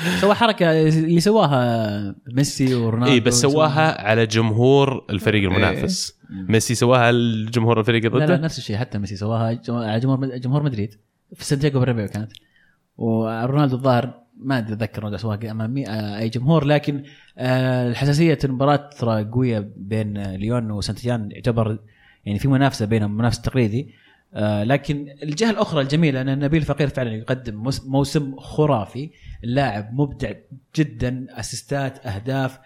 [0.21, 6.17] سوى حركة اللي سواها ميسي ورونالدو اي بس سواها على جمهور الفريق المنافس.
[6.29, 10.63] ميسي سواها الجمهور الفريق لا لا ضده؟ نفس الشيء حتى ميسي سواها على جمهور جمهور
[10.63, 11.06] مدريد.
[11.35, 12.31] في سانتياغو برنابيو كانت.
[12.97, 17.03] ورونالدو الظاهر ما أتذكر رونالدو سواها أمام آه، أي جمهور لكن
[17.37, 21.79] آه، الحساسية المباراة ترى قوية بين ليون وسانتيان يعتبر
[22.25, 23.93] يعني في منافسة بينهم منافس تقليدي.
[24.33, 29.09] آه، لكن الجهة الأخرى الجميلة أن نبيل فقير فعلا يقدم موس- موسم خرافي
[29.43, 30.31] اللاعب مبدع
[30.75, 32.59] جدا أسيستات أهداف.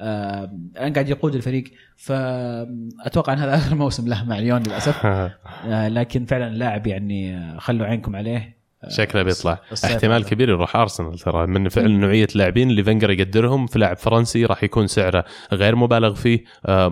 [0.00, 1.64] الآن قاعد يقود الفريق.
[1.96, 5.06] فأتوقع أن هذا آخر موسم له مع ليون للأسف.
[5.06, 8.58] آه، لكن فعلا لاعب يعني آه، خلوا عينكم عليه.
[8.88, 9.58] شكله بيطلع.
[9.84, 10.24] احتمال.
[10.24, 11.46] كبير يروح أرسنال ترى.
[11.46, 16.14] من فعلا نوعية اللاعبين اللي فنجر يقدرهم في لاعب فرنسي راح يكون سعره غير مبالغ
[16.14, 16.44] فيه.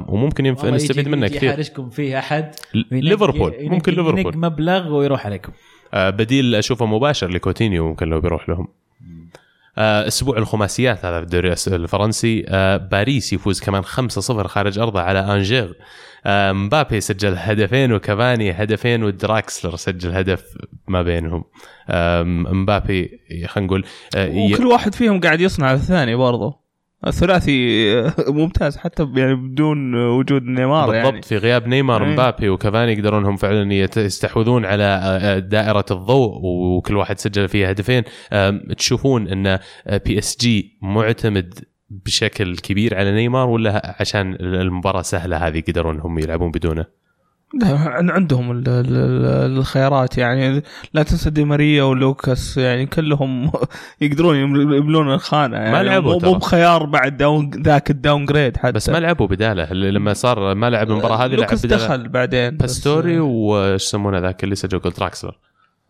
[0.09, 1.44] وممكن ينفع نستفيد منه كثير.
[1.44, 2.54] يحارشكم فيه أحد.
[2.90, 3.54] ليفربول.
[3.61, 4.38] ممكن ليفربول.
[4.38, 5.52] مبلغ ويروح عليكم.
[5.94, 8.68] آه، بديل أشوفه مباشر لكوتينيو ممكن لو بيروح لهم.
[8.68, 8.86] آه،
[9.79, 12.45] أسبوع الخماسيات هذا في الدوري الفرنسي.
[12.49, 15.79] آه، باريس يفوز كمان 5-0 خارج ارضه على أنجير.
[16.27, 20.45] آه، مبابي سجل هدفين وكافاني هدفين ودراكسلر سجل هدف
[20.89, 21.45] ما بينهم.
[22.53, 23.85] مبابي خلينا نقول
[24.16, 26.66] آه، وكل واحد فيهم قاعد يصنع الثاني برضه
[27.07, 27.92] الثلاثي
[28.28, 32.12] ممتاز حتى يعني بدون وجود نيمار بالضبط يعني في غياب نيمار أي.
[32.12, 38.03] مبابي وكافاني يقدرون هم فعلا يستحوذون على آه، دائرة الضوء وكل واحد سجل فيها هدفين
[38.78, 39.59] تشوفون إن
[40.05, 46.84] PSG معتمد بشكل كبير على نيمار ولا عشان المباراة سهلة هذه يقدرون هم يلعبون بدونه؟
[47.62, 50.62] لا عن- عندهم ال- ال- ال- الخيارات يعني.
[50.94, 53.52] لا تنسى دي ماريا ولوكاس يعني كلهم
[54.00, 55.88] يقدرون يملون الخانة يعني.
[55.88, 58.72] لعبوا مو بخيار بعد داون ذاك الداون جريد حتى.
[58.72, 59.70] بس ما لعبوا بداله.
[59.70, 61.84] اللي لما صار ما لعب المباراة هذه لعب لوكاس بداله.
[61.86, 65.38] دخل بعدين باستوري وش يسمونه ذاك اللي سجل جول دراكسلر.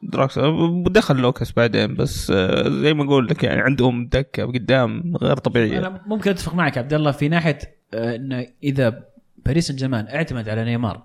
[0.02, 0.38] دراكس
[0.86, 5.78] دخل لوكاس بعدين بس آه، زي ما أقول لك يعني عندهم دكة قدام غير طبيعية.
[5.78, 7.58] أنا ممكن أتفق معك عبد الله في ناحية
[7.94, 9.02] آه، إنه إذا
[9.46, 11.02] باريس سان جيرمان اعتمد على نيمار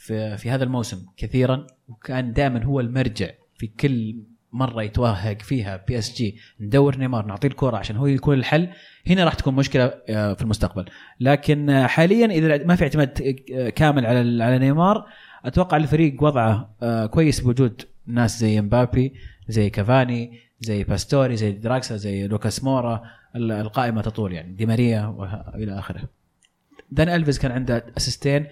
[0.00, 4.16] في في هذا الموسم كثيرا وكان دائما هو المرجع في كل
[4.52, 8.68] مرة يتوهق فيها PSG ندور نيمار نعطيه الكرة عشان هو يكون الحل.
[9.06, 10.84] هنا راح تكون مشكلة آه، في المستقبل.
[11.20, 15.06] لكن آه، حاليا إذا ما في اعتماد آه، كامل على على نيمار
[15.44, 16.74] أتوقع الفريق وضعه
[17.06, 19.14] كويس بوجود ناس زي مبابي
[19.48, 23.02] زي كافاني زي باستوري زي دراكسلر زي لوكاس مورا.
[23.36, 24.52] ال- القائمة تطول يعني.
[24.52, 26.02] دي ماريا والى آخره.
[26.90, 28.46] دان ألفيز كان عنده اسيستين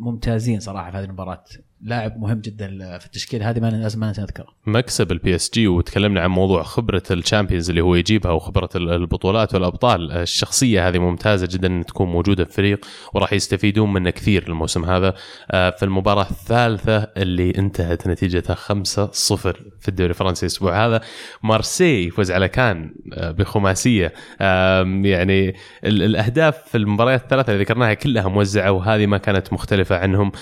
[0.00, 1.44] ممتازين صراحة في هذه المباراة.
[1.84, 4.46] لاعب مهم جدا في التشكيل هذه ما لازم ما نذكره.
[4.66, 10.12] مكسب ال PSG وتكلمنا عن موضوع خبرة الشامبيونز اللي هو يجيبها وخبرة ال- البطولات والأبطال.
[10.12, 15.14] الشخصية هذه ممتازة جدا إن تكون موجودة في الفريق وراح يستفيدون منه كثير الموسم هذا.
[15.50, 21.00] آه، في المباراة الثالثة اللي انتهت نتيجتها 5-0 في الدوري الفرنسي الأسبوع هذا.
[21.42, 24.12] مارسيي يفوز على كان آه، بخماسية.
[24.40, 25.48] يعني
[25.84, 30.32] ال- الأهداف في المباريات الثلاثة اللي ذكرناها كلها موزعة وهذه ما كانت مختلفة عنهم.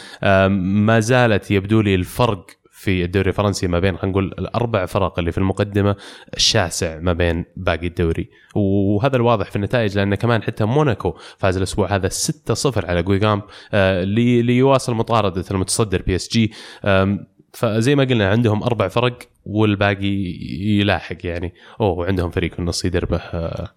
[0.86, 1.00] ما
[1.32, 5.38] زالت يبدو لي الفرق في الدوري الفرنسي ما بين خلينا نقول الأربع فرق اللي في
[5.38, 5.96] المقدمة
[6.36, 8.30] شاسع ما بين باقي الدوري.
[8.54, 13.42] وهذا الواضح في النتائج لأن كمان حتى موناكو فاز الأسبوع هذا 6-0 على جانجامب
[13.74, 16.52] آه، لي- ليواصل مطاردة المتصدر PSG.
[17.52, 20.36] فزي ما قلنا عندهم أربع فرق والباقي
[20.80, 21.54] يلاحق يعني.
[21.80, 23.68] أوه وعندهم فريق في النص يدربه آه،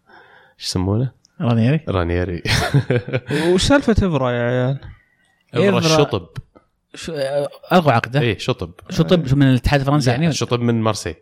[0.60, 1.80] إيش يسمونه؟ رانييري.
[1.90, 2.42] رانييري.
[3.54, 4.80] وش سالفه افرا يا عيال؟
[5.56, 6.20] إبرة- الشطب.
[6.38, 6.45] شو-
[7.74, 8.22] ألغوا عقده.
[8.22, 8.72] إيه شطب.
[8.90, 11.16] شو طب من الاتحاد الفرنسي يعني؟ الشطب من مارسي.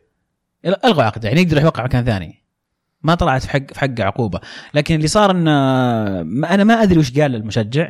[0.66, 2.44] ألغوا عقده يعني يقدر يوقع مكان ثاني.
[3.04, 4.40] ما طلعت في حق في حقه عقوبة.
[4.74, 5.52] لكن اللي صار انه
[6.24, 7.90] ما أنا ما أدري وش قال المشجع.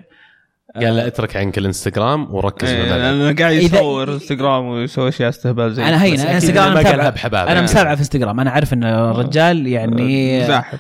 [0.76, 5.30] قال له اترك عنك الانستغرام وركز في إيه، الملعب أنا قاعد يصور انستغرام ويسوي أشياء
[5.30, 7.62] استهبال زي أنا هين أنا إنستغرام ما أنا قالها متابعه بحباب أنا.
[7.62, 8.40] متابعه في إنستغرام.
[8.40, 10.80] أنا عارف ان الرجال يعني زاحف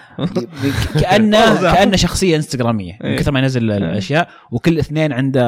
[1.01, 1.61] كأنه.
[1.75, 3.17] كأنه شخصية إنستغرامية من إيه.
[3.17, 4.29] كثر ما ينزل الأشياء.
[4.51, 5.43] وكل اثنين عنده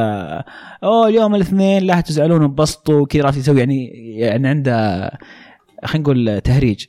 [0.84, 3.02] أوه اليوم الاثنين لا تزعلون انبسطوا.
[3.02, 5.10] وكذا عرفت يسوي يعني يعني عنده
[5.86, 6.86] خلينا نقول تهريج.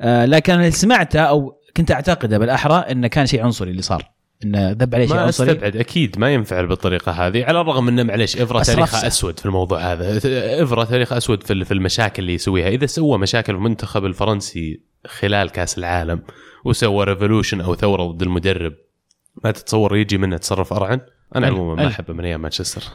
[0.00, 4.17] آه لكن اللي سمعته أو كنت أعتقده بالأحرى إنه كان شيء عنصري اللي صار.
[4.44, 8.02] إنه ذب عليه شيء ما عنصري أستبعد أكيد ما ينفعل بالطريقة هذه على الرغم إنه
[8.02, 9.06] معليش افرا تاريخه.
[9.06, 10.18] أسود في الموضوع هذا
[10.62, 15.50] افرا تاريخ أسود في في المشاكل اللي يسويها إذا سوى مشاكل في المنتخب الفرنسي خلال
[15.50, 16.22] كأس العالم
[16.64, 18.74] وسوى revolution أو ثورة ضد المدرب
[19.44, 21.00] ما تتصور يجي منه تصرف أرعن
[21.36, 21.46] أنا.
[21.46, 21.88] عموما ما.
[21.88, 22.82] أحبه من أيام مانشستر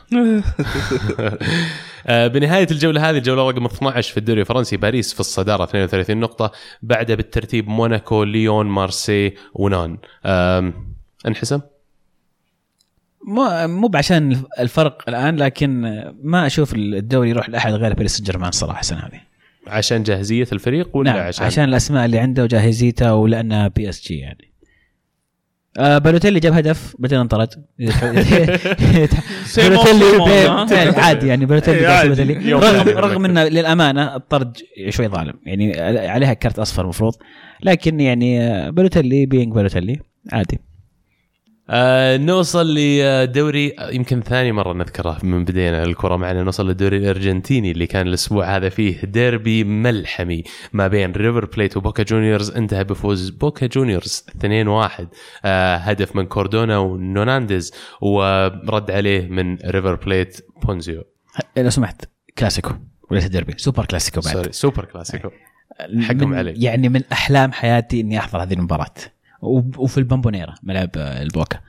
[2.07, 6.51] آه، بنهاية الجولة هذه الجولة رقم 12 في الدوري الفرنسي باريس في الصدارة 32 نقطة
[6.81, 9.97] بعدها بالترتيب موناكو ليون مارسيي ونانت
[11.27, 11.61] انحسم
[13.27, 15.81] مو مو بعشان الفرق الآن لكن
[16.23, 19.21] ما أشوف الدوري يروح لأحد غير باريس سان جيرمان الصراحه السنة هذه.
[19.67, 24.53] عشان جاهزية الفريق ولا نعم عشان, عشان, عشان الأسماء اللي عنده وجاهزيته ولأنه PSG يعني.
[25.77, 27.49] آه بالوتيلي جاب هدف بعدين انطرد؟
[29.57, 30.17] بالوتيلي؟
[30.71, 32.89] يعني عادي يعني بالوتيلي إيه، رغم.
[32.89, 34.57] رغم إنه للأمانة الطرد
[34.89, 35.33] شوي ظالم.
[35.45, 37.13] يعني عليها كرت أصفر المفروض.
[37.63, 39.99] لكن يعني آه، بالوتيلي being بالوتيلي
[40.31, 40.59] عادي.
[41.69, 47.87] آه نوصل لدوري يمكن ثاني مرة نذكره من بدينا الكرة معنا نوصل للدوري الأرجنتيني اللي
[47.87, 50.43] كان الأسبوع هذا فيه ديربي ملحمي
[50.73, 52.51] ما بين ريفر بليت وبوكا جونيورز.
[52.51, 54.45] انتهى بفوز بوكا جونيورز 2-1
[55.45, 61.03] آه هدف من كوردونا ونونانديز ورد عليه من ريفر بليت بونزيو.
[61.57, 62.05] لو سمحت
[62.37, 62.71] كلاسيكو
[63.11, 64.33] وليس ديربي سوبر كلاسيكو بعد.
[64.33, 65.29] sorry سوبر كلاسيكو.
[66.01, 66.53] حقهم من علي.
[66.63, 68.93] يعني من أحلام حياتي إني أحضر هذه المباراة.
[69.77, 71.59] وفي البامبونيرا ملعب آه، البوكا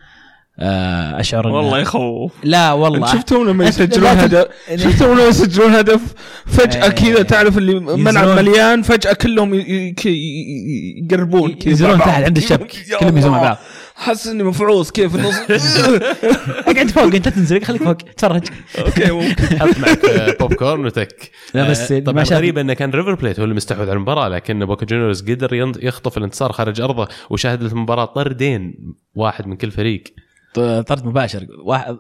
[0.59, 6.01] آه، أشعر والله يخوف لا والله شفتهم لما يسجلون هدف شفتهم لما يسجلون هدف
[6.47, 6.89] فجأة إيه.
[6.91, 8.29] كذا تعرف اللي ملعب.
[8.29, 9.55] مليان فجأة كلهم
[11.05, 11.99] يقربون كذا ينزلون.
[11.99, 13.39] تحت عند الشبك كلهم ينزلون.
[13.41, 13.59] بعض
[13.95, 14.91] حاسس إني مفعوص.
[14.91, 15.35] كيف؟ في النص
[16.69, 18.43] أقعد فوق أنت تنزل خليك فوق تفرج.
[18.79, 19.45] okay ممكن.
[19.59, 19.99] حط معك
[20.41, 21.31] بوب كورن وتك.
[21.55, 24.29] لا، بس آه، اللي طبعا غريب إنه كان ريفر بليت هو اللي مستحوذ على المباراة
[24.29, 28.75] لكن بوكا جونيورز قدر ين- يخطف الانتصار خارج أرضه وشاهدت المباراة طردين
[29.15, 30.05] واحد من كل فريق.
[30.55, 31.47] طرد مباشر.
[31.65, 31.97] واحد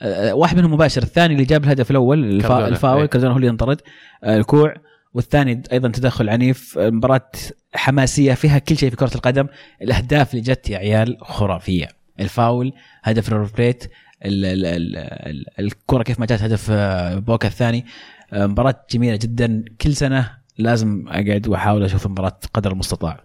[0.00, 2.24] آه، واحد منهم مباشر الثاني اللي جاب الهدف الأول.
[2.24, 3.06] الفاول إيه.
[3.06, 3.80] كاردونا هو اللي انطرد
[4.24, 4.74] آه، الكوع.
[5.14, 7.30] والثاني أيضا تدخل عنيف مباراة
[7.74, 9.46] حماسية فيها كل شيء في كرة القدم.
[9.82, 11.88] الأهداف اللي جت يا عيال خرافية.
[12.20, 13.84] الفاول هدف ريفر بليت
[14.24, 17.86] ال- ال- ال- ال- الكرة كيف ما جات هدف آه، بوكا الثاني.
[18.32, 19.64] آه، مباراة جميلة جدا.
[19.80, 23.20] كل سنة لازم أقعد وأحاول أشوف المباراة قدر المستطاع.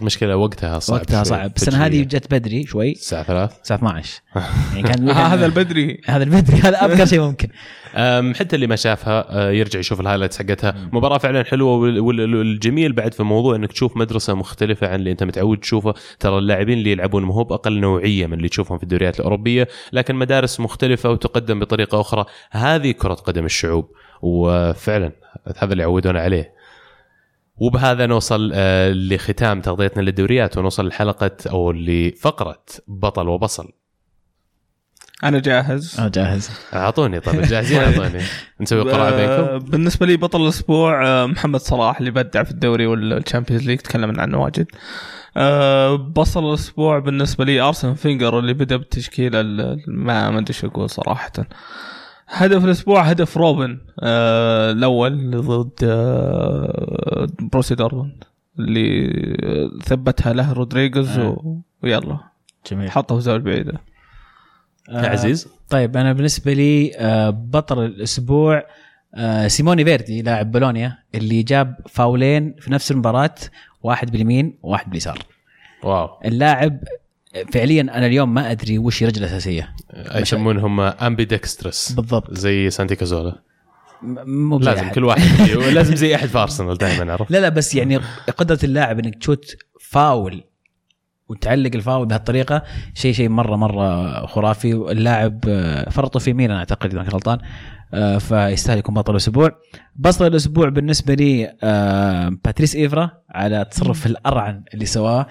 [0.00, 1.24] مشكلة وقتها صعب وقتها.
[1.24, 1.52] صعب.
[1.56, 2.02] السنة هذه.
[2.02, 2.92] جت بدري شوي.
[2.92, 4.20] الساعة ثلاث؟ الساعة 12
[4.74, 6.00] يعني كان هذا البدري.
[6.06, 6.56] هذا البدري.
[6.66, 7.48] هذا أبكر شيء ممكن.
[8.34, 10.88] حتى اللي ما شافها أه، يرجع يشوف الهايلايتس حقتها.
[10.92, 15.58] مباراة فعلا وال- والجميل بعد في الموضوع إنك تشوف مدرسة مختلفة عن اللي أنت متعود
[15.58, 15.94] تشوفه.
[16.20, 20.14] ترى اللاعبين اللي يلعبون ما هو بأقل نوعية من اللي تشوفهم في الدوريات الأوروبية لكن
[20.14, 22.24] مدارس مختلفة وتقدم بطريقة أخرى.
[22.50, 23.90] هذه كرة قدم الشعوب
[24.22, 25.12] وفعلا
[25.58, 26.52] هذا اللي عودونا عليه.
[27.60, 33.72] وبهذا نوصل آه، لختام تغطيتنا للدوريات ونوصل لحلقة أو لفقرة بطل وبصل.
[35.24, 35.96] أنا جاهز.
[36.00, 36.50] أنا جاهز.
[36.74, 38.22] أعطوني طيب جاهزين أعطوني.
[38.60, 42.86] نسوي قراءه آه، بينكم؟ بالنسبة لي بطل الأسبوع آه، محمد صلاح اللي بدع في الدوري
[42.86, 44.66] والشامبيونز ليج تكلمنا عنه واجد.
[45.36, 50.64] آه، بصل الأسبوع بالنسبة لي أرسن فينجر اللي بدأ بالتشكيلة ال- ما ما أدري إيش
[50.64, 51.32] أقول صراحة.
[52.28, 58.24] هدف الأسبوع هدف روبن آه الأول ضد آه بروسيا دورتموند
[58.58, 59.10] اللي
[59.84, 61.28] ثبتها له رودريغوز آه.
[61.28, 61.60] و...
[61.82, 62.18] ويلا.
[62.70, 62.90] جميل.
[62.90, 63.80] حطه في زاوية بعيدة.
[64.88, 65.48] يا عزيز.
[65.70, 68.66] طيب أنا بالنسبة لي آه، بطل الأسبوع
[69.14, 73.34] آه، سيموني فيردي لاعب بولونيا اللي جاب فاولين في نفس المباراة
[73.82, 75.18] واحد باليمين وواحد باليسار.
[75.82, 76.08] wow.
[76.24, 76.78] اللاعب
[77.52, 79.74] فعليا أنا اليوم ما أدري وش رجلة الاساسيه
[80.14, 82.34] يسمونهم ambidextrous بالضبط.
[82.34, 83.42] زي سانتي كازولا.
[84.02, 84.94] مو لازم أحد.
[84.94, 85.40] كل واحد.
[85.74, 87.96] لازم زي أحد في أرسنال دائما عرفت؟ لا لا بس يعني
[88.36, 90.44] قدرة اللاعب إنك تشوت فاول
[91.28, 92.62] وتعلق الفاول بهالطريقه
[92.94, 94.72] شيء شيء مره مرة خرافي.
[94.72, 97.38] اللاعب آه، فرطوا في ميلان أعتقد إذا غلطان
[97.94, 99.50] آه، فيستاهل يكون بطل الأسبوع.
[99.96, 105.26] بطل الأسبوع بالنسبة لي آه، باتريس إيفرا على التصرف الأرعن اللي سواه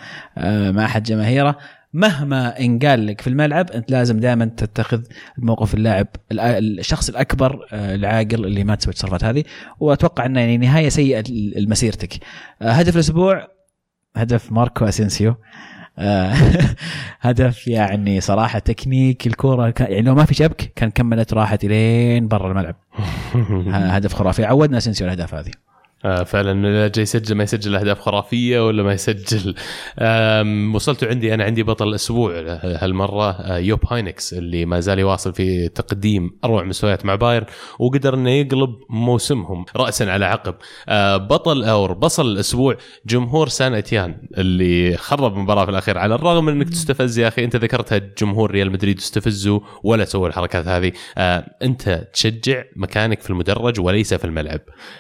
[0.72, 1.58] مع أحد جماهيره.
[1.94, 5.02] مهما انقال لك في الملعب أنت لازم دائما تتخذ
[5.38, 9.44] موقف اللاعب الشخص الأكبر العاقل اللي ما تسوي التصرفات هذه.
[9.80, 11.24] وأتوقع إنه يعني نهاية سيئة
[11.58, 12.14] لمسيرتك.
[12.62, 13.48] هدف الأسبوع
[14.16, 15.36] هدف ماركو أسينسيو.
[17.22, 22.28] هدف يعني صراحة تكنيك الكورة كان- يعني لو ما في شبك كان كملت راحت إلين
[22.28, 22.76] برا الملعب.
[23.96, 24.46] هدف خرافي.
[24.46, 25.52] عودنا أسينسيو الأهداف هذه.
[26.08, 29.56] آه فعلا جاي يسجل ما يسجل أهداف خرافية ولا ما يسجل.
[30.76, 32.34] وصلتوا عندي أنا عندي بطل الأسبوع
[32.64, 37.46] هالمرة آه، يوب هاينكس اللي ما زال يواصل في تقديم أروع مستويات مع بايرن
[37.80, 40.56] وقدر إنه يقلب موسمهم راسا على عقب.
[40.90, 46.46] آه، بطل أو بصل الأسبوع جمهور سان إتيان اللي خرب المباراة في الأخير على الرغم
[46.46, 50.92] من إنك تستفز يا أخي أنت ذكرتها جمهور ريال مدريد استفزوا ولا سووا الحركات هذه.
[51.62, 54.60] أنت تشجع مكانك في المدرج وليس في الملعب.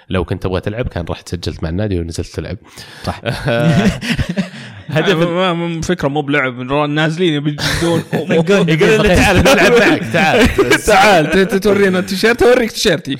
[0.09, 2.57] لو كنت تبغى تلعب كان رحت سجلت مع النادي ونزلت تلعب.
[3.03, 3.21] صح.
[4.89, 10.47] هدف ما- ما- فكرة مو بلعب نازلين يبجدون يقول لي تعال نلعب معك تعال.
[10.85, 11.25] تعال.
[11.31, 13.17] ت- ت- تورينا التيشيرت اوريك تيشيرتي.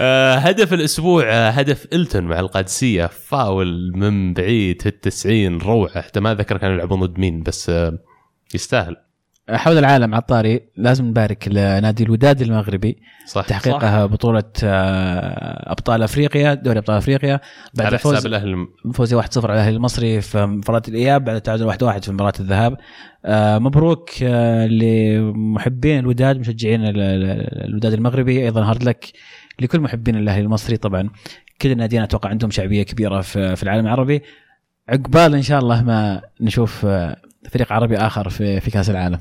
[0.00, 3.06] آه، هدف الأسبوع آه، هدف إلتون مع القادسية.
[3.06, 6.02] فاول من بعيد في التسعين روعة.
[6.02, 7.98] حتى ما أذكر كانوا يلعبون ضد مين بس آه،
[8.54, 8.96] يستاهل.
[9.50, 13.46] حول العالم على الطاري لازم نبارك لنادي الوداد المغربي صح.
[13.46, 17.40] تحقيقها بطولة آه، أبطال أفريقيا دوري أبطال أفريقيا.
[17.74, 22.04] بعد على حساب الأهل فوز 1-0 على الأهلي المصري في مباراة الإياب بعد التعادل 1-1
[22.04, 22.76] في مباراة الذهاب.
[23.24, 28.44] آه، مبروك آه، لمحبين الوداد مشجعين ال- ال- الوداد المغربي.
[28.44, 29.12] أيضا هارد لك
[29.60, 30.76] لكل محبين الأهلي المصري.
[30.76, 31.10] طبعا
[31.62, 34.22] كل الناديين أتوقع عندهم شعبية كبيرة في العالم العربي.
[34.88, 36.86] عقبال إن شاء الله ما نشوف
[37.50, 39.18] فريق عربي آخر في في كأس العالم.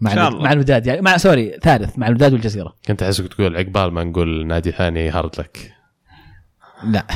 [0.00, 0.42] مع شاء الله.
[0.42, 2.74] مع الوداد يعني مع sorry ثالث مع الوداد والجزيرة.
[2.86, 5.72] كنت أحسك تقول عقبال ما نقول نادي ثاني هارد لك.
[6.84, 7.06] لا.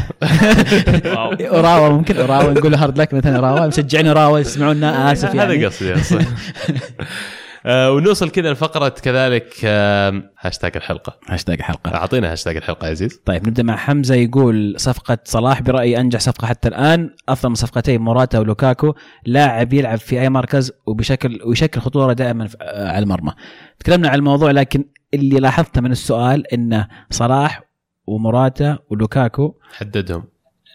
[1.56, 5.54] أوراوا ممكن أوراوا نقول hard luck مثلا أوراوا مشجعين أوراوا يسمعونا آسف يعني.
[5.54, 6.24] هذا قصدي أصلا.
[7.66, 11.18] ونوصل كذا لفقرة كذلك آه، هاشتاج الحلقة.
[11.28, 13.20] هاشتاج حلقه أعطينا هاشتاج الحلقة يا عزيز.
[13.24, 17.10] طيب نبدأ مع حمزة يقول صفقة صلاح برأيي أنجح صفقة حتى الآن.
[17.28, 18.94] أفضل من صفقتين موراتا ولوكاكو.
[19.26, 23.32] لاعب يلعب في أي مركز وبشكل ويشكل خطورة دائما آه، على المرمى.
[23.80, 24.84] تكلمنا عن الموضوع لكن
[25.14, 27.62] اللي لاحظته من السؤال إنه صلاح
[28.06, 29.54] وموراتا ولوكاكو.
[29.72, 30.24] حددهم.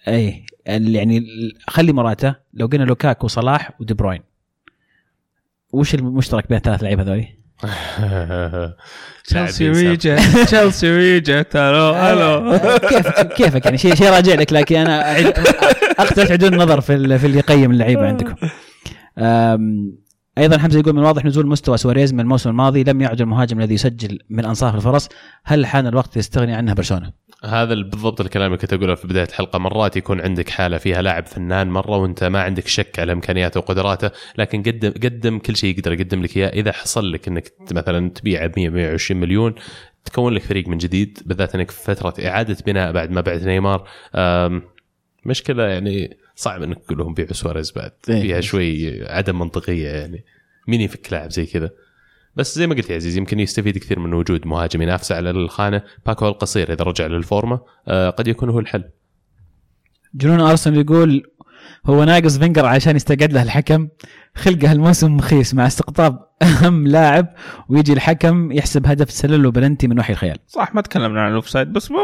[0.08, 1.24] اي يعني
[1.68, 2.36] خلي موراتا.
[2.54, 4.27] لو قلنا لوكاكو صلاح ودي بروين.
[5.74, 7.26] وش المشترك بين الثلاث لعيبة هذول؟
[9.26, 12.58] تشيلسي ويجت تشيلسي ويجت ألو ألو
[12.90, 15.20] كيفك كيفك يعني شيء شيء راجع لك لكن أنا
[16.00, 18.36] اقترح عدول النظر في في اللي يقيم اللعيبة عندكم.
[20.38, 23.74] أيضا حمزة يقول من واضح نزول مستوى سواريز من الموسم الماضي لم يعد المهاجم الذي
[23.74, 25.10] يسجل من أنصاف الفرص
[25.44, 27.12] هل حان الوقت يستغني عنها برشلونة؟
[27.44, 29.60] هذا بالضبط الكلام اللي كنت أقوله في بداية الحلقة.
[29.60, 34.12] مرات يكون عندك حالة فيها لاعب فنان مرة وأنت ما عندك شك على إمكانياته وقدراته
[34.38, 35.94] لكن قدم قدم كل شيء يقدر.
[35.94, 36.50] يقدم لك إياه.
[36.50, 39.56] إذا حصل لك إنك مثلا تبيعه ب 100 120 مليون
[40.06, 43.88] تكون لك فريق من جديد بالذات إنك في فترة إعادة بناء بعد ما بعت نيمار.
[45.26, 47.92] مشكلة يعني صعب إنك تقول لهم بيعوا سواريز بعد.
[48.10, 48.22] إيه.
[48.22, 50.26] فيها شوي عدم منطقية يعني.
[50.68, 51.70] مين يفك لاعب زي كذا؟
[52.38, 55.82] بس زي ما قلت يا عزيز يمكن يستفيد كثير من وجود مهاجم ينافسه على الخانة.
[56.06, 58.84] باكو القصير إذا رجع لل form آه، قد يكون هو الحل.
[60.14, 61.24] جنون أرسنال يقول
[61.86, 63.88] هو ناقص فينجر عشان يستقعد له الحكم.
[64.36, 67.28] خلقه هالموسم مخيس مع استقطاب أهم لاعب
[67.70, 70.38] ويجي الحكم يحسب هدف تسلل له بلنتي من وحي الخيال.
[70.48, 71.98] صح ما تكلمنا عن ال offside بس مو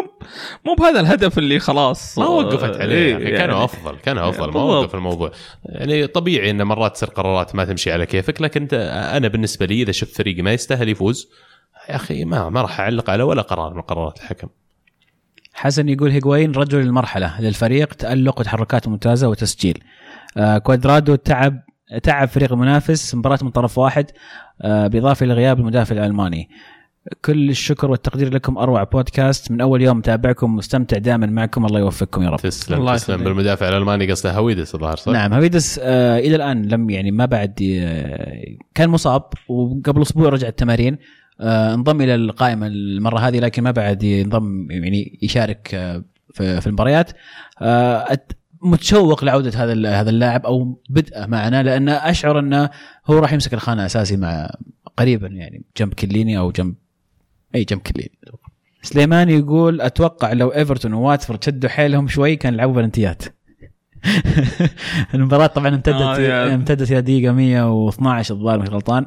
[0.66, 3.38] مو بهذا الهدف اللي خلاص ما وقفت عليه إيه، يعني.
[3.38, 4.62] كانوا أفضل كانوا أفضل ما.
[4.62, 5.32] وقف الموضوع.
[5.66, 9.92] يعني طبيعي إن مرات تصير قرارات ما تمشي على كيفك لكن أنا بالنسبة لي إذا
[9.92, 11.30] شفت فريقي ما يستاهل يفوز
[11.90, 14.48] يا أخي ما ما راح أعلق على ولا قرار من قرارات الحكم.
[15.54, 19.84] حسن يقول هيغوين رجل المرحله للفريق تألق وتحركات ممتازة وتسجيل.
[20.38, 21.60] آه كوادرادو تعب
[22.04, 24.06] تعب فريق المنافس مباراة من طرف واحد
[24.62, 26.50] آه بإضافة لغياب المدافع الألماني.
[27.26, 29.52] كل الشكر والتقدير لكم أروع بودكاست.
[29.52, 31.66] من أول يوم متابعكم مستمتع دائما معكم.
[31.66, 32.40] الله يوفقكم يا رب.
[32.40, 33.16] تسلم الله تسلم.
[33.16, 33.28] يخليك.
[33.28, 37.80] بالمدافع الألماني قصده هويدس الظاهر صح؟ نعم هويدس آه إلى الآن لم يعني ما بعد
[37.80, 38.44] آه
[38.76, 40.98] كان مصاب وقبل أسبوع رجع التمارين.
[41.42, 46.04] انضم إلى القائمة المرة هذه لكن ما بعد ينضم يعني يشارك آه
[46.34, 47.12] في, المباريات.
[47.62, 48.18] آه
[48.64, 52.70] متشوق لعودة هذا هذا اللاعب أو بدءه معنا لأن أشعر أنه
[53.06, 54.50] هو راح يمسك الخانة أساسي مع
[54.98, 56.76] قريبا يعني جنب كليني أو جنب
[57.56, 58.12] أي جنب كليني.
[58.82, 63.24] سليمان يقول أتوقع لو إيفرتون وواتفورد شدوا حيلهم شوي كان لعبوا بلنتيات.
[65.14, 66.54] المباراة طبعا امتدت آه،.
[66.54, 69.06] امتدت إلى دقيقة 112 الظاهر مش غلطان.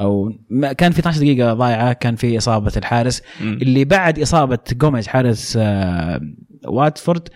[0.00, 3.22] أو ما كان في 12 دقيقة ضايعة كان في إصابة الحارس.
[3.40, 3.58] مم.
[3.62, 6.20] اللي بعد إصابة جوميز حارس آه،
[6.66, 7.28] واتفورد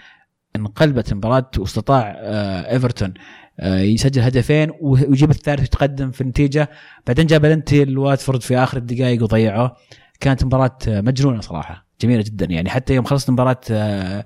[0.56, 3.14] انقلبت المباراة واستطاع آه، إيفرتون
[3.60, 6.70] آه، يسجل هدفين ويجيب الثالث ويتقدم في النتيجة.
[7.06, 9.76] بعدين جاب بلنتي لواتفورد في آخر الدقائق وضيعه.
[10.20, 12.46] كانت مباراة آه، مجنونة صراحة جميلة جدا.
[12.46, 14.24] يعني حتى يوم خلصت مباراة آه،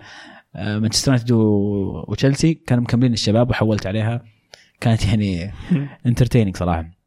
[0.56, 4.22] مانشستر يونايتد وتشيلسي كانوا مكملين الشباب وحولت عليها.
[4.80, 5.52] كانت يعني
[6.06, 7.03] entertaining صراحة.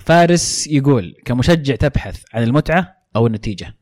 [0.00, 3.76] فارس يقول كمشجع تبحث عن المتعة أو النتيجة.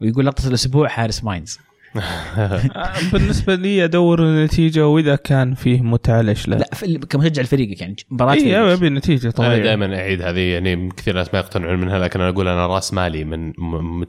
[0.00, 1.58] ويقول لقطة الأسبوع حارس ماينز.
[3.12, 8.32] بالنسبة لي أدور النتيجة وإذا كان فيه متعة ليش لا؟ لا كمشجع لفريقك يعني مباراة
[8.34, 8.56] اي.
[8.56, 12.30] أبي النتيجة أنا طبيعي دائما أعيد هذه يعني كثير ناس ما يقتنعون منها لكن أنا
[12.30, 13.52] أقول أنا راس مالي من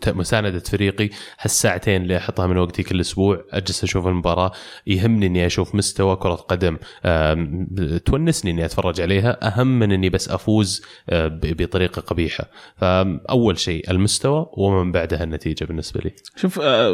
[0.07, 1.09] مساندة فريقي
[1.39, 4.51] هالساعتين اللي أحطها من وقتي كل أسبوع أجلس أشوف المباراة
[4.87, 6.77] يهمني إني أشوف مستوى كرة قدم
[8.05, 12.45] تونسني إني أتفرج عليها اهم من إني بس أفوز آه، بطريقة قبيحة
[12.77, 16.93] فأول شيء المستوى ومن بعدها النتيجة بالنسبة لي شوف آه،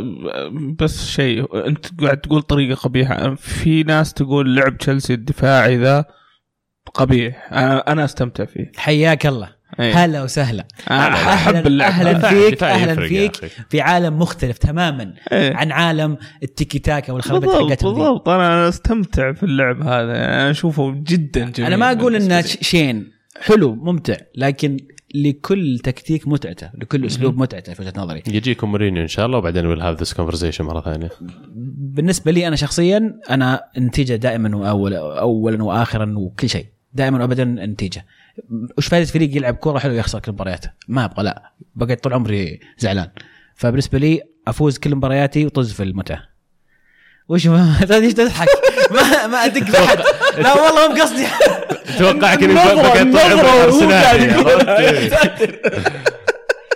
[0.82, 3.36] بس شيء انت قاعد تقول طريقة قبيحة.
[3.36, 6.06] في ناس تقول لعب تشيلسي الدفاعي ذا
[6.94, 7.54] قبيح.
[7.54, 8.72] أنا أنا أستمتع فيه.
[8.78, 9.62] حياك الله.
[9.80, 10.06] إيه.
[10.06, 10.68] هلا وسهلا.
[10.92, 11.92] أحب أهلا اللعب.
[11.92, 12.30] أهلا هذا.
[12.30, 13.36] فيك دفاع أهلا فيك.
[13.70, 15.56] في عالم مختلف تماما إيه.
[15.56, 17.94] عن عالم التيكي تاكا بالضبط حقتهم.
[17.94, 18.30] بالضبط.
[18.30, 20.14] أنا أستمتع في اللعب هذا.
[20.14, 21.68] يعني أنا أشوفه جدا جميل.
[21.68, 23.12] أنا ما أقول إنه شين.
[23.42, 24.16] حلو ممتع.
[24.36, 24.78] لكن
[25.16, 28.24] لكل تكتيك متعته لكل أسلوب متعته في وجهة نظري.
[28.28, 31.10] يجيكم مورينيو إن شاء الله وبعدين we'll have this conversation مرة ثانية.
[31.76, 36.66] بالنسبة لي أنا شخصيا أنا النتيجه دائما واول اولا واخرا وكل شيء.
[36.94, 38.06] دائما وابدا النتيجه
[38.78, 41.54] وش فائده فريق يلعب كورة حلو يخسر كل مبارياته؟ ما أبغى لا.
[41.76, 43.10] بقعد طول عمري زعلان.
[43.56, 46.31] فبالنسبة لي أفوز كل مبارياتي وطز في المتعة.
[47.30, 48.48] وش ما ليش تضحك.
[48.92, 50.00] ما ما أدق بحد
[50.38, 51.28] لا والله مو بقصدي
[52.00, 53.08] توقعك إني عرفت؟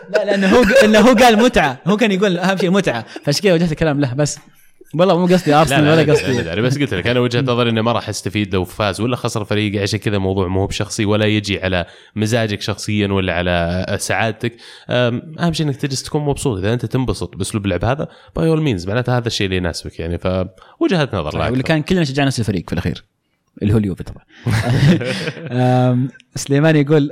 [0.10, 1.78] لا لأنه هو انه هو قال متعة.
[1.88, 3.06] هو كان يقول أهم شيء متعة.
[3.26, 4.38] فعشان كذا وجهت الكلام له بس.
[5.00, 7.92] والله مو قصدي ارسنال لا ولا قصدي بس قلت لك أنا وجهة نظري إنه ما
[7.92, 11.86] راح استفيد لو فاز ولا خسر فريقي عشان كذا موضوع مو بشخصي ولا يجي على
[12.16, 14.56] مزاجك شخصيا ولا على سعادتك.
[14.90, 16.58] أهم شيء إنك تجلس تكون مبسوط.
[16.58, 20.18] إذا أنت تنبسط بأسلوب اللعب هذا by all means معناته هذا الشيء اللي يناسبك يعني.
[20.18, 21.64] فوجهة نظر لا واللي.
[21.64, 23.06] كان كلنا شجعنا نفس الفريق في الأخير
[23.62, 24.24] اللي هو اليوفي طبعا.
[26.36, 27.12] سليمان يقول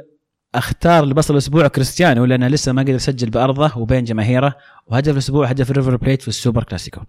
[0.55, 4.55] أختار البصل الأسبوع كريستيانو لأنه لسه ما قدر يسجل بأرضه وبين جماهيره
[4.87, 7.01] وهدف الأسبوع هدف ريفر بليت في السوبر كلاسيكو.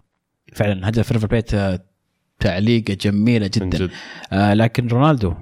[0.55, 1.79] فعلا هدف ريفر بليت آه،
[2.39, 3.77] تعليقه جميله جدا.
[3.77, 3.89] جد.
[4.31, 5.33] آه لكن رونالدو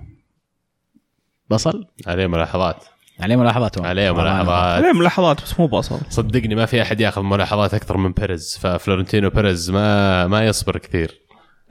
[1.50, 2.84] بصل؟ عليه ملاحظات.
[3.20, 3.82] عليه ملاحظات.
[3.82, 4.84] عليه ملاحظات.
[4.84, 6.00] عليه ملاحظات بس مو بصل.
[6.10, 8.58] صدقني ما في أحد ياخذ ملاحظات أكثر من بيريز.
[8.62, 11.20] ففلورنتينو بيريز ما ما يصبر كثير.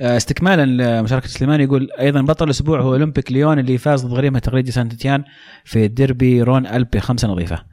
[0.01, 4.39] آه، استكمالا لمشاركة سليمان يقول أيضا بطل الأسبوع هو أولمبيك ليون اللي فاز ضد غريمه
[4.39, 5.25] تقليدي سانت تيان
[5.65, 7.01] في ديربي رون ألب.
[7.01, 7.65] خمسة نظيفة.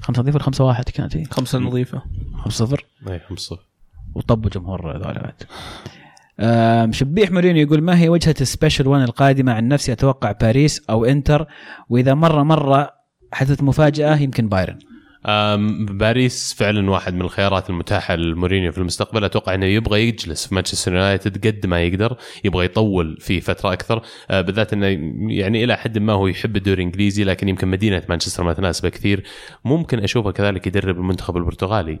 [0.00, 1.24] خمسة نظيفة ولا خمسه واحد كانت هي.
[1.24, 2.02] خمسة نظيفة.
[2.44, 2.84] خمسة صفر.
[3.08, 3.71] اي 5
[4.14, 5.42] وطبوا جمهور ذولا بعد.
[6.92, 11.04] شبيح مورينيو يقول ما هي وجهة ال special 1 القادمة عن نفسي أتوقع باريس أو
[11.04, 11.46] إنتر؟
[11.88, 12.90] وإذا مرة مرة
[13.32, 14.78] حدثت مفاجأة يمكن بايرن.
[15.90, 19.24] باريس فعلا واحد من الخيارات المتاحة لمورينيو في المستقبل.
[19.24, 24.02] أتوقع إنه يبغى يجلس في مانشستر يونايتد قد ما يقدر يبغى يطول في فترة أكثر.
[24.30, 24.86] أه، بالذات إنه
[25.32, 29.24] يعني إلى حد ما هو يحب الدوري الإنجليزي لكن يمكن مدينة مانشستر ما تناسبه كثير.
[29.64, 31.98] ممكن أشوفه كذلك يدرب المنتخب البرتغالي.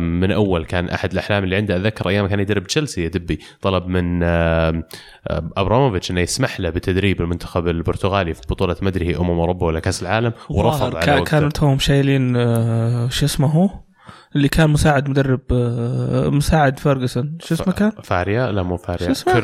[0.00, 3.86] من أول كان أحد الأحلام اللي عنده أتذكر أيام كان يدرب تشيلسي يا دوبي طلب
[3.86, 4.22] من
[5.56, 9.80] أبراموفيتش إنه يسمح له بتدريب المنتخب البرتغالي في بطولة ما أدري هي أمم أوروبا ولا
[9.80, 11.30] كأس العالم ورفض على كان- وقته.
[11.30, 13.70] كانوا توهم شايلين آه، شو اسمه هو
[14.36, 19.34] اللي كان مساعد مدرب آه، مساعد فيرجسون شو اسمه كان؟ فاريا لا مو فاريا اسمه؟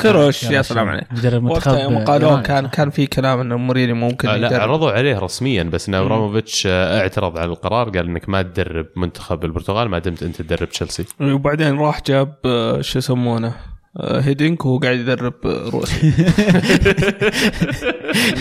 [0.00, 1.04] كروش يا سلام عليك.
[1.12, 2.42] مدرب منتخب وقتها يوم قالوا إيران.
[2.42, 4.60] كان كان في كلام إنه مورينيو ممكن آه لا يدرب.
[4.60, 9.44] عرضوا عليه رسميا بس إن أبراموفيتش آه، اعترض على القرار قال إنك ما تدرب منتخب
[9.44, 11.04] البرتغال ما دمت أنت تدرب تشيلسي.
[11.20, 13.54] وبعدين راح جاب آه، شو يسمونه
[14.00, 16.12] آه، هيدينك وهو قاعد يدرب آه، روسيا.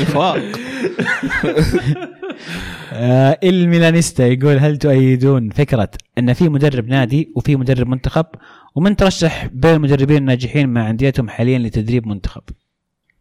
[0.01, 0.41] نفاق.
[2.93, 8.25] آه الميلانيستا يقول هل تؤيدون فكرة أن في مدرب نادي وفي مدرب منتخب؟
[8.75, 12.43] ومن ترشح بين المدربين الناجحين مع أنديتهم حاليا لتدريب منتخب.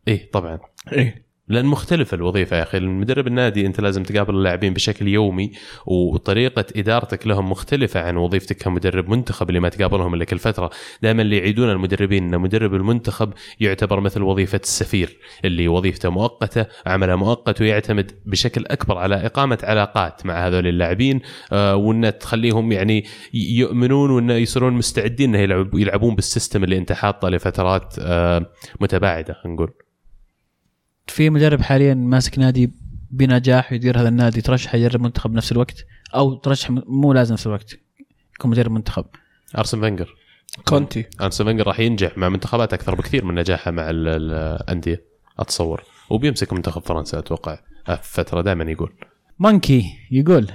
[0.08, 0.58] إيه طبعا.
[0.92, 1.24] إيه.
[1.48, 2.78] لأن مختلفة الوظيفة يا أخي.
[2.78, 5.52] المدرب النادي أنت لازم تقابل اللاعبين بشكل يومي
[5.86, 10.70] وطريقة إدارتك لهم مختلفة عن وظيفتك كمدرب منتخب اللي ما تقابلهم إلا كل فترة.
[11.02, 17.16] دائما اللي يعيدون المدربين إن مدرب المنتخب يعتبر مثل وظيفة السفير اللي وظيفته مؤقتة عمله
[17.16, 21.20] مؤقت ويعتمد بشكل أكبر على إقامة علاقات مع هذول اللاعبين
[21.52, 23.04] آه، وإن تخليهم يعني
[23.34, 28.46] يؤمنون وإن يصيرون مستعدين إنه يلعب يلعبون بالسيستم اللي أنت حاطه لفترات آه،
[28.80, 29.83] متباعدة نقول.
[31.06, 32.72] في مدرب حاليا ماسك نادي
[33.10, 37.74] بنجاح يدير هذا النادي ترشح يدرب منتخب بنفس الوقت؟ أو ترشح مو لازم نفس الوقت
[38.34, 39.04] يكون مدرب منتخب.
[39.58, 40.14] أرسن فينجر.
[40.64, 41.04] كونتي.
[41.20, 44.32] أرسن فينجر راح ينجح مع منتخبات أكثر بكثير من نجاحه مع ال- ال-
[44.62, 45.02] الأندية
[45.38, 45.82] أتصور.
[46.10, 47.58] وبيمسك منتخب فرنسا أتوقع.
[47.86, 48.92] في فتره دائما يقول.
[49.38, 50.50] مونكي يقول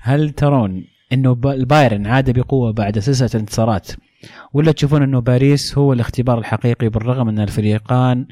[0.00, 3.88] هل ترون إنه البايرن عاد بقوة بعد سلسلة انتصارات؟
[4.52, 8.26] ولا تشوفون أنه باريس هو الاختبار الحقيقي بالرغم ان الفريقان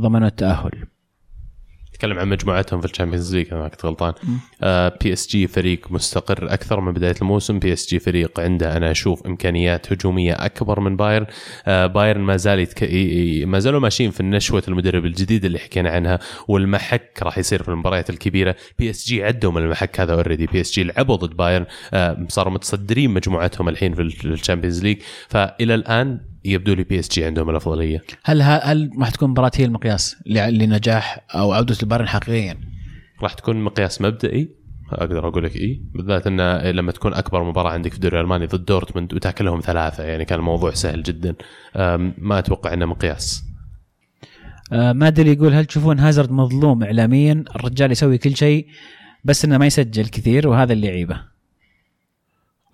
[0.00, 0.93] ضمنوا التأهل.
[1.94, 4.12] تكلم عن مجموعتهم في الشامبيونز ليج أنا ما كنت غلطان.
[5.02, 7.58] بي اس جي فريق مستقر أكثر من بداية الموسم.
[7.58, 11.26] بي اس جي فريق عنده أنا أشوف إمكانيات هجومية أكبر من بايرن
[11.66, 12.82] آه بايرن ما زال يتك...
[12.82, 16.18] ي- ما زالوا ماشيين في نشوة المدرب الجديد اللي حكينا عنها
[16.48, 18.56] والمحك راح يصير في المباريات الكبيرة.
[18.78, 22.26] بي اس جي عدوا من المحك هذا already بي اس جي لعبوا ضد بايرن آه
[22.28, 24.98] صاروا متصدرين مجموعتهم الحين في الشامبيونز ليج.
[25.28, 29.64] فإلى الآن يبدو لي بي إس جي عندهم الأفضلية هل هل راح تكون مباراة هي
[29.64, 32.60] المقياس لنجاح أو عودة البايرن حقيقيا؟
[33.22, 34.48] راح تكون مقياس مبدئي
[34.92, 38.64] أقدر أقول لك إي بالذات انه لما تكون أكبر مباراة عندك في الدوري الألماني ضد
[38.64, 41.34] دورتموند وتأكلهم ثلاثة يعني كان الموضوع سهل جدا
[42.18, 43.44] ما أتوقع إنه مقياس
[44.72, 48.66] آه مادري يقول هل تشوفون هازارد مظلوم اعلاميا؟ الرجال يسوي كل شيء
[49.24, 51.33] بس إنه ما يسجل كثير وهذا اللي يعيبه.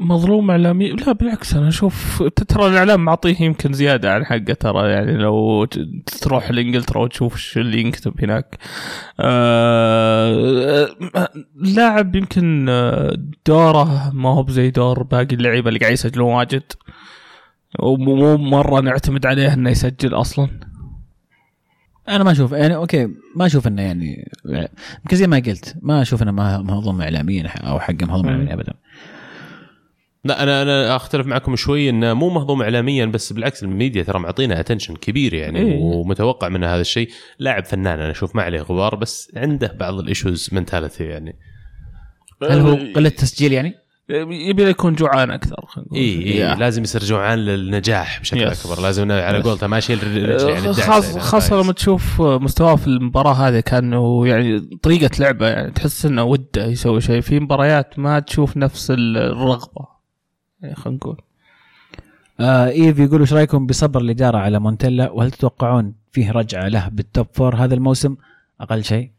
[0.01, 5.17] مظلوم إعلامي لا بالعكس أنا أشوف ترى الإعلام معطيه يمكن زيادة عن حقه ترى يعني
[5.17, 5.65] لو
[6.21, 8.59] تروح لإنجلترا وتشوف إيش اللي ينكتب هناك.
[9.21, 10.89] آه
[11.57, 13.17] لاعب يمكن آه،
[13.47, 16.73] دوره ما هو بزي دور باقي اللعيبة اللي قاعد يسجلون واجد.
[17.79, 20.49] ومو مو مرة نعتمد عليه إنه يسجل أصلا.
[22.09, 24.33] أنا ما أشوف يعني أوكي ما أشوف إنه يعني
[25.05, 28.27] يمكن زي ما قلت ما أشوف إنه ما مهضوم اعلاميا أو حقه مهضوم.
[28.27, 28.73] اعلاميا ابدا.
[30.25, 34.61] لا أنا أنا أختلف معكم شوي إنه مو مهضوم اعلاميا بس بالعكس الميديا ترى معطينا
[34.61, 35.79] attention كبير يعني إيه.
[35.79, 40.06] ومتوقع منه هذا الشيء لاعب فنان أنا أشوف ما عليه غبار بس عنده بعض ال
[40.06, 41.37] issues mentality يعني
[42.43, 43.75] هل هو قلة تسجيل يعني؟
[44.31, 46.01] يبي يكون جوعان أكثر خلينا نقول.
[46.01, 46.55] اي اي يا.
[46.55, 48.67] لازم يصير جوعان للنجاح بشكل yes.
[48.67, 50.73] أكبر لازم على قولته ماشي الرجل يعني يعني
[51.21, 51.65] خاصة vibes.
[51.65, 57.01] لما تشوف مستواه في المباراة هذه كأنه يعني طريقة لعبه يعني تحس إنه ودة يسوي
[57.01, 60.00] شيء في مباريات ما تشوف نفس الرغبة يعني
[60.63, 61.17] خلينا نقول.
[62.41, 67.04] آه إيف يقول إيش رأيكم بصبر الإدارة على مونتيلا؟ وهل تتوقعون فيه رجعة له بال
[67.04, 68.17] top four هذا الموسم؟
[68.61, 69.11] أقل شيء.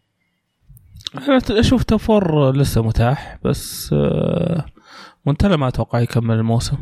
[1.28, 4.66] أنا أشوف top four لسه متاح بس آه،
[5.26, 6.78] مونتلا ما أتوقع يكمل الموسم.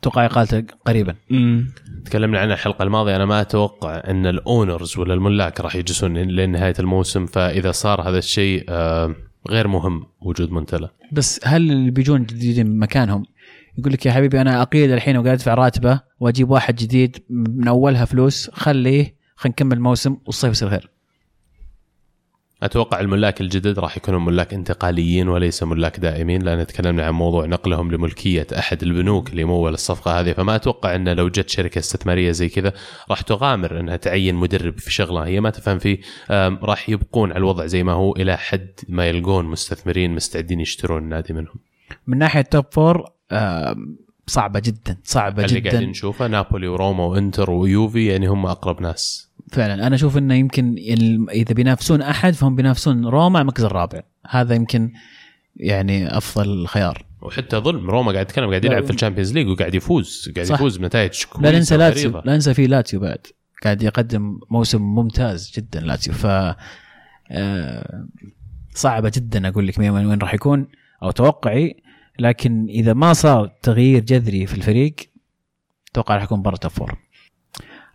[0.00, 1.14] أتوقع اقالته قريبا.
[2.04, 3.16] تكلمنا عنها الحلقة الماضية.
[3.16, 7.26] أنا ما أتوقع إن الأونرز ولا الملاك راح يجلسون لنهاية الموسم.
[7.26, 9.14] فإذا صار هذا الشيء آه،
[9.48, 13.24] غير مهم وجود منتلا بس هل اللي بيجون جديدين مكانهم
[13.78, 18.04] يقول لك يا حبيبي أنا أقيل الحين وقاعد أدفع راتبة وأجيب واحد جديد من أولها
[18.04, 20.90] فلوس خليه خلينا نكمل الموسم والصيف يصير خير.
[22.62, 27.92] أتوقع الملاك الجدد راح يكونوا ملاك انتقاليين وليس ملاك دائمين لأن تكلمنا عن موضوع نقلهم
[27.92, 30.32] لملكية أحد البنوك اللي مول الصفقة هذه.
[30.32, 32.72] فما أتوقع انه لو جت شركة استثمارية زي كذا
[33.10, 35.26] راح تغامر إنها تعين مدرب في شغلة.
[35.26, 36.00] هي ما تفهم فيه
[36.62, 41.32] راح يبقون على الوضع زي ما هو إلى حد ما يلقون مستثمرين مستعدين يشترون النادي
[41.32, 41.54] منهم.
[42.06, 43.19] من ناحية top four
[44.26, 49.30] صعبة جدا صعبة اللي قاعدين جدا نشوفه نابولي وروما وإنتر ويوفي يعني هم أقرب ناس.
[49.52, 49.86] فعلا.
[49.86, 50.76] أنا أشوف إنه يمكن
[51.30, 54.02] إذا بينافسون أحد فهم بينافسون روما المركز الرابع.
[54.28, 54.92] هذا يمكن
[55.56, 57.04] يعني أفضل خيار.
[57.22, 60.54] وحتى ظلم روما قاعد يتكلم قاعد يلعب في الشامبيونز ليج وقاعد يفوز قاعد صح.
[60.54, 62.22] يفوز بنتائج لا ننسى لاتسيو.
[62.24, 63.26] لا ننسى في لاتسيو بعد.
[63.64, 66.14] قاعد يقدم موسم ممتاز جدا لاتسيو.
[66.14, 66.26] ف
[67.30, 68.06] آه،
[68.74, 70.66] صعبة جدا أقول لك وين وين راح يكون.
[71.02, 71.82] أو توقعي
[72.20, 74.94] لكن إذا ما صار تغيير جذري في الفريق
[75.92, 76.88] أتوقع راح يكون برا top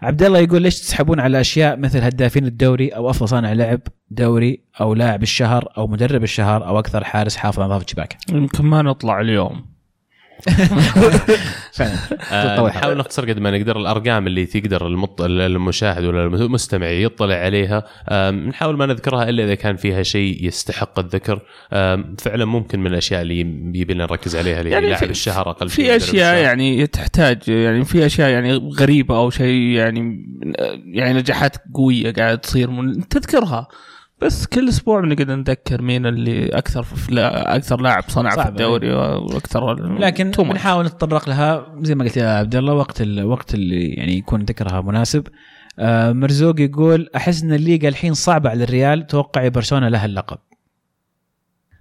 [0.02, 3.82] عبد الله يقول ليش تسحبون على أشياء مثل هدافين الدوري أو أفضل صانع لعب
[4.12, 8.66] دوري أو لاعب الشهر أو مدرب الشهر أو أكثر حارس حافظ على نظافة شباكه يمكن
[8.66, 9.66] ما نطلع اليوم.
[11.78, 11.96] فعلا
[12.32, 12.68] آه،.
[12.68, 15.22] نحاول نختصر قد ما نقدر الأرقام اللي تقدر المط...
[15.22, 17.84] المشاهد ولا المستمع يطلع عليها
[18.32, 21.42] نحاول ما نذكرها إلا إذا كان فيها شيء يستحق الذكر
[22.20, 23.40] فعلا ممكن من الأشياء اللي
[23.80, 26.44] يبي لنا نركز عليها اللي يعني لاعب في- الشهر أقل شيء في أشياء الشهر.
[26.44, 30.26] يعني تحتاج يعني في أشياء يعني غريبة أو شيء يعني
[30.86, 33.68] يعني نجاحات قوية قاعدة تصير من تذكرها
[34.22, 38.48] بس كل أسبوع بنقعد نذكر مين اللي أكثر في لا أكثر لاعب صنع في صعب
[38.48, 40.32] الدوري وأكثر لكن.
[40.32, 41.76] بنحاول نتطرق لها.
[41.82, 45.28] زي ما قلت يا عبد الله وقت الوقت اللي يعني يكون ذكرها مناسب
[45.80, 50.38] آه مرزوق يقول أحس إن الليغا الحين صعبة على الريال توقعي برشلونة لها اللقب.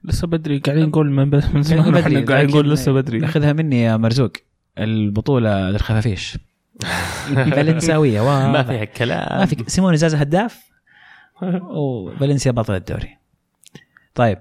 [0.04, 0.58] لسه بدري.
[0.58, 3.26] قاعدين نقول من, من زمان إحنا قاعدين نقول لسه بدري.
[3.26, 4.32] خذها مني يا مرزوق.
[4.78, 6.38] البطولة للخفافيش.
[7.34, 8.62] فالنساويه ما.
[8.62, 9.38] فيها كلام.
[9.38, 10.73] ما في سيمون زازا هداف؟
[11.78, 13.16] وفالنسيا بطل الدوري.
[14.14, 14.38] طيب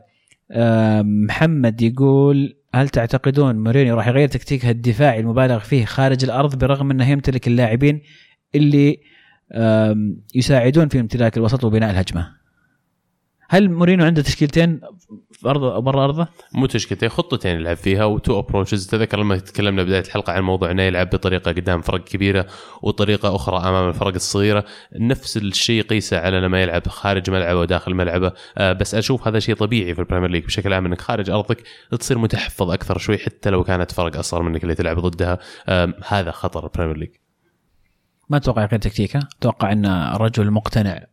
[1.05, 7.09] محمد يقول هل تعتقدون مورينيو راح يغير تكتيكه الدفاعي المبالغ فيه خارج الأرض برغم إنه
[7.09, 8.01] يمتلك اللاعبين
[8.55, 8.99] اللي
[10.35, 12.42] يساعدون في امتلاك الوسط وبناء الهجمة؟
[13.53, 14.81] هل مورينو عنده تشكيلتين
[15.31, 19.83] في ارضه برا أرضه؟ مو تشكيلتين خطتين يلعب فيها و two approaches تذكر لما تكلمنا
[19.83, 22.47] بداية الحلقة عن موضوع إنه يلعب بطريقة قدام فرق كبيرة
[22.81, 24.65] وطريقة أخرى أمام الفرق الصغيرة.
[24.99, 28.33] نفس الشيء قيسه على لما يلعب خارج ملعبه وداخل ملعبه.
[28.57, 31.63] آه بس أشوف هذا شيء طبيعي في البريمير ليج بشكل عام إنك خارج أرضك
[31.99, 35.39] تصير متحفظ أكثر شوي حتى لو كانت فرق أصغر منك اللي تلعب ضدها.
[35.67, 37.11] آه هذا خطر البريمير ليج.
[38.29, 41.12] ما أتوقع غير تكتيكه؟ أتوقع إن الرجل مقتنع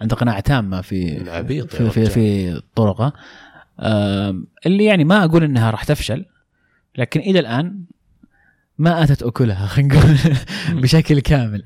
[0.00, 2.10] عنده قناعة تامة في عبيط يا في في.
[2.10, 3.12] في طرقة.
[4.66, 6.24] اللي يعني ما أقول إنها راح تفشل
[6.98, 7.84] لكن إلى الآن
[8.78, 10.16] ما أتت أكلها خلينا نقول
[10.82, 11.64] بشكل كامل.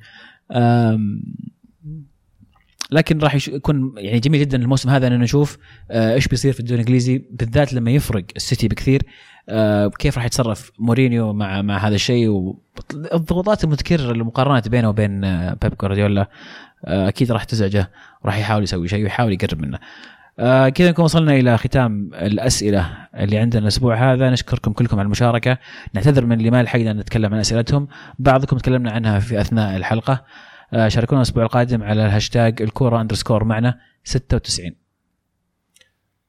[2.93, 5.59] لكن راح يكون يعني جميل جدا الموسم هذا ان نشوف
[5.91, 9.03] آه، إيش بيصير في الدوري الإنجليزي بالذات لما يفرق السيتي بكثير
[9.49, 15.57] آه، كيف راح يتصرف مورينيو مع مع هذا الشيء والضغوطات المتكررة المقارنات بينه وبين آه،
[15.63, 16.29] بيب جوارديولا
[16.85, 17.91] أكيد راح تزعجه
[18.23, 19.79] وراح يحاول يسوي شيء ويحاول يقرب منه.
[20.71, 24.31] كذا نكون وصلنا إلى ختام الأسئلة اللي عندنا الأسبوع هذا.
[24.31, 25.59] نشكركم كلكم على المشاركة.
[25.95, 27.89] نعتذر من اللي ما لحقنا نتكلم عن أسئلتهم.
[28.19, 30.25] بعضكم تكلمنا عنها في أثناء الحلقة.
[30.89, 34.71] شاركونا الأسبوع القادم على الهاشتاج الكورة underscore معنا 96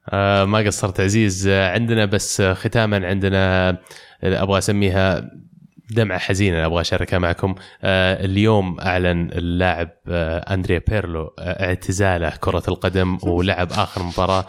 [0.10, 1.48] آه ما قصرت عزيز.
[1.48, 3.78] آه عندنا بس آه ختاما عندنا آه،
[4.24, 5.32] أبغى أسميها
[5.92, 7.56] دمعة حزينة أبغى أشاركها معكم.
[7.84, 14.46] آه اليوم أعلن اللاعب آه أندريا بيرلو آه اعتزاله كرة القدم ولعب آخر مباراة.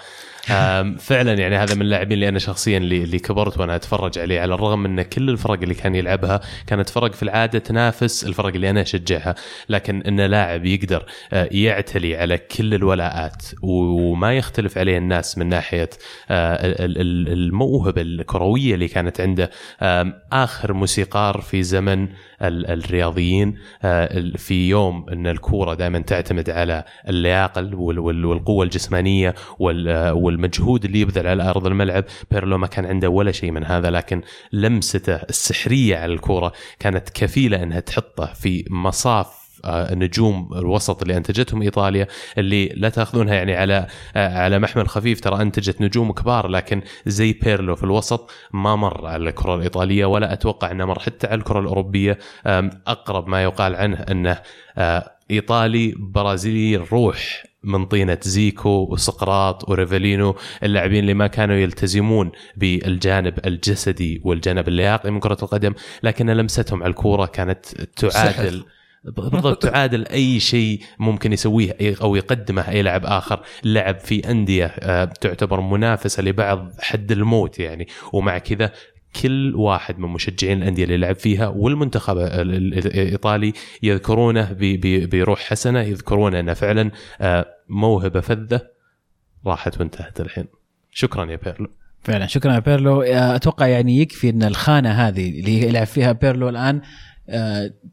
[0.98, 4.78] فعلا يعني هذا من اللاعبين اللي أنا شخصيا اللي, كبرت وأنا أتفرج عليه على الرغم
[4.82, 9.34] من كل الفرق اللي كان يلعبها كانت فرق في العادة تنافس الفرق اللي أنا أشجعها
[9.68, 15.90] لكن إن لاعب يقدر آه، يعتلي على كل الولاءات وما يختلف عليه الناس من ناحية
[16.30, 16.54] آه،
[16.84, 19.50] ال- ال- الموهبة الكروية اللي كانت عنده
[20.32, 22.08] آخر موسيقار في زمن
[22.48, 29.34] الرياضيين آه، في يوم إن الكورة دائما تعتمد على اللياقة وال- وال- والقوة الجسمانية
[29.88, 32.04] آه، والمجهود اللي يبذل على أرض الملعب.
[32.30, 34.22] بيرلو ما كان عنده ولا شيء من هذا لكن
[34.52, 39.43] لمسته السحرية على الكورة كانت كفيلة إنها تحطه في مصاف
[39.92, 42.06] نجوم الوسط اللي أنتجتهم إيطاليا
[42.38, 43.86] اللي لا تأخذونها يعني على
[44.16, 45.20] آه، على محمل خفيف.
[45.20, 50.32] ترى أنتجت نجوم كبار لكن زي بيرلو في الوسط ما مر على الكرة الإيطالية ولا
[50.32, 52.18] أتوقع إنه مر حتى على الكرة الأوروبية.
[52.46, 54.38] أقرب ما يقال عنه أنه
[54.78, 63.46] آه، إيطالي برازيلي الروح من طينة زيكو وسقراط وريفالينو اللاعبين اللي ما كانوا يلتزمون بالجانب
[63.46, 67.66] الجسدي والجانب اللياقي من كرة القدم لكن لمستهم على الكورة كانت
[67.96, 68.64] تعادل
[69.04, 75.04] بالضبط تعادل أي شيء ممكن يسويه أو يقدمه أي لاعب آخر لعب في أندية آه،
[75.04, 77.86] تعتبر منافسة لبعض حد الموت يعني.
[78.12, 78.72] ومع كذا
[79.22, 83.52] كل واحد من مشجعين الأندية اللي لعب فيها والمنتخب ال- ال- الإيطالي
[83.82, 84.56] يذكرونه
[85.12, 86.90] بروح حسنة يذكرونه أنه فعلا
[87.20, 88.60] آه، موهبة فذة
[89.46, 90.44] راحت وانتهت الحين.
[90.90, 91.68] شكرا يا بيرلو.
[92.02, 93.02] فعلا شكرا يا بيرلو.
[93.02, 96.80] آه، أتوقع يعني يكفي إن الخانة هذه اللي يلعب فيها بيرلو الآن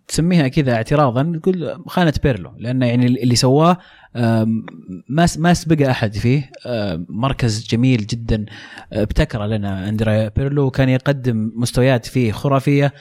[0.07, 3.77] تسميها كذا اعتراضا تقول خانة بيرلو لأن يعني اللي سواه
[4.15, 4.65] آم،
[5.09, 8.45] ما ما سبق أحد فيه آم، مركز جميل جدا
[8.93, 12.93] آه، ابتكر لنا أندريا بيرلو وكان يقدم مستويات فيه خرافية.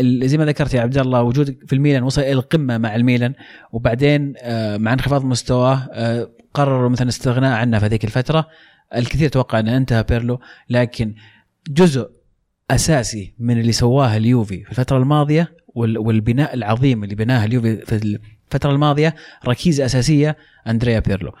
[0.00, 3.34] زي ما ذكرت يا عبد الله وجود في الميلان وصل إلى القمه مع الميلان
[3.72, 8.46] وبعدين آه، مع انخفاض مستواه آه، قرروا مثلا الاستغناء عنه في هذيك الفترة.
[8.96, 10.40] الكثير توقع انه انتهى بيرلو
[10.70, 11.14] لكن
[11.70, 12.08] جزء
[12.70, 18.18] أساسي من اللي سواه اليوفي في الفترة الماضية وال- والبناء العظيم اللي بناه اليوفي في
[18.52, 19.14] الفترة الماضية
[19.48, 20.36] ركيزة أساسية
[20.68, 21.32] أندريا بيرلو.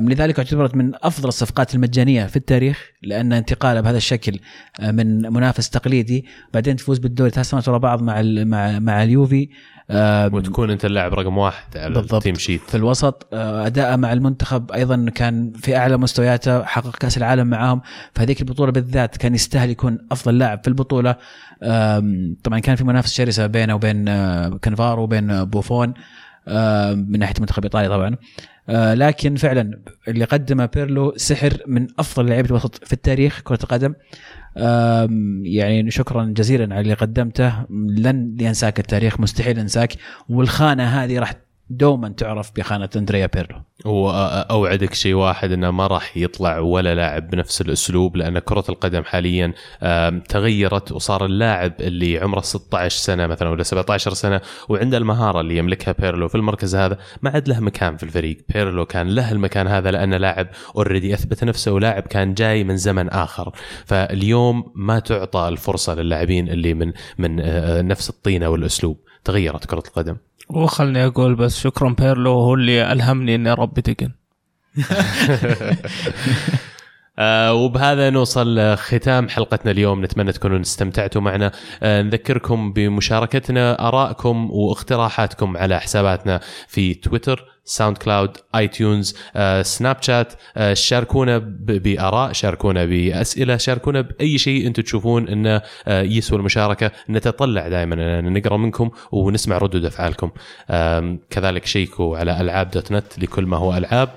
[0.00, 4.38] لذلك اعتبرت من أفضل الصفقات المجانية في التاريخ لأن انتقاله بهذا الشكل
[4.80, 6.24] آه، من منافس تقليدي
[6.54, 9.48] بعدين تفوز بالدوري ثلاث سنوات ورا بعض مع مع مع اليوفي
[10.32, 12.14] وتكون انت اللاعب رقم واحد على بالضبط.
[12.14, 12.60] ال team sheet.
[12.60, 17.80] في الوسط آه، اداءه مع المنتخب أيضا كان في أعلى مستوياته حقق كأس العالم معاهم.
[18.14, 21.16] في هذيك البطولة بالذات كان يستاهل يكون أفضل لاعب في البطولة.
[22.44, 25.94] طبعا كان في منافسه شرسة بينه وبين آه، كانفارو وبين آه، بوفون
[26.94, 28.16] من ناحية منتخب إيطاليا طبعا.
[28.94, 33.94] لكن فعلا اللي قدمه بيرلو سحر من أفضل لعيبة الوسط في التاريخ كرة القدم.
[35.42, 37.52] يعني شكرا جزيلا على اللي قدمته.
[37.70, 39.92] لن ينساك التاريخ مستحيل ينساك.
[40.28, 41.34] والخانة هذه راح
[41.70, 43.62] دوما تعرف بخانة أندريا بيرلو.
[43.84, 49.52] واوعدك شيء واحد إنه ما راح يطلع ولا لاعب بنفس الأسلوب لأن كرة القدم حاليا
[50.28, 55.94] تغيرت وصار اللاعب اللي عمره 16 سنة مثلا ولا 17 سنة وعنده المهارة اللي يملكها
[55.98, 58.38] بيرلو في المركز هذا ما عاد له مكان في الفريق.
[58.48, 63.08] بيرلو كان له المكان هذا لأنه لاعب already أثبت نفسه ولاعب كان جاي من زمن
[63.08, 63.52] آخر.
[63.86, 69.09] فاليوم ما تعطى الفرصة للاعبين اللي من من آه، نفس الطينة والأسلوب.
[69.24, 70.16] تغيرت كرة القدم.
[70.48, 74.10] وخلني أقول بس شكرا بيرلو هو اللي ألهمني إني اربي دقن
[77.18, 80.04] آه وبهذا نوصل ختام حلقتنا اليوم.
[80.04, 81.52] نتمنى تكونوا استمتعتوا معنا.
[81.82, 87.59] آه نذكركم بمشاركتنا آرائكم وإقتراحاتكم على حساباتنا في تويتر.
[87.70, 95.62] SoundCloud iTunes آه، Snapchat آه، شاركونا بآراء شاركونا بأسئلة شاركونا بأي شيء أنتم تشوفون إنه
[95.88, 96.90] آه، يسوى المشاركة.
[97.10, 100.30] نتطلع دائما نقرأ منكم ونسمع ردود أفعالكم.
[101.30, 104.08] كذلك شيكوا على ألعاب dot net لكل ما هو ألعاب.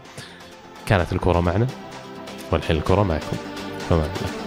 [0.86, 1.68] كانت الكرة معنا
[2.52, 3.38] والحين الكرة معكم.
[3.90, 4.43] فمان الله